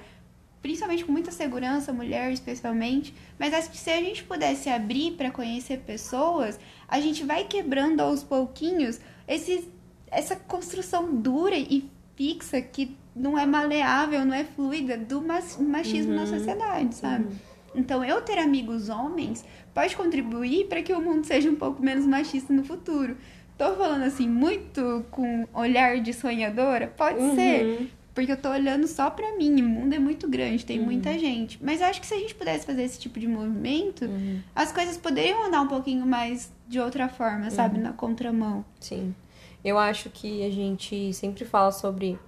principalmente 0.62 1.04
com 1.04 1.12
muita 1.12 1.32
segurança, 1.32 1.92
mulher 1.92 2.32
especialmente, 2.32 3.14
mas 3.38 3.54
acho 3.54 3.72
que 3.72 3.78
se 3.78 3.90
a 3.90 3.98
gente 3.98 4.24
pudesse 4.24 4.70
abrir 4.70 5.14
para 5.14 5.32
conhecer 5.32 5.80
pessoas, 5.80 6.60
a 6.88 7.00
gente 7.00 7.24
vai 7.24 7.46
quebrando 7.46 8.00
aos 8.02 8.24
pouquinhos 8.24 9.00
esse, 9.28 9.68
essa 10.12 10.36
construção 10.36 11.16
dura 11.16 11.56
e 11.56 11.90
fixa 12.16 12.62
que 12.62 12.96
não 13.16 13.38
é 13.38 13.46
maleável, 13.46 14.26
não 14.26 14.34
é 14.34 14.44
fluida 14.44 14.98
do 14.98 15.22
machismo 15.22 16.12
uhum. 16.12 16.20
na 16.20 16.28
sociedade, 16.28 16.96
sabe? 16.96 17.26
Uhum. 17.26 17.32
Então, 17.74 18.04
eu 18.04 18.22
ter 18.22 18.38
amigos 18.38 18.90
homens 18.90 19.46
pode 19.74 19.96
contribuir 19.96 20.68
para 20.68 20.82
que 20.82 20.94
o 20.94 21.02
mundo 21.02 21.26
seja 21.26 21.50
um 21.50 21.56
pouco 21.56 21.82
menos 21.82 22.06
machista 22.06 22.54
no 22.54 22.64
futuro. 22.64 23.16
Tô 23.58 23.76
falando 23.76 24.04
assim, 24.04 24.28
muito 24.28 25.06
com 25.12 25.48
olhar 25.54 26.00
de 26.00 26.14
sonhadora? 26.14 26.88
Pode 26.88 27.20
uhum. 27.20 27.36
ser. 27.36 27.92
Porque 28.14 28.32
eu 28.32 28.38
tô 28.38 28.50
olhando 28.50 28.88
só 28.88 29.10
pra 29.10 29.38
mim. 29.38 29.62
O 29.62 29.70
mundo 29.70 29.94
é 29.94 30.00
muito 30.00 30.28
grande, 30.28 30.66
tem 30.66 30.80
uhum. 30.80 30.86
muita 30.86 31.18
gente. 31.18 31.58
Mas 31.62 31.80
eu 31.80 31.88
acho 31.88 32.02
que 32.02 32.08
se 32.08 32.14
a 32.14 32.18
gente 32.18 32.36
pudesse 32.36 32.66
fazer 32.66 32.84
esse 32.84 33.00
tipo 33.00 33.20
de 33.20 33.28
movimento, 33.28 34.06
uhum. 34.06 34.40
as 34.54 34.72
coisas 34.72 34.98
poderiam 34.98 35.46
andar 35.46 35.62
um 35.62 35.68
pouquinho 35.68 36.06
mais 36.06 36.52
de 36.68 36.80
outra 36.80 37.08
forma, 37.08 37.50
sabe? 37.50 37.78
Uhum. 37.78 37.84
Na 37.84 37.94
contramão. 37.94 38.66
Sim. 38.80 39.16
Eu 39.64 39.78
acho 39.78 40.10
que 40.10 40.46
a 40.46 40.50
gente 40.50 41.14
sempre 41.14 41.46
fala 41.46 41.72
sobre 41.72 42.20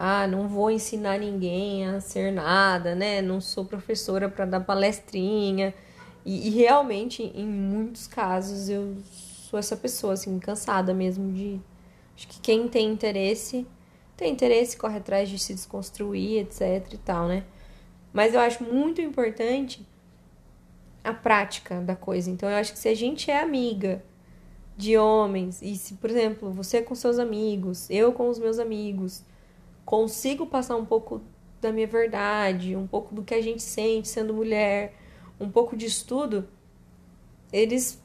ah, 0.00 0.28
não 0.28 0.46
vou 0.46 0.70
ensinar 0.70 1.18
ninguém 1.18 1.84
a 1.84 2.00
ser 2.00 2.32
nada, 2.32 2.94
né? 2.94 3.20
Não 3.20 3.40
sou 3.40 3.64
professora 3.64 4.28
para 4.28 4.46
dar 4.46 4.60
palestrinha. 4.60 5.74
E, 6.24 6.46
e, 6.46 6.50
realmente, 6.50 7.24
em 7.34 7.46
muitos 7.46 8.06
casos, 8.06 8.68
eu 8.68 8.96
sou 9.04 9.58
essa 9.58 9.76
pessoa, 9.76 10.12
assim, 10.12 10.38
cansada 10.38 10.94
mesmo 10.94 11.32
de. 11.32 11.60
Acho 12.16 12.28
que 12.28 12.40
quem 12.40 12.68
tem 12.68 12.88
interesse, 12.92 13.66
tem 14.16 14.32
interesse, 14.32 14.76
corre 14.76 14.98
atrás 14.98 15.28
de 15.28 15.38
se 15.38 15.52
desconstruir, 15.52 16.40
etc 16.42 16.92
e 16.92 16.98
tal, 16.98 17.26
né? 17.26 17.44
Mas 18.12 18.34
eu 18.34 18.40
acho 18.40 18.62
muito 18.62 19.00
importante 19.00 19.84
a 21.02 21.12
prática 21.12 21.80
da 21.80 21.96
coisa. 21.96 22.30
Então, 22.30 22.48
eu 22.48 22.56
acho 22.56 22.72
que 22.72 22.78
se 22.78 22.88
a 22.88 22.94
gente 22.94 23.30
é 23.30 23.40
amiga 23.40 24.02
de 24.78 24.96
homens, 24.96 25.60
e 25.60 25.74
se, 25.74 25.94
por 25.94 26.08
exemplo, 26.08 26.52
você 26.52 26.80
com 26.80 26.94
seus 26.94 27.18
amigos, 27.18 27.90
eu 27.90 28.12
com 28.12 28.28
os 28.28 28.38
meus 28.38 28.60
amigos, 28.60 29.24
consigo 29.84 30.46
passar 30.46 30.76
um 30.76 30.84
pouco 30.84 31.20
da 31.60 31.72
minha 31.72 31.86
verdade, 31.88 32.76
um 32.76 32.86
pouco 32.86 33.12
do 33.12 33.24
que 33.24 33.34
a 33.34 33.42
gente 33.42 33.60
sente 33.60 34.06
sendo 34.06 34.32
mulher, 34.32 34.94
um 35.40 35.50
pouco 35.50 35.76
de 35.76 35.84
estudo, 35.84 36.48
eles 37.52 38.00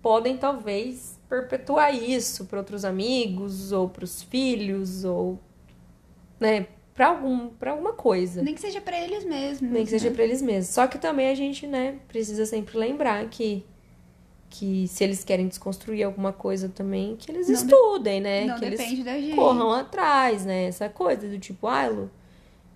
podem 0.00 0.38
talvez 0.38 1.20
perpetuar 1.28 1.94
isso 1.94 2.46
para 2.46 2.58
outros 2.58 2.86
amigos 2.86 3.70
ou 3.70 3.86
para 3.86 4.04
os 4.04 4.22
filhos 4.22 5.04
ou 5.04 5.38
né, 6.40 6.68
para 6.94 7.08
algum 7.08 7.48
para 7.48 7.72
alguma 7.72 7.92
coisa. 7.92 8.42
Nem 8.42 8.54
que 8.54 8.62
seja 8.62 8.80
para 8.80 8.98
eles 8.98 9.26
mesmos. 9.26 9.70
Nem 9.70 9.84
que 9.84 9.92
né? 9.92 9.98
seja 9.98 10.10
para 10.10 10.24
eles 10.24 10.40
mesmos. 10.40 10.74
Só 10.74 10.86
que 10.86 10.96
também 10.96 11.28
a 11.28 11.34
gente, 11.34 11.66
né, 11.66 11.98
precisa 12.08 12.46
sempre 12.46 12.78
lembrar 12.78 13.28
que 13.28 13.62
que 14.54 14.86
se 14.86 15.02
eles 15.02 15.24
querem 15.24 15.48
desconstruir 15.48 16.04
alguma 16.04 16.32
coisa 16.32 16.68
também, 16.68 17.16
que 17.16 17.28
eles 17.28 17.48
não 17.48 17.54
estudem, 17.54 18.20
né? 18.20 18.44
Não 18.44 18.54
que 18.54 18.70
depende 18.70 18.92
eles 18.92 19.04
da 19.04 19.18
gente. 19.18 19.34
corram 19.34 19.72
atrás, 19.72 20.44
né? 20.44 20.66
Essa 20.66 20.88
coisa 20.88 21.28
do 21.28 21.40
tipo, 21.40 21.66
ah, 21.66 21.88
Lu, 21.88 22.04
o 22.04 22.10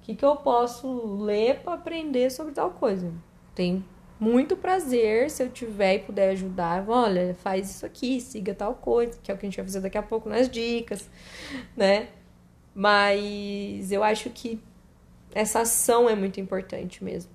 que, 0.03 0.17
que 0.17 0.25
eu 0.25 0.35
posso 0.35 0.89
ler 1.19 1.61
para 1.61 1.75
aprender 1.75 2.31
sobre 2.31 2.53
tal 2.53 2.73
coisa? 2.73 3.13
Tem 3.55 3.85
muito 4.19 4.57
prazer 4.57 5.31
se 5.31 5.41
eu 5.41 5.49
tiver 5.51 5.95
e 5.95 5.99
puder 6.01 6.31
ajudar. 6.31 6.85
Olha, 6.89 7.33
faz 7.35 7.71
isso 7.71 7.87
aqui, 7.87 8.21
siga 8.21 8.53
tal 8.53 8.75
coisa, 8.75 9.17
que 9.23 9.31
é 9.31 9.35
o 9.35 9.39
que 9.39 9.47
a 9.47 9.49
gente 9.49 9.57
vai 9.57 9.65
fazer 9.65 9.81
daqui 9.81 9.99
a 9.99 10.03
pouco 10.03 10.29
nas 10.29 10.51
dicas, 10.51 11.09
né? 11.77 12.09
Mas 12.75 13.93
eu 13.93 14.03
acho 14.03 14.31
que 14.31 14.61
essa 15.33 15.61
ação 15.61 16.09
é 16.09 16.17
muito 16.17 16.41
importante 16.41 17.05
mesmo. 17.05 17.31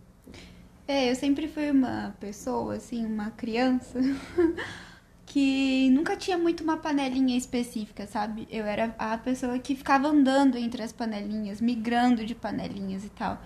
É, 0.87 1.09
eu 1.09 1.15
sempre 1.15 1.47
fui 1.47 1.71
uma 1.71 2.13
pessoa, 2.19 2.75
assim, 2.75 3.05
uma 3.05 3.31
criança, 3.31 3.99
que 5.25 5.89
nunca 5.91 6.17
tinha 6.17 6.37
muito 6.37 6.61
uma 6.63 6.75
panelinha 6.77 7.37
específica, 7.37 8.05
sabe? 8.05 8.47
Eu 8.51 8.65
era 8.65 8.93
a 8.97 9.17
pessoa 9.17 9.57
que 9.59 9.75
ficava 9.75 10.09
andando 10.09 10.57
entre 10.57 10.83
as 10.83 10.91
panelinhas, 10.91 11.61
migrando 11.61 12.25
de 12.25 12.35
panelinhas 12.35 13.05
e 13.05 13.09
tal. 13.09 13.41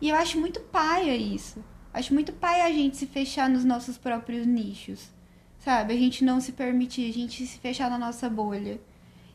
E 0.00 0.10
eu 0.10 0.16
acho 0.16 0.38
muito 0.38 0.60
paia 0.60 1.16
isso. 1.16 1.64
Acho 1.94 2.12
muito 2.12 2.32
paia 2.34 2.64
a 2.64 2.70
gente 2.70 2.98
se 2.98 3.06
fechar 3.06 3.48
nos 3.48 3.64
nossos 3.64 3.96
próprios 3.96 4.46
nichos, 4.46 5.08
sabe? 5.58 5.94
A 5.94 5.96
gente 5.96 6.22
não 6.22 6.42
se 6.42 6.52
permitir, 6.52 7.08
a 7.08 7.12
gente 7.12 7.46
se 7.46 7.58
fechar 7.58 7.90
na 7.90 7.96
nossa 7.98 8.28
bolha. 8.28 8.78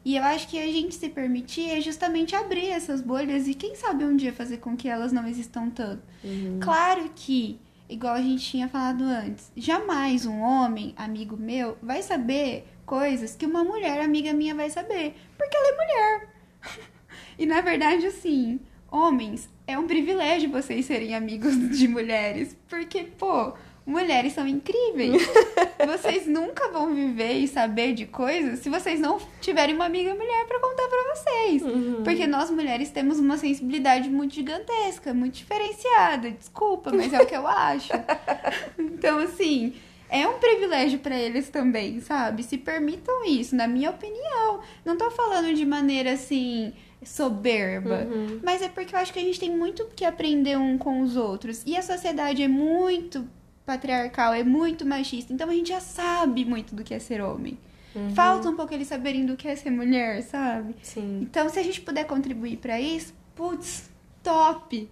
E 0.03 0.15
eu 0.15 0.23
acho 0.23 0.47
que 0.47 0.57
a 0.57 0.71
gente 0.71 0.95
se 0.95 1.09
permitir 1.09 1.69
é 1.69 1.79
justamente 1.79 2.35
abrir 2.35 2.67
essas 2.69 3.01
bolhas 3.01 3.47
e 3.47 3.53
quem 3.53 3.75
sabe 3.75 4.03
um 4.03 4.15
dia 4.15 4.33
fazer 4.33 4.57
com 4.57 4.75
que 4.75 4.87
elas 4.87 5.11
não 5.11 5.27
existam 5.27 5.69
tanto. 5.69 6.01
Uhum. 6.23 6.59
Claro 6.59 7.11
que, 7.15 7.59
igual 7.87 8.15
a 8.15 8.21
gente 8.21 8.43
tinha 8.43 8.67
falado 8.67 9.03
antes, 9.03 9.51
jamais 9.55 10.25
um 10.25 10.39
homem, 10.39 10.93
amigo 10.97 11.37
meu, 11.37 11.77
vai 11.83 12.01
saber 12.01 12.65
coisas 12.83 13.35
que 13.35 13.45
uma 13.45 13.63
mulher, 13.63 14.01
amiga 14.01 14.33
minha, 14.33 14.55
vai 14.55 14.71
saber. 14.71 15.15
Porque 15.37 15.55
ela 15.55 15.67
é 15.67 15.77
mulher. 15.77 16.29
e 17.37 17.45
na 17.45 17.61
verdade, 17.61 18.07
assim, 18.07 18.59
homens, 18.89 19.47
é 19.67 19.77
um 19.77 19.85
privilégio 19.85 20.49
vocês 20.49 20.87
serem 20.87 21.13
amigos 21.13 21.77
de 21.77 21.87
mulheres. 21.87 22.57
Porque, 22.67 23.03
pô 23.03 23.53
Mulheres 23.85 24.33
são 24.33 24.47
incríveis. 24.47 25.27
vocês 25.85 26.27
nunca 26.27 26.69
vão 26.69 26.93
viver 26.93 27.33
e 27.33 27.47
saber 27.47 27.93
de 27.93 28.05
coisas 28.05 28.59
se 28.59 28.69
vocês 28.69 28.99
não 28.99 29.19
tiverem 29.39 29.75
uma 29.75 29.85
amiga 29.85 30.13
mulher 30.13 30.45
para 30.47 30.59
contar 30.59 30.87
para 30.87 31.15
vocês. 31.15 31.61
Uhum. 31.63 32.03
Porque 32.03 32.27
nós 32.27 32.49
mulheres 32.51 32.91
temos 32.91 33.19
uma 33.19 33.37
sensibilidade 33.37 34.09
muito 34.09 34.35
gigantesca, 34.35 35.13
muito 35.13 35.35
diferenciada. 35.35 36.31
Desculpa, 36.31 36.91
mas 36.91 37.11
é 37.11 37.21
o 37.21 37.25
que 37.25 37.35
eu 37.35 37.47
acho. 37.47 37.91
então, 38.77 39.19
assim, 39.19 39.73
é 40.09 40.27
um 40.27 40.37
privilégio 40.39 40.99
para 40.99 41.17
eles 41.17 41.49
também, 41.49 42.01
sabe? 42.01 42.43
Se 42.43 42.57
permitam 42.57 43.25
isso, 43.25 43.55
na 43.55 43.67
minha 43.67 43.89
opinião. 43.89 44.59
Não 44.85 44.97
tô 44.97 45.09
falando 45.09 45.53
de 45.53 45.65
maneira 45.65 46.11
assim 46.11 46.73
soberba, 47.03 48.05
uhum. 48.05 48.39
mas 48.43 48.61
é 48.61 48.69
porque 48.69 48.93
eu 48.93 48.99
acho 48.99 49.11
que 49.11 49.17
a 49.17 49.23
gente 49.23 49.39
tem 49.39 49.49
muito 49.49 49.87
que 49.95 50.05
aprender 50.05 50.55
um 50.55 50.77
com 50.77 51.01
os 51.01 51.15
outros. 51.15 51.63
E 51.65 51.75
a 51.75 51.81
sociedade 51.81 52.43
é 52.43 52.47
muito 52.47 53.27
patriarcal, 53.71 54.33
é 54.33 54.43
muito 54.43 54.85
machista. 54.85 55.31
Então 55.31 55.49
a 55.49 55.53
gente 55.53 55.69
já 55.69 55.79
sabe 55.79 56.43
muito 56.43 56.75
do 56.75 56.83
que 56.83 56.93
é 56.93 56.99
ser 56.99 57.21
homem. 57.21 57.57
Uhum. 57.95 58.13
Falta 58.13 58.49
um 58.49 58.55
pouco 58.55 58.73
eles 58.73 58.87
saberem 58.87 59.25
do 59.25 59.37
que 59.37 59.47
é 59.47 59.55
ser 59.55 59.69
mulher, 59.69 60.21
sabe? 60.23 60.75
Sim. 60.81 61.21
Então, 61.21 61.47
se 61.49 61.59
a 61.59 61.63
gente 61.63 61.81
puder 61.81 62.05
contribuir 62.05 62.57
para 62.57 62.79
isso, 62.79 63.13
putz, 63.35 63.89
top! 64.23 64.89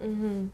Uhum. 0.00 0.48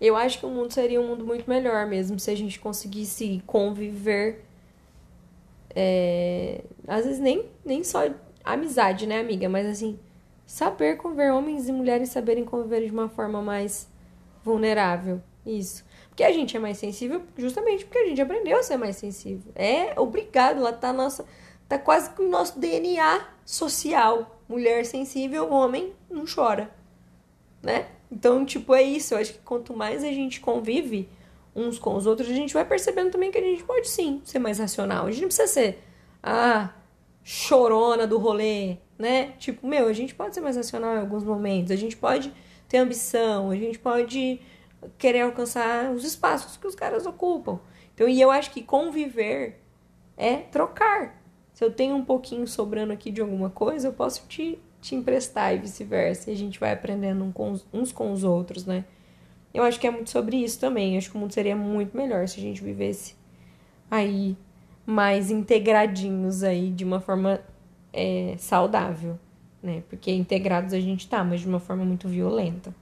Eu 0.00 0.16
acho 0.16 0.38
que 0.38 0.46
o 0.46 0.50
mundo 0.50 0.72
seria 0.72 1.00
um 1.00 1.08
mundo 1.08 1.24
muito 1.24 1.48
melhor 1.48 1.86
mesmo 1.86 2.18
se 2.18 2.30
a 2.30 2.34
gente 2.34 2.58
conseguisse 2.58 3.42
conviver. 3.46 4.44
É... 5.74 6.62
Às 6.86 7.04
vezes 7.04 7.20
nem, 7.20 7.44
nem 7.64 7.84
só 7.84 8.08
amizade, 8.44 9.06
né, 9.06 9.20
amiga? 9.20 9.48
Mas 9.48 9.66
assim, 9.66 9.98
saber 10.46 10.96
conviver 10.96 11.30
homens 11.30 11.68
e 11.68 11.72
mulheres 11.72 12.08
saberem 12.08 12.44
conviver 12.44 12.86
de 12.86 12.90
uma 12.90 13.08
forma 13.08 13.42
mais 13.42 13.88
vulnerável. 14.42 15.20
Isso. 15.44 15.84
Porque 16.16 16.24
a 16.24 16.32
gente 16.32 16.56
é 16.56 16.58
mais 16.58 16.78
sensível 16.78 17.20
justamente 17.36 17.84
porque 17.84 17.98
a 17.98 18.06
gente 18.06 18.22
aprendeu 18.22 18.58
a 18.58 18.62
ser 18.62 18.78
mais 18.78 18.96
sensível. 18.96 19.52
É 19.54 20.00
obrigado, 20.00 20.62
lá 20.62 20.72
tá 20.72 20.90
nossa. 20.90 21.26
Tá 21.68 21.78
quase 21.78 22.08
que 22.08 22.22
o 22.22 22.28
nosso 22.30 22.58
DNA 22.58 23.28
social. 23.44 24.40
Mulher 24.48 24.86
sensível, 24.86 25.52
homem 25.52 25.92
não 26.08 26.24
chora. 26.24 26.70
Né? 27.62 27.88
Então, 28.10 28.46
tipo, 28.46 28.74
é 28.74 28.82
isso. 28.82 29.12
Eu 29.12 29.18
acho 29.18 29.34
que 29.34 29.40
quanto 29.40 29.76
mais 29.76 30.02
a 30.02 30.06
gente 30.06 30.40
convive 30.40 31.06
uns 31.54 31.78
com 31.78 31.94
os 31.94 32.06
outros, 32.06 32.30
a 32.30 32.34
gente 32.34 32.54
vai 32.54 32.64
percebendo 32.64 33.10
também 33.10 33.30
que 33.30 33.36
a 33.36 33.42
gente 33.42 33.62
pode 33.62 33.86
sim 33.86 34.22
ser 34.24 34.38
mais 34.38 34.58
racional. 34.58 35.04
A 35.04 35.10
gente 35.10 35.20
não 35.20 35.28
precisa 35.28 35.48
ser 35.48 35.82
ah, 36.22 36.70
chorona 37.22 38.06
do 38.06 38.16
rolê, 38.16 38.78
né? 38.98 39.32
Tipo, 39.38 39.66
meu, 39.66 39.86
a 39.86 39.92
gente 39.92 40.14
pode 40.14 40.34
ser 40.34 40.40
mais 40.40 40.56
racional 40.56 40.94
em 40.94 41.00
alguns 41.00 41.24
momentos. 41.24 41.70
A 41.72 41.76
gente 41.76 41.94
pode 41.94 42.32
ter 42.66 42.78
ambição, 42.78 43.50
a 43.50 43.56
gente 43.56 43.78
pode 43.78 44.40
querer 44.98 45.22
alcançar 45.22 45.90
os 45.92 46.04
espaços 46.04 46.56
que 46.56 46.66
os 46.66 46.74
caras 46.74 47.06
ocupam. 47.06 47.58
Então, 47.94 48.08
e 48.08 48.20
eu 48.20 48.30
acho 48.30 48.50
que 48.50 48.62
conviver 48.62 49.60
é 50.16 50.36
trocar. 50.36 51.22
Se 51.54 51.64
eu 51.64 51.70
tenho 51.70 51.96
um 51.96 52.04
pouquinho 52.04 52.46
sobrando 52.46 52.92
aqui 52.92 53.10
de 53.10 53.20
alguma 53.20 53.48
coisa, 53.48 53.88
eu 53.88 53.92
posso 53.92 54.26
te, 54.28 54.58
te 54.80 54.94
emprestar 54.94 55.54
e 55.54 55.58
vice-versa. 55.58 56.30
E 56.30 56.34
a 56.34 56.36
gente 56.36 56.60
vai 56.60 56.72
aprendendo 56.72 57.24
uns 57.72 57.92
com 57.92 58.12
os 58.12 58.24
outros, 58.24 58.66
né? 58.66 58.84
Eu 59.54 59.62
acho 59.62 59.80
que 59.80 59.86
é 59.86 59.90
muito 59.90 60.10
sobre 60.10 60.36
isso 60.36 60.60
também. 60.60 60.92
Eu 60.92 60.98
acho 60.98 61.10
que 61.10 61.16
o 61.16 61.20
mundo 61.20 61.32
seria 61.32 61.56
muito 61.56 61.96
melhor 61.96 62.28
se 62.28 62.38
a 62.38 62.42
gente 62.42 62.62
vivesse 62.62 63.14
aí 63.90 64.36
mais 64.84 65.30
integradinhos 65.30 66.42
aí 66.42 66.70
de 66.70 66.84
uma 66.84 67.00
forma 67.00 67.40
é, 67.92 68.34
saudável. 68.38 69.18
né? 69.62 69.82
Porque 69.88 70.12
integrados 70.12 70.74
a 70.74 70.80
gente 70.80 71.08
tá, 71.08 71.24
mas 71.24 71.40
de 71.40 71.48
uma 71.48 71.58
forma 71.58 71.84
muito 71.84 72.06
violenta. 72.06 72.74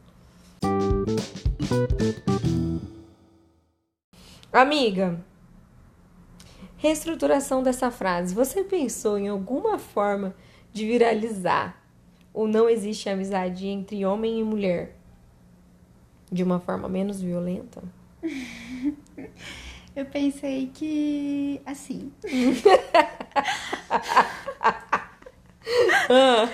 Amiga, 4.53 5.19
reestruturação 6.77 7.63
dessa 7.63 7.91
frase. 7.91 8.35
Você 8.35 8.63
pensou 8.63 9.19
em 9.19 9.29
alguma 9.29 9.79
forma 9.79 10.35
de 10.73 10.87
viralizar 10.87 11.83
o 12.33 12.47
não 12.47 12.69
existe 12.69 13.09
amizade 13.09 13.67
entre 13.67 14.05
homem 14.05 14.41
e 14.41 14.45
mulher 14.45 14.97
de 16.31 16.43
uma 16.43 16.61
forma 16.61 16.89
menos 16.89 17.21
violenta? 17.21 17.83
Eu 19.97 20.07
pensei 20.07 20.71
que 20.75 21.61
assim. 21.65 22.13
Ah. 26.07 26.47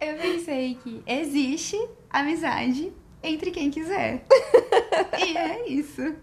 Eu 0.00 0.16
pensei 0.16 0.74
que 0.76 1.02
existe 1.06 1.76
amizade 2.08 2.90
entre 3.22 3.50
quem 3.50 3.70
quiser. 3.70 4.24
e 5.18 5.36
é 5.36 5.68
isso. 5.68 6.14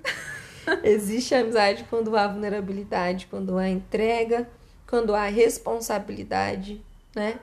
Existe 0.84 1.36
amizade 1.36 1.86
quando 1.90 2.16
há 2.16 2.28
vulnerabilidade, 2.28 3.28
quando 3.28 3.58
há 3.58 3.70
entrega, 3.70 4.50
quando 4.88 5.14
há 5.14 5.26
responsabilidade, 5.26 6.84
né? 7.16 7.40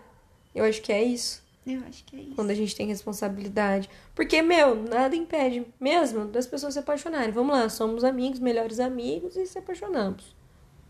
Eu 0.55 0.65
acho 0.65 0.83
que 0.83 0.93
é 0.93 1.03
isso. 1.03 1.43
Eu 1.67 1.81
acho 1.89 2.05
que 2.05 2.17
é 2.17 2.21
isso. 2.21 2.35
Quando 2.35 2.51
a 2.51 2.55
gente 2.55 2.75
tem 2.75 2.87
responsabilidade. 2.87 3.89
Porque, 4.15 4.43
meu, 4.43 4.75
nada 4.75 5.15
impede 5.15 5.65
mesmo 5.79 6.27
das 6.27 6.47
pessoas 6.47 6.75
se 6.75 6.81
apaixonarem. 6.81 7.31
Vamos 7.31 7.57
lá, 7.57 7.69
somos 7.69 8.03
amigos, 8.03 8.41
melhores 8.41 8.81
amigos 8.81 9.37
e 9.37 9.47
se 9.47 9.59
apaixonamos. 9.59 10.35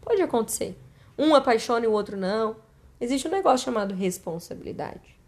Pode 0.01 0.23
acontecer. 0.23 0.77
Um 1.19 1.35
apaixona 1.35 1.85
e 1.85 1.89
o 1.89 1.93
outro 1.93 2.17
não. 2.17 2.57
Existe 3.01 3.29
um 3.29 3.31
negócio 3.31 3.65
chamado 3.67 3.95
responsabilidade. 3.95 5.19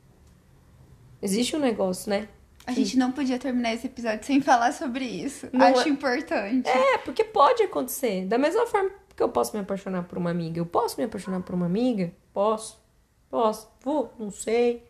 Existe 1.21 1.57
um 1.57 1.59
negócio, 1.59 2.09
né? 2.09 2.29
A 2.67 2.73
gente 2.73 2.97
não 2.97 3.13
podia 3.13 3.39
terminar 3.39 3.75
esse 3.75 3.87
episódio 3.87 4.25
sem 4.25 4.41
falar 4.41 4.73
sobre 4.73 5.05
isso. 5.05 5.49
Não 5.53 5.67
Acho 5.67 5.89
é- 5.89 5.91
importante. 5.91 6.69
É, 6.69 6.99
porque 6.99 7.23
pode 7.25 7.63
acontecer. 7.63 8.25
Da 8.27 8.39
mesma 8.39 8.67
forma 8.67 8.91
que 9.15 9.23
eu 9.23 9.29
posso 9.29 9.55
me 9.55 9.63
apaixonar 9.63 10.05
por 10.05 10.19
uma 10.19 10.31
amiga. 10.31 10.59
Eu 10.59 10.67
posso 10.67 10.97
me 10.99 11.05
apaixonar 11.05 11.41
por 11.41 11.55
uma 11.55 11.67
amiga? 11.67 12.13
Posso. 12.33 12.83
Posso. 13.31 13.69
Vou? 13.83 14.13
Não 14.19 14.31
sei. 14.31 14.85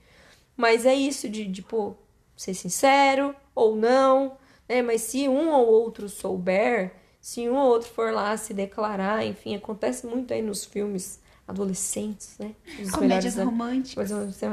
Mas 0.56 0.86
é 0.86 0.94
isso 0.94 1.28
de, 1.28 1.50
tipo, 1.50 1.96
ser 2.36 2.54
sincero 2.54 3.34
ou 3.54 3.74
não. 3.74 4.36
Né? 4.68 4.80
Mas 4.82 5.02
se 5.02 5.28
um 5.28 5.50
ou 5.50 5.66
outro 5.66 6.08
souber, 6.08 6.94
se 7.20 7.48
um 7.48 7.56
ou 7.56 7.68
outro 7.68 7.88
for 7.90 8.12
lá 8.12 8.36
se 8.36 8.54
declarar, 8.54 9.26
enfim, 9.26 9.56
acontece 9.56 10.06
muito 10.06 10.32
aí 10.32 10.42
nos 10.42 10.64
filmes 10.64 11.20
adolescentes, 11.46 12.36
né? 12.38 12.54
Os 12.80 12.90
Comédias 12.90 13.34
melhores 13.34 13.36
românticas. 13.36 14.10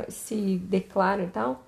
se 0.10 0.58
declara 0.58 1.24
e 1.24 1.28
tal. 1.28 1.66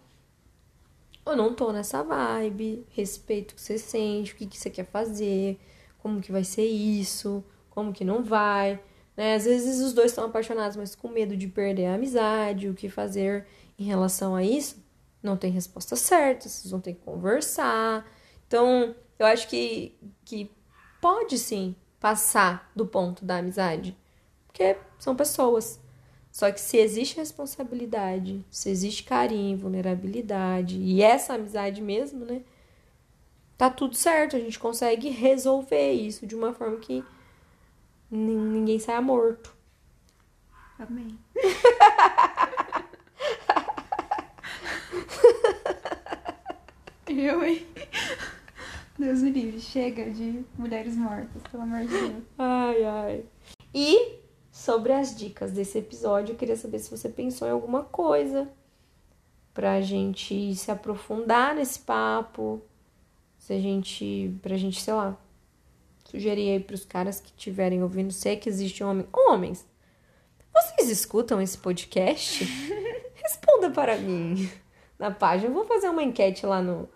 Eu 1.25 1.35
não 1.35 1.53
tô 1.53 1.71
nessa 1.71 2.03
vibe, 2.03 2.85
respeito 2.89 3.51
o 3.51 3.55
que 3.55 3.61
você 3.61 3.77
sente, 3.77 4.33
o 4.33 4.35
que, 4.35 4.45
que 4.45 4.57
você 4.57 4.69
quer 4.69 4.85
fazer, 4.85 5.57
como 5.99 6.21
que 6.21 6.31
vai 6.31 6.43
ser 6.43 6.65
isso, 6.65 7.43
como 7.69 7.93
que 7.93 8.03
não 8.03 8.23
vai. 8.23 8.79
Né? 9.15 9.35
Às 9.35 9.45
vezes 9.45 9.79
os 9.79 9.93
dois 9.93 10.11
estão 10.11 10.25
apaixonados, 10.25 10.75
mas 10.75 10.95
com 10.95 11.07
medo 11.07 11.37
de 11.37 11.47
perder 11.47 11.85
a 11.85 11.95
amizade, 11.95 12.67
o 12.67 12.73
que 12.73 12.89
fazer 12.89 13.45
em 13.79 13.83
relação 13.85 14.35
a 14.35 14.43
isso. 14.43 14.83
Não 15.21 15.37
tem 15.37 15.51
resposta 15.51 15.95
certa, 15.95 16.49
vocês 16.49 16.69
vão 16.69 16.81
ter 16.81 16.93
que 16.93 17.01
conversar. 17.01 18.05
Então, 18.45 18.93
eu 19.17 19.25
acho 19.25 19.47
que, 19.47 19.97
que 20.25 20.51
pode 21.01 21.37
sim 21.37 21.75
passar 21.99 22.69
do 22.75 22.85
ponto 22.85 23.23
da 23.23 23.37
amizade. 23.37 23.97
Porque 24.45 24.77
são 24.99 25.15
pessoas. 25.15 25.79
Só 26.33 26.51
que 26.51 26.59
se 26.59 26.77
existe 26.77 27.17
responsabilidade, 27.17 28.43
se 28.49 28.67
existe 28.67 29.03
carinho, 29.03 29.55
vulnerabilidade 29.55 30.79
e 30.79 30.99
essa 31.03 31.35
amizade 31.35 31.79
mesmo, 31.79 32.25
né? 32.25 32.41
Tá 33.55 33.69
tudo 33.69 33.95
certo, 33.95 34.35
a 34.35 34.39
gente 34.39 34.57
consegue 34.57 35.09
resolver 35.09 35.91
isso 35.91 36.25
de 36.25 36.35
uma 36.35 36.51
forma 36.51 36.77
que 36.77 37.03
nin- 38.09 38.49
ninguém 38.49 38.79
saia 38.79 38.99
morto. 38.99 39.55
Amém. 40.79 41.15
Eu, 47.07 47.43
hein? 47.43 47.65
Deus 48.97 49.21
me 49.21 49.31
livre, 49.31 49.59
chega 49.59 50.09
de 50.09 50.43
mulheres 50.57 50.95
mortas, 50.95 51.41
pelo 51.51 51.63
amor 51.63 51.81
de 51.81 51.87
Deus. 51.87 52.23
Ai, 52.37 52.83
ai. 52.83 53.25
E 53.73 54.19
sobre 54.53 54.93
as 54.93 55.15
dicas 55.15 55.51
desse 55.51 55.79
episódio, 55.79 56.33
eu 56.33 56.37
queria 56.37 56.55
saber 56.55 56.77
se 56.77 56.95
você 56.95 57.09
pensou 57.09 57.47
em 57.47 57.51
alguma 57.51 57.83
coisa 57.83 58.47
pra 59.51 59.81
gente 59.81 60.53
se 60.53 60.69
aprofundar 60.69 61.55
nesse 61.55 61.79
papo. 61.79 62.61
Se 63.39 63.51
a 63.51 63.59
gente, 63.59 64.31
pra 64.43 64.55
gente, 64.55 64.79
sei 64.79 64.93
lá, 64.93 65.17
sugerir 66.05 66.51
aí 66.51 66.59
pros 66.59 66.85
caras 66.85 67.19
que 67.19 67.29
estiverem 67.29 67.81
ouvindo, 67.81 68.13
sei 68.13 68.37
que 68.37 68.47
existe 68.47 68.83
homem, 68.83 69.07
homens. 69.11 69.65
Vocês 70.53 70.87
escutam 70.87 71.41
esse 71.41 71.57
podcast? 71.57 72.45
Responda 73.15 73.71
para 73.71 73.97
mim 73.97 74.47
na 74.99 75.09
página. 75.09 75.49
Eu 75.49 75.53
vou 75.53 75.65
fazer 75.65 75.89
uma 75.89 76.03
enquete 76.03 76.45
lá 76.45 76.61
no, 76.61 76.87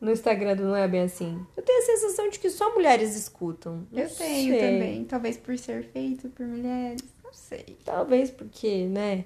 no 0.00 0.10
Instagram 0.10 0.56
do 0.56 0.64
Não 0.64 0.76
É 0.76 0.86
Bem 0.86 1.02
Assim. 1.02 1.44
Eu 1.56 1.62
tenho 1.62 1.78
a 1.82 1.86
sensação 1.86 2.28
de 2.28 2.38
que 2.38 2.50
só 2.50 2.72
mulheres 2.74 3.16
escutam. 3.16 3.86
Não 3.90 4.02
Eu 4.02 4.08
tenho 4.08 4.58
sei. 4.58 4.60
também. 4.60 5.04
Talvez 5.04 5.36
por 5.36 5.56
ser 5.58 5.84
feito 5.84 6.28
por 6.30 6.46
mulheres. 6.46 7.02
Não 7.24 7.32
sei. 7.32 7.76
Talvez 7.84 8.30
porque, 8.30 8.86
né? 8.86 9.24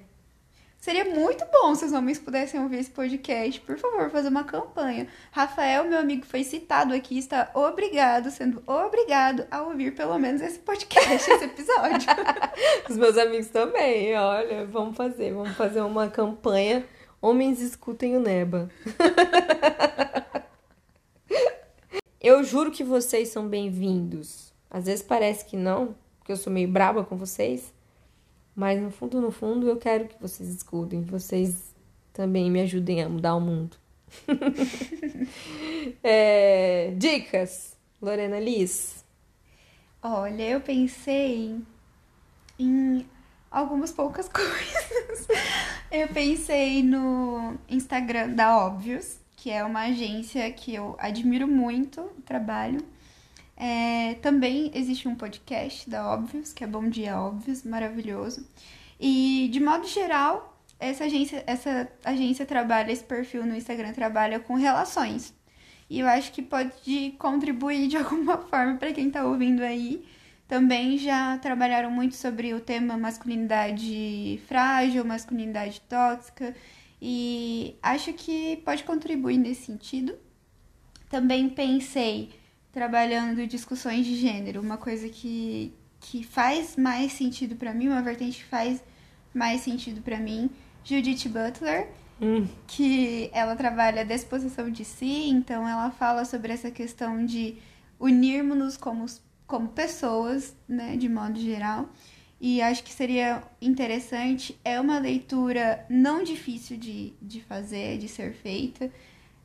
Seria 0.79 1.05
muito 1.05 1.45
bom 1.51 1.75
se 1.75 1.85
os 1.85 1.93
homens 1.93 2.17
pudessem 2.17 2.59
ouvir 2.59 2.79
esse 2.79 2.89
podcast. 2.89 3.61
Por 3.61 3.77
favor, 3.77 4.09
fazer 4.09 4.29
uma 4.29 4.43
campanha. 4.43 5.07
Rafael, 5.31 5.83
meu 5.83 5.99
amigo, 5.99 6.25
foi 6.25 6.43
citado 6.43 6.91
aqui, 6.95 7.19
está 7.19 7.51
obrigado, 7.53 8.31
sendo 8.31 8.63
obrigado 8.65 9.45
a 9.51 9.61
ouvir 9.61 9.93
pelo 9.93 10.17
menos 10.17 10.41
esse 10.41 10.57
podcast, 10.57 11.29
esse 11.29 11.43
episódio. 11.45 12.07
Os 12.89 12.97
meus 12.97 13.15
amigos 13.15 13.49
também. 13.49 14.17
Olha, 14.17 14.65
vamos 14.65 14.97
fazer. 14.97 15.31
Vamos 15.31 15.55
fazer 15.55 15.81
uma 15.81 16.09
campanha. 16.09 16.83
Homens 17.21 17.61
escutem 17.61 18.17
o 18.17 18.19
Neba. 18.19 18.67
Eu 22.23 22.43
juro 22.43 22.69
que 22.69 22.83
vocês 22.83 23.29
são 23.29 23.47
bem-vindos. 23.47 24.53
Às 24.69 24.85
vezes 24.85 25.01
parece 25.01 25.43
que 25.43 25.57
não, 25.57 25.95
porque 26.19 26.31
eu 26.31 26.37
sou 26.37 26.53
meio 26.53 26.67
braba 26.67 27.03
com 27.03 27.17
vocês. 27.17 27.73
Mas 28.55 28.79
no 28.79 28.91
fundo, 28.91 29.19
no 29.19 29.31
fundo, 29.31 29.67
eu 29.67 29.77
quero 29.77 30.07
que 30.07 30.21
vocês 30.21 30.47
escutem. 30.47 31.03
que 31.03 31.09
Vocês 31.09 31.73
também 32.13 32.51
me 32.51 32.61
ajudem 32.61 33.01
a 33.01 33.09
mudar 33.09 33.35
o 33.35 33.41
mundo. 33.41 33.75
É, 36.03 36.93
dicas, 36.97 37.75
Lorena 38.01 38.39
Liz. 38.39 39.03
Olha, 40.03 40.43
eu 40.43 40.61
pensei 40.61 41.59
em 42.59 43.05
algumas 43.49 43.91
poucas 43.91 44.27
coisas. 44.29 45.27
Eu 45.91 46.07
pensei 46.09 46.83
no 46.83 47.55
Instagram 47.69 48.29
da 48.29 48.57
Óbvios, 48.57 49.17
que 49.41 49.49
é 49.49 49.63
uma 49.63 49.85
agência 49.85 50.51
que 50.51 50.75
eu 50.75 50.95
admiro 50.99 51.47
muito 51.47 51.99
o 51.99 52.21
trabalho. 52.21 52.79
É, 53.57 54.13
também 54.21 54.69
existe 54.75 55.07
um 55.07 55.15
podcast 55.15 55.89
da 55.89 56.13
Óbvios, 56.13 56.53
que 56.53 56.63
é 56.63 56.67
Bom 56.67 56.87
Dia 56.87 57.19
Óbvios, 57.19 57.63
maravilhoso. 57.63 58.47
E, 58.99 59.49
de 59.51 59.59
modo 59.59 59.87
geral, 59.87 60.55
essa 60.79 61.05
agência, 61.05 61.43
essa 61.47 61.89
agência 62.05 62.45
trabalha, 62.45 62.91
esse 62.91 63.03
perfil 63.03 63.43
no 63.43 63.55
Instagram 63.55 63.93
trabalha 63.93 64.39
com 64.39 64.53
relações. 64.53 65.33
E 65.89 65.99
eu 65.99 66.07
acho 66.07 66.31
que 66.31 66.43
pode 66.43 67.15
contribuir 67.17 67.87
de 67.87 67.97
alguma 67.97 68.37
forma 68.37 68.77
para 68.77 68.93
quem 68.93 69.09
tá 69.09 69.25
ouvindo 69.25 69.63
aí. 69.63 70.05
Também 70.47 70.99
já 70.99 71.39
trabalharam 71.39 71.89
muito 71.89 72.15
sobre 72.15 72.53
o 72.53 72.59
tema 72.59 72.95
masculinidade 72.95 74.39
frágil, 74.47 75.03
masculinidade 75.03 75.81
tóxica, 75.89 76.53
e 77.01 77.75
acho 77.81 78.13
que 78.13 78.57
pode 78.57 78.83
contribuir 78.83 79.37
nesse 79.37 79.65
sentido. 79.65 80.13
Também 81.09 81.49
pensei 81.49 82.29
trabalhando 82.71 83.45
discussões 83.47 84.05
de 84.05 84.15
gênero, 84.15 84.61
uma 84.61 84.77
coisa 84.77 85.09
que, 85.09 85.73
que 85.99 86.23
faz 86.23 86.77
mais 86.77 87.11
sentido 87.11 87.55
para 87.55 87.73
mim, 87.73 87.87
uma 87.87 88.01
vertente 88.01 88.37
que 88.39 88.45
faz 88.45 88.83
mais 89.33 89.61
sentido 89.61 90.01
para 90.01 90.19
mim, 90.19 90.49
Judith 90.83 91.27
Butler, 91.27 91.89
Hum, 92.21 92.47
que 92.67 93.31
ela 93.33 93.55
trabalha 93.55 94.01
a 94.01 94.03
disposição 94.03 94.69
de 94.69 94.85
si, 94.85 95.27
então 95.27 95.67
ela 95.67 95.89
fala 95.89 96.23
sobre 96.23 96.53
essa 96.53 96.69
questão 96.69 97.25
de 97.25 97.57
unirmos-nos 97.99 98.77
como, 98.77 99.07
como 99.47 99.69
pessoas, 99.69 100.55
né, 100.67 100.95
de 100.97 101.09
modo 101.09 101.39
geral. 101.39 101.89
E 102.43 102.59
acho 102.59 102.83
que 102.83 102.91
seria 102.91 103.43
interessante. 103.61 104.59
É 104.65 104.81
uma 104.81 104.97
leitura 104.97 105.85
não 105.87 106.23
difícil 106.23 106.75
de, 106.75 107.13
de 107.21 107.39
fazer, 107.39 107.99
de 107.99 108.07
ser 108.07 108.33
feita. 108.33 108.91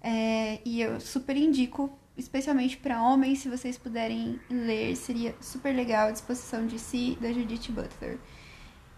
É, 0.00 0.60
e 0.64 0.80
eu 0.80 0.98
super 0.98 1.36
indico, 1.36 1.92
especialmente 2.16 2.78
para 2.78 3.02
homens, 3.02 3.40
se 3.40 3.50
vocês 3.50 3.76
puderem 3.76 4.40
ler, 4.48 4.96
seria 4.96 5.34
super 5.42 5.76
legal. 5.76 6.08
A 6.08 6.10
disposição 6.10 6.66
de 6.66 6.78
si, 6.78 7.18
da 7.20 7.30
Judith 7.30 7.70
Butler. 7.70 8.16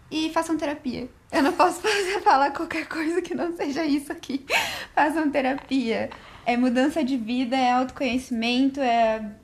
E 0.09 0.31
façam 0.31 0.57
terapia. 0.57 1.09
Eu 1.33 1.43
não 1.43 1.53
posso 1.53 1.81
fazer, 1.83 2.21
falar 2.21 2.53
qualquer 2.53 2.87
coisa 2.87 3.21
que 3.21 3.35
não 3.35 3.57
seja 3.57 3.85
isso 3.85 4.13
aqui. 4.13 4.47
Façam 4.95 5.29
terapia. 5.29 6.09
É 6.47 6.57
mudança 6.57 7.03
de 7.03 7.17
vida, 7.17 7.57
é 7.57 7.73
autoconhecimento, 7.73 8.81
é 8.81 9.35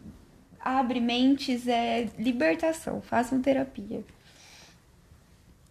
abre 0.61 1.01
mentes, 1.01 1.67
é 1.67 2.09
libertação. 2.17 3.03
Façam 3.03 3.43
terapia. 3.43 4.05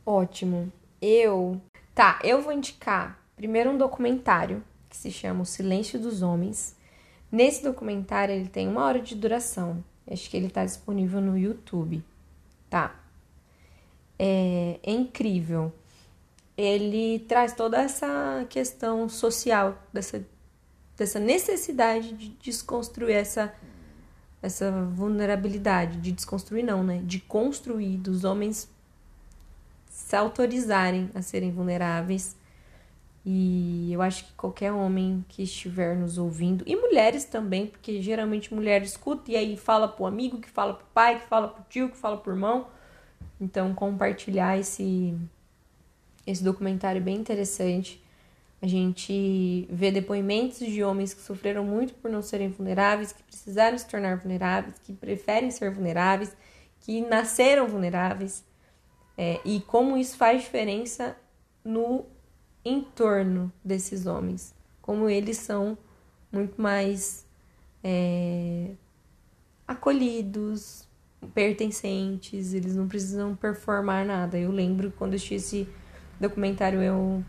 Ótimo. 0.05 0.71
Eu. 1.01 1.61
Tá, 1.95 2.19
eu 2.23 2.41
vou 2.41 2.51
indicar 2.51 3.19
primeiro 3.35 3.69
um 3.69 3.77
documentário 3.77 4.63
que 4.89 4.97
se 4.97 5.11
chama 5.11 5.41
O 5.41 5.45
Silêncio 5.45 5.99
dos 5.99 6.21
Homens. 6.21 6.75
Nesse 7.31 7.63
documentário 7.63 8.33
ele 8.33 8.47
tem 8.47 8.67
uma 8.67 8.85
hora 8.85 8.99
de 8.99 9.15
duração. 9.15 9.83
Acho 10.09 10.29
que 10.29 10.37
ele 10.37 10.49
tá 10.49 10.65
disponível 10.65 11.21
no 11.21 11.37
YouTube. 11.37 12.03
Tá. 12.69 12.95
É, 14.19 14.79
é 14.83 14.91
incrível. 14.91 15.73
Ele 16.55 17.19
traz 17.27 17.53
toda 17.53 17.81
essa 17.81 18.45
questão 18.49 19.09
social, 19.09 19.77
dessa, 19.91 20.23
dessa 20.95 21.19
necessidade 21.19 22.13
de 22.13 22.29
desconstruir 22.29 23.15
essa 23.15 23.53
essa 24.43 24.69
vulnerabilidade, 24.69 26.01
de 26.01 26.11
desconstruir 26.11 26.63
não, 26.63 26.83
né? 26.83 27.01
De 27.05 27.17
construir, 27.17 27.95
dos 27.95 28.25
homens 28.25 28.69
se 29.93 30.15
autorizarem 30.15 31.11
a 31.13 31.21
serem 31.21 31.51
vulneráveis. 31.51 32.35
E 33.23 33.93
eu 33.93 34.01
acho 34.01 34.25
que 34.25 34.33
qualquer 34.33 34.71
homem 34.71 35.23
que 35.29 35.43
estiver 35.43 35.95
nos 35.95 36.17
ouvindo, 36.17 36.63
e 36.67 36.75
mulheres 36.75 37.23
também, 37.23 37.67
porque 37.67 38.01
geralmente 38.01 38.53
mulher 38.53 38.81
escuta 38.81 39.31
e 39.31 39.35
aí 39.35 39.55
fala 39.55 39.87
pro 39.87 40.07
amigo, 40.07 40.41
que 40.41 40.49
fala 40.49 40.73
pro 40.73 40.85
pai, 40.93 41.19
que 41.19 41.27
fala 41.27 41.47
pro 41.47 41.63
tio, 41.69 41.89
que 41.89 41.95
fala 41.95 42.17
pro 42.17 42.33
irmão. 42.33 42.67
Então, 43.39 43.73
compartilhar 43.73 44.57
esse, 44.57 45.15
esse 46.25 46.43
documentário 46.43 46.99
é 46.99 47.03
bem 47.03 47.15
interessante. 47.15 48.03
A 48.61 48.67
gente 48.67 49.67
vê 49.69 49.91
depoimentos 49.91 50.59
de 50.59 50.83
homens 50.83 51.13
que 51.13 51.21
sofreram 51.21 51.63
muito 51.63 51.93
por 51.93 52.09
não 52.09 52.21
serem 52.21 52.49
vulneráveis, 52.49 53.13
que 53.13 53.21
precisaram 53.23 53.77
se 53.77 53.87
tornar 53.87 54.17
vulneráveis, 54.17 54.75
que 54.79 54.91
preferem 54.91 55.51
ser 55.51 55.71
vulneráveis, 55.71 56.35
que 56.81 56.99
nasceram 57.01 57.67
vulneráveis, 57.67 58.43
é, 59.17 59.39
e 59.45 59.61
como 59.61 59.97
isso 59.97 60.17
faz 60.17 60.41
diferença 60.41 61.17
no 61.63 62.05
entorno 62.65 63.51
desses 63.63 64.05
homens, 64.05 64.53
como 64.81 65.09
eles 65.09 65.37
são 65.37 65.77
muito 66.31 66.61
mais 66.61 67.25
é, 67.83 68.71
acolhidos, 69.67 70.87
pertencentes, 71.33 72.53
eles 72.53 72.75
não 72.75 72.87
precisam 72.87 73.35
performar 73.35 74.05
nada. 74.05 74.37
Eu 74.37 74.51
lembro 74.51 74.91
quando 74.91 75.13
eu 75.13 75.17
assisti 75.17 75.35
esse 75.35 75.69
documentário, 76.19 76.81
eu 76.81 77.23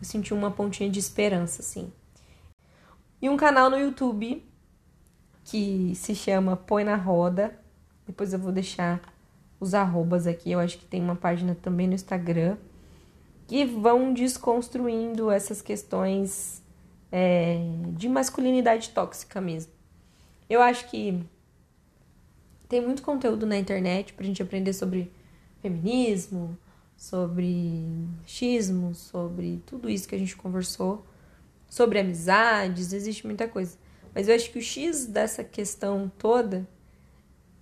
eu 0.00 0.04
senti 0.04 0.32
uma 0.32 0.50
pontinha 0.50 0.88
de 0.88 0.98
esperança, 0.98 1.60
assim. 1.60 1.92
E 3.20 3.28
um 3.28 3.36
canal 3.36 3.68
no 3.68 3.76
YouTube 3.76 4.44
que 5.44 5.92
se 5.96 6.14
chama 6.14 6.56
Põe 6.56 6.84
na 6.84 6.94
Roda. 6.94 7.58
Depois 8.06 8.32
eu 8.32 8.38
vou 8.38 8.52
deixar 8.52 9.00
os 9.60 9.74
arrobas 9.74 10.26
aqui. 10.26 10.50
Eu 10.50 10.60
acho 10.60 10.78
que 10.78 10.84
tem 10.84 11.02
uma 11.02 11.16
página 11.16 11.54
também 11.54 11.86
no 11.86 11.94
Instagram. 11.94 12.56
Que 13.46 13.64
vão 13.64 14.12
desconstruindo 14.12 15.30
essas 15.30 15.62
questões 15.62 16.62
é, 17.10 17.58
de 17.96 18.08
masculinidade 18.08 18.90
tóxica 18.90 19.40
mesmo. 19.40 19.72
Eu 20.48 20.60
acho 20.60 20.88
que 20.88 21.22
tem 22.68 22.80
muito 22.80 23.02
conteúdo 23.02 23.46
na 23.46 23.56
internet 23.56 24.12
pra 24.12 24.26
gente 24.26 24.42
aprender 24.42 24.74
sobre 24.74 25.10
feminismo, 25.62 26.56
sobre 26.96 27.86
xismo, 28.26 28.94
sobre 28.94 29.62
tudo 29.64 29.88
isso 29.88 30.06
que 30.08 30.14
a 30.14 30.18
gente 30.18 30.36
conversou, 30.36 31.06
sobre 31.68 31.98
amizades, 31.98 32.92
existe 32.92 33.26
muita 33.26 33.48
coisa. 33.48 33.78
Mas 34.14 34.28
eu 34.28 34.34
acho 34.34 34.50
que 34.50 34.58
o 34.58 34.62
X 34.62 35.06
dessa 35.06 35.44
questão 35.44 36.10
toda 36.18 36.66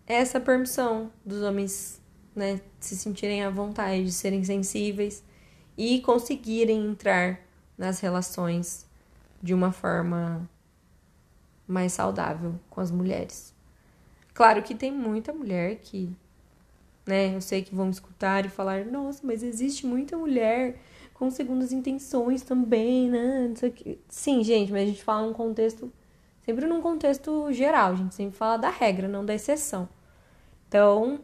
essa 0.07 0.41
permissão 0.41 1.11
dos 1.25 1.43
homens, 1.43 2.01
né, 2.35 2.61
se 2.81 2.97
sentirem 2.97 3.43
à 3.43 3.51
vontade, 3.51 4.05
de 4.05 4.13
serem 4.13 4.45
sensíveis 4.45 5.23
e 5.77 6.01
conseguirem 6.01 6.87
entrar 6.87 7.41
nas 7.77 8.01
relações 8.01 8.87
de 9.43 9.53
uma 9.53 9.73
forma 9.73 10.49
mais 11.67 11.93
saudável 11.93 12.55
com 12.71 12.81
as 12.81 12.91
mulheres. 12.91 13.55
Claro 14.33 14.63
que 14.63 14.75
tem 14.75 14.93
muita 14.93 15.33
mulher 15.33 15.77
que 15.77 16.15
né? 17.07 17.35
Eu 17.35 17.41
sei 17.41 17.63
que 17.63 17.75
vão 17.75 17.89
escutar 17.89 18.45
e 18.45 18.49
falar, 18.49 18.85
nossa, 18.85 19.21
mas 19.23 19.43
existe 19.43 19.87
muita 19.87 20.19
mulher 20.19 20.77
com 21.15 21.31
segundas 21.31 21.73
intenções 21.73 22.43
também, 22.43 23.09
né? 23.09 23.55
Sim, 24.09 24.43
gente, 24.43 24.73
mas 24.73 24.83
a 24.83 24.87
gente 24.87 25.05
fala 25.05 25.27
num 25.27 25.33
contexto, 25.33 25.91
sempre 26.45 26.67
num 26.67 26.83
contexto 26.83 27.51
geral, 27.53 27.93
a 27.93 27.95
gente 27.95 28.15
sempre 28.15 28.37
fala 28.37 28.57
da 28.57 28.71
regra, 28.71 29.07
não 29.09 29.25
da 29.25 29.35
exceção. 29.35 29.89
Então, 30.69 31.21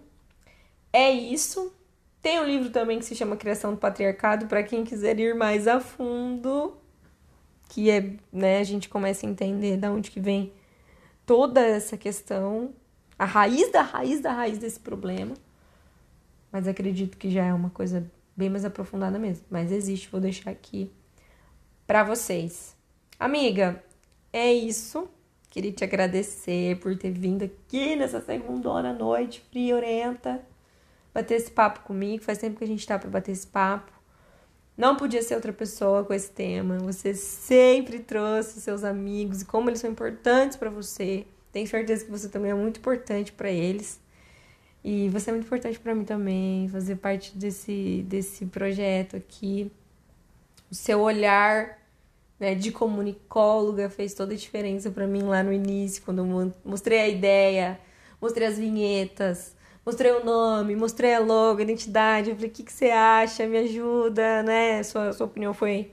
é 0.93 1.11
isso. 1.11 1.73
Tem 2.21 2.41
um 2.41 2.45
livro 2.45 2.71
também 2.71 2.99
que 2.99 3.05
se 3.05 3.17
chama 3.17 3.37
Criação 3.37 3.73
do 3.73 3.79
Patriarcado, 3.79 4.47
para 4.47 4.63
quem 4.63 4.85
quiser 4.85 5.19
ir 5.19 5.35
mais 5.35 5.67
a 5.67 5.81
fundo, 5.81 6.77
que 7.69 7.91
é, 7.91 8.15
né, 8.33 8.59
a 8.59 8.65
gente 8.65 8.89
começa 8.89 9.27
a 9.27 9.31
entender 9.31 9.77
de 9.77 9.89
onde 9.89 10.11
que 10.11 10.21
vem 10.21 10.53
toda 11.27 11.61
essa 11.61 11.97
questão, 11.97 12.73
a 13.19 13.25
raiz 13.25 13.71
da 13.73 13.83
raiz 13.83 14.21
da 14.21 14.33
raiz 14.33 14.59
desse 14.59 14.81
problema 14.81 15.35
mas 16.53 16.69
acredito 16.69 17.17
que 17.17 17.31
já 17.31 17.47
é 17.47 17.55
uma 17.55 17.71
coisa 17.71 18.07
bem 18.37 18.51
mais 18.51 18.65
aprofundada 18.67 19.19
mesmo. 19.19 19.47
Mas 19.51 19.73
existe, 19.73 20.11
vou 20.11 20.21
deixar 20.21 20.51
aqui 20.51 20.93
para 21.87 22.05
vocês. 22.05 22.77
Amiga, 23.19 23.83
é 24.31 24.53
isso. 24.53 25.09
Queria 25.53 25.71
te 25.71 25.85
agradecer 25.85 26.79
por 26.79 26.97
ter 26.97 27.11
vindo 27.11 27.45
aqui 27.45 27.95
nessa 27.95 28.23
segunda 28.23 28.91
noite, 28.95 29.45
friorenta, 29.51 30.41
bater 31.13 31.35
esse 31.35 31.51
papo 31.51 31.81
comigo. 31.81 32.25
Faz 32.25 32.39
tempo 32.39 32.57
que 32.57 32.65
a 32.65 32.67
gente 32.67 32.87
tá 32.87 32.99
para 32.99 33.11
bater 33.11 33.33
esse 33.33 33.47
papo. 33.47 33.93
Não 34.75 34.97
podia 34.97 35.21
ser 35.21 35.35
outra 35.35 35.53
pessoa 35.53 36.05
com 36.05 36.15
esse 36.15 36.31
tema. 36.31 36.79
Você 36.79 37.13
sempre 37.13 37.99
trouxe 37.99 38.63
seus 38.63 38.83
amigos 38.83 39.43
e 39.43 39.45
como 39.45 39.69
eles 39.69 39.81
são 39.81 39.91
importantes 39.91 40.57
para 40.57 40.71
você. 40.71 41.27
Tenho 41.53 41.67
certeza 41.67 42.07
que 42.07 42.11
você 42.11 42.31
também 42.31 42.51
é 42.51 42.55
muito 42.55 42.79
importante 42.81 43.31
para 43.31 43.51
eles. 43.51 44.01
E 44.83 45.11
você 45.11 45.29
é 45.29 45.35
muito 45.35 45.45
importante 45.45 45.79
para 45.79 45.95
mim 45.95 46.05
também, 46.05 46.67
fazer 46.71 46.97
parte 46.97 47.37
desse, 47.37 48.07
desse 48.09 48.47
projeto 48.47 49.19
aqui. 49.19 49.71
O 50.71 50.75
seu 50.75 51.03
olhar 51.03 51.82
né, 52.43 52.57
de 52.57 52.73
comunicóloga 52.73 53.89
fez 53.89 54.15
toda 54.15 54.35
a 54.35 54.37
diferença 54.37 54.91
para 54.91 55.07
mim 55.07 55.23
lá 55.23 55.45
no 55.45 55.53
início, 55.53 56.03
quando 56.03 56.19
eu 56.27 56.53
mostrei 56.65 56.99
a 56.99 57.07
ideia, 57.07 57.79
mostrei 58.21 58.49
as 58.49 58.59
vinhetas, 58.59 59.57
mostrei 59.87 60.11
o 60.11 60.25
nome, 60.25 60.75
mostrei 60.75 61.15
a 61.15 61.21
logo, 61.21 61.61
a 61.61 61.63
identidade. 61.63 62.31
Eu 62.31 62.35
falei, 62.35 62.51
o 62.51 62.53
que, 62.53 62.65
que 62.65 62.73
você 62.73 62.91
acha? 62.91 63.47
Me 63.47 63.59
ajuda, 63.59 64.43
né? 64.43 64.83
Sua, 64.83 65.13
sua 65.13 65.27
opinião 65.27 65.55
foi, 65.55 65.93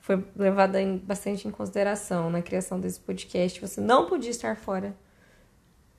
foi 0.00 0.24
levada 0.34 0.82
em, 0.82 0.98
bastante 0.98 1.46
em 1.46 1.52
consideração 1.52 2.28
na 2.28 2.42
criação 2.42 2.80
desse 2.80 2.98
podcast. 2.98 3.60
Você 3.60 3.80
não 3.80 4.06
podia 4.06 4.32
estar 4.32 4.56
fora 4.56 4.96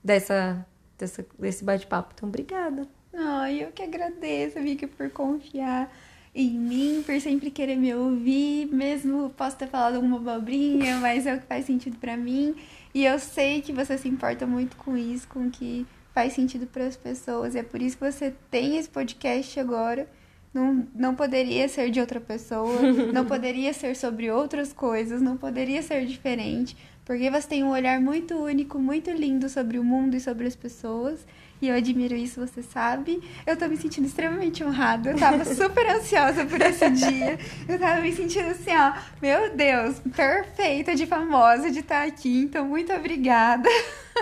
dessa 0.03 0.67
dessa, 0.97 1.25
desse 1.39 1.63
bate-papo. 1.63 2.11
Então, 2.13 2.27
obrigada. 2.27 2.85
Ai, 3.13 3.63
eu 3.63 3.71
que 3.71 3.81
agradeço, 3.81 4.59
amiga, 4.59 4.89
por 4.89 5.09
confiar 5.09 5.89
em 6.35 6.49
mim, 6.49 7.03
por 7.05 7.19
sempre 7.21 7.51
querer 7.51 7.75
me 7.75 7.93
ouvir, 7.93 8.65
mesmo 8.67 9.29
posso 9.31 9.55
ter 9.55 9.67
falado 9.67 9.95
alguma 9.95 10.17
bobrinha, 10.17 10.97
mas 10.97 11.27
é 11.27 11.35
o 11.35 11.39
que 11.39 11.45
faz 11.45 11.65
sentido 11.65 11.97
para 11.97 12.17
mim. 12.17 12.55
E 12.93 13.05
eu 13.05 13.19
sei 13.19 13.61
que 13.61 13.71
você 13.71 13.97
se 13.97 14.07
importa 14.07 14.47
muito 14.47 14.75
com 14.77 14.97
isso, 14.97 15.27
com 15.27 15.47
o 15.47 15.51
que 15.51 15.85
faz 16.13 16.33
sentido 16.33 16.65
para 16.65 16.85
as 16.85 16.95
pessoas. 16.95 17.53
E 17.53 17.59
é 17.59 17.63
por 17.63 17.81
isso 17.81 17.97
que 17.97 18.11
você 18.11 18.33
tem 18.49 18.77
esse 18.77 18.89
podcast 18.89 19.59
agora. 19.59 20.07
Não, 20.53 20.87
não 20.93 21.15
poderia 21.15 21.67
ser 21.67 21.89
de 21.89 21.99
outra 21.99 22.19
pessoa, 22.21 22.81
não 23.11 23.25
poderia 23.25 23.73
ser 23.73 23.95
sobre 23.95 24.29
outras 24.29 24.71
coisas, 24.71 25.21
não 25.21 25.37
poderia 25.37 25.81
ser 25.81 26.05
diferente. 26.05 26.75
Porque 27.05 27.29
você 27.29 27.47
tem 27.47 27.63
um 27.63 27.71
olhar 27.71 27.99
muito 27.99 28.35
único, 28.35 28.79
muito 28.79 29.11
lindo 29.11 29.49
sobre 29.49 29.77
o 29.77 29.83
mundo 29.83 30.15
e 30.15 30.19
sobre 30.19 30.47
as 30.47 30.55
pessoas. 30.55 31.25
E 31.63 31.69
eu 31.69 31.75
admiro 31.75 32.13
isso, 32.13 32.45
você 32.45 32.61
sabe. 32.61 33.23
Eu 33.47 33.55
tô 33.55 33.69
me 33.69 33.77
sentindo 33.77 34.05
extremamente 34.05 34.61
honrada. 34.65 35.11
Eu 35.11 35.17
tava 35.17 35.45
super 35.45 35.89
ansiosa 35.91 36.45
por 36.45 36.59
esse 36.59 36.89
dia. 36.89 37.39
Eu 37.69 37.79
tava 37.79 38.01
me 38.01 38.11
sentindo 38.11 38.49
assim, 38.49 38.71
ó, 38.75 38.91
meu 39.21 39.55
Deus, 39.55 39.97
perfeita 40.13 40.93
de 40.93 41.05
famosa 41.05 41.71
de 41.71 41.79
estar 41.79 42.05
aqui. 42.05 42.41
Então, 42.41 42.65
muito 42.65 42.91
obrigada. 42.91 43.69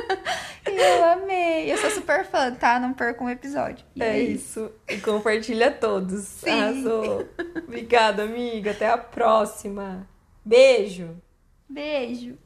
eu 0.68 1.04
amei. 1.04 1.74
Eu 1.74 1.80
sou 1.80 1.90
super 1.90 2.26
fã, 2.26 2.54
tá? 2.54 2.80
Não 2.80 2.94
perca 2.94 3.24
um 3.24 3.30
episódio. 3.32 3.84
E 3.96 4.04
é, 4.04 4.20
é 4.20 4.20
isso. 4.22 4.72
E 4.88 4.98
compartilha 4.98 5.72
todos. 5.72 6.24
Sim. 6.24 6.52
Arrasou. 6.52 7.28
Obrigada, 7.58 8.22
amiga. 8.22 8.70
Até 8.70 8.88
a 8.88 9.00
próxima. 9.00 10.08
Beijo. 10.46 11.20
Beijo. 11.68 12.38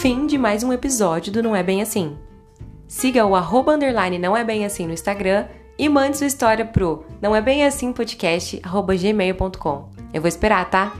Fim 0.00 0.26
de 0.26 0.38
mais 0.38 0.62
um 0.62 0.72
episódio 0.72 1.30
do 1.30 1.42
Não 1.42 1.54
É 1.54 1.62
Bem 1.62 1.82
Assim. 1.82 2.16
Siga 2.88 3.26
o 3.26 3.36
arroba 3.36 3.74
underline 3.74 4.18
não 4.18 4.34
é 4.34 4.42
bem 4.42 4.64
assim 4.64 4.86
no 4.86 4.94
Instagram 4.94 5.46
e 5.78 5.90
mande 5.90 6.16
sua 6.16 6.26
história 6.26 6.64
pro 6.64 7.04
não 7.20 7.36
é 7.36 7.42
bem 7.42 7.66
assim 7.66 7.92
podcast 7.92 8.58
arroba 8.62 8.96
gmail.com. 8.96 9.90
Eu 10.14 10.22
vou 10.22 10.28
esperar, 10.28 10.70
tá? 10.70 10.94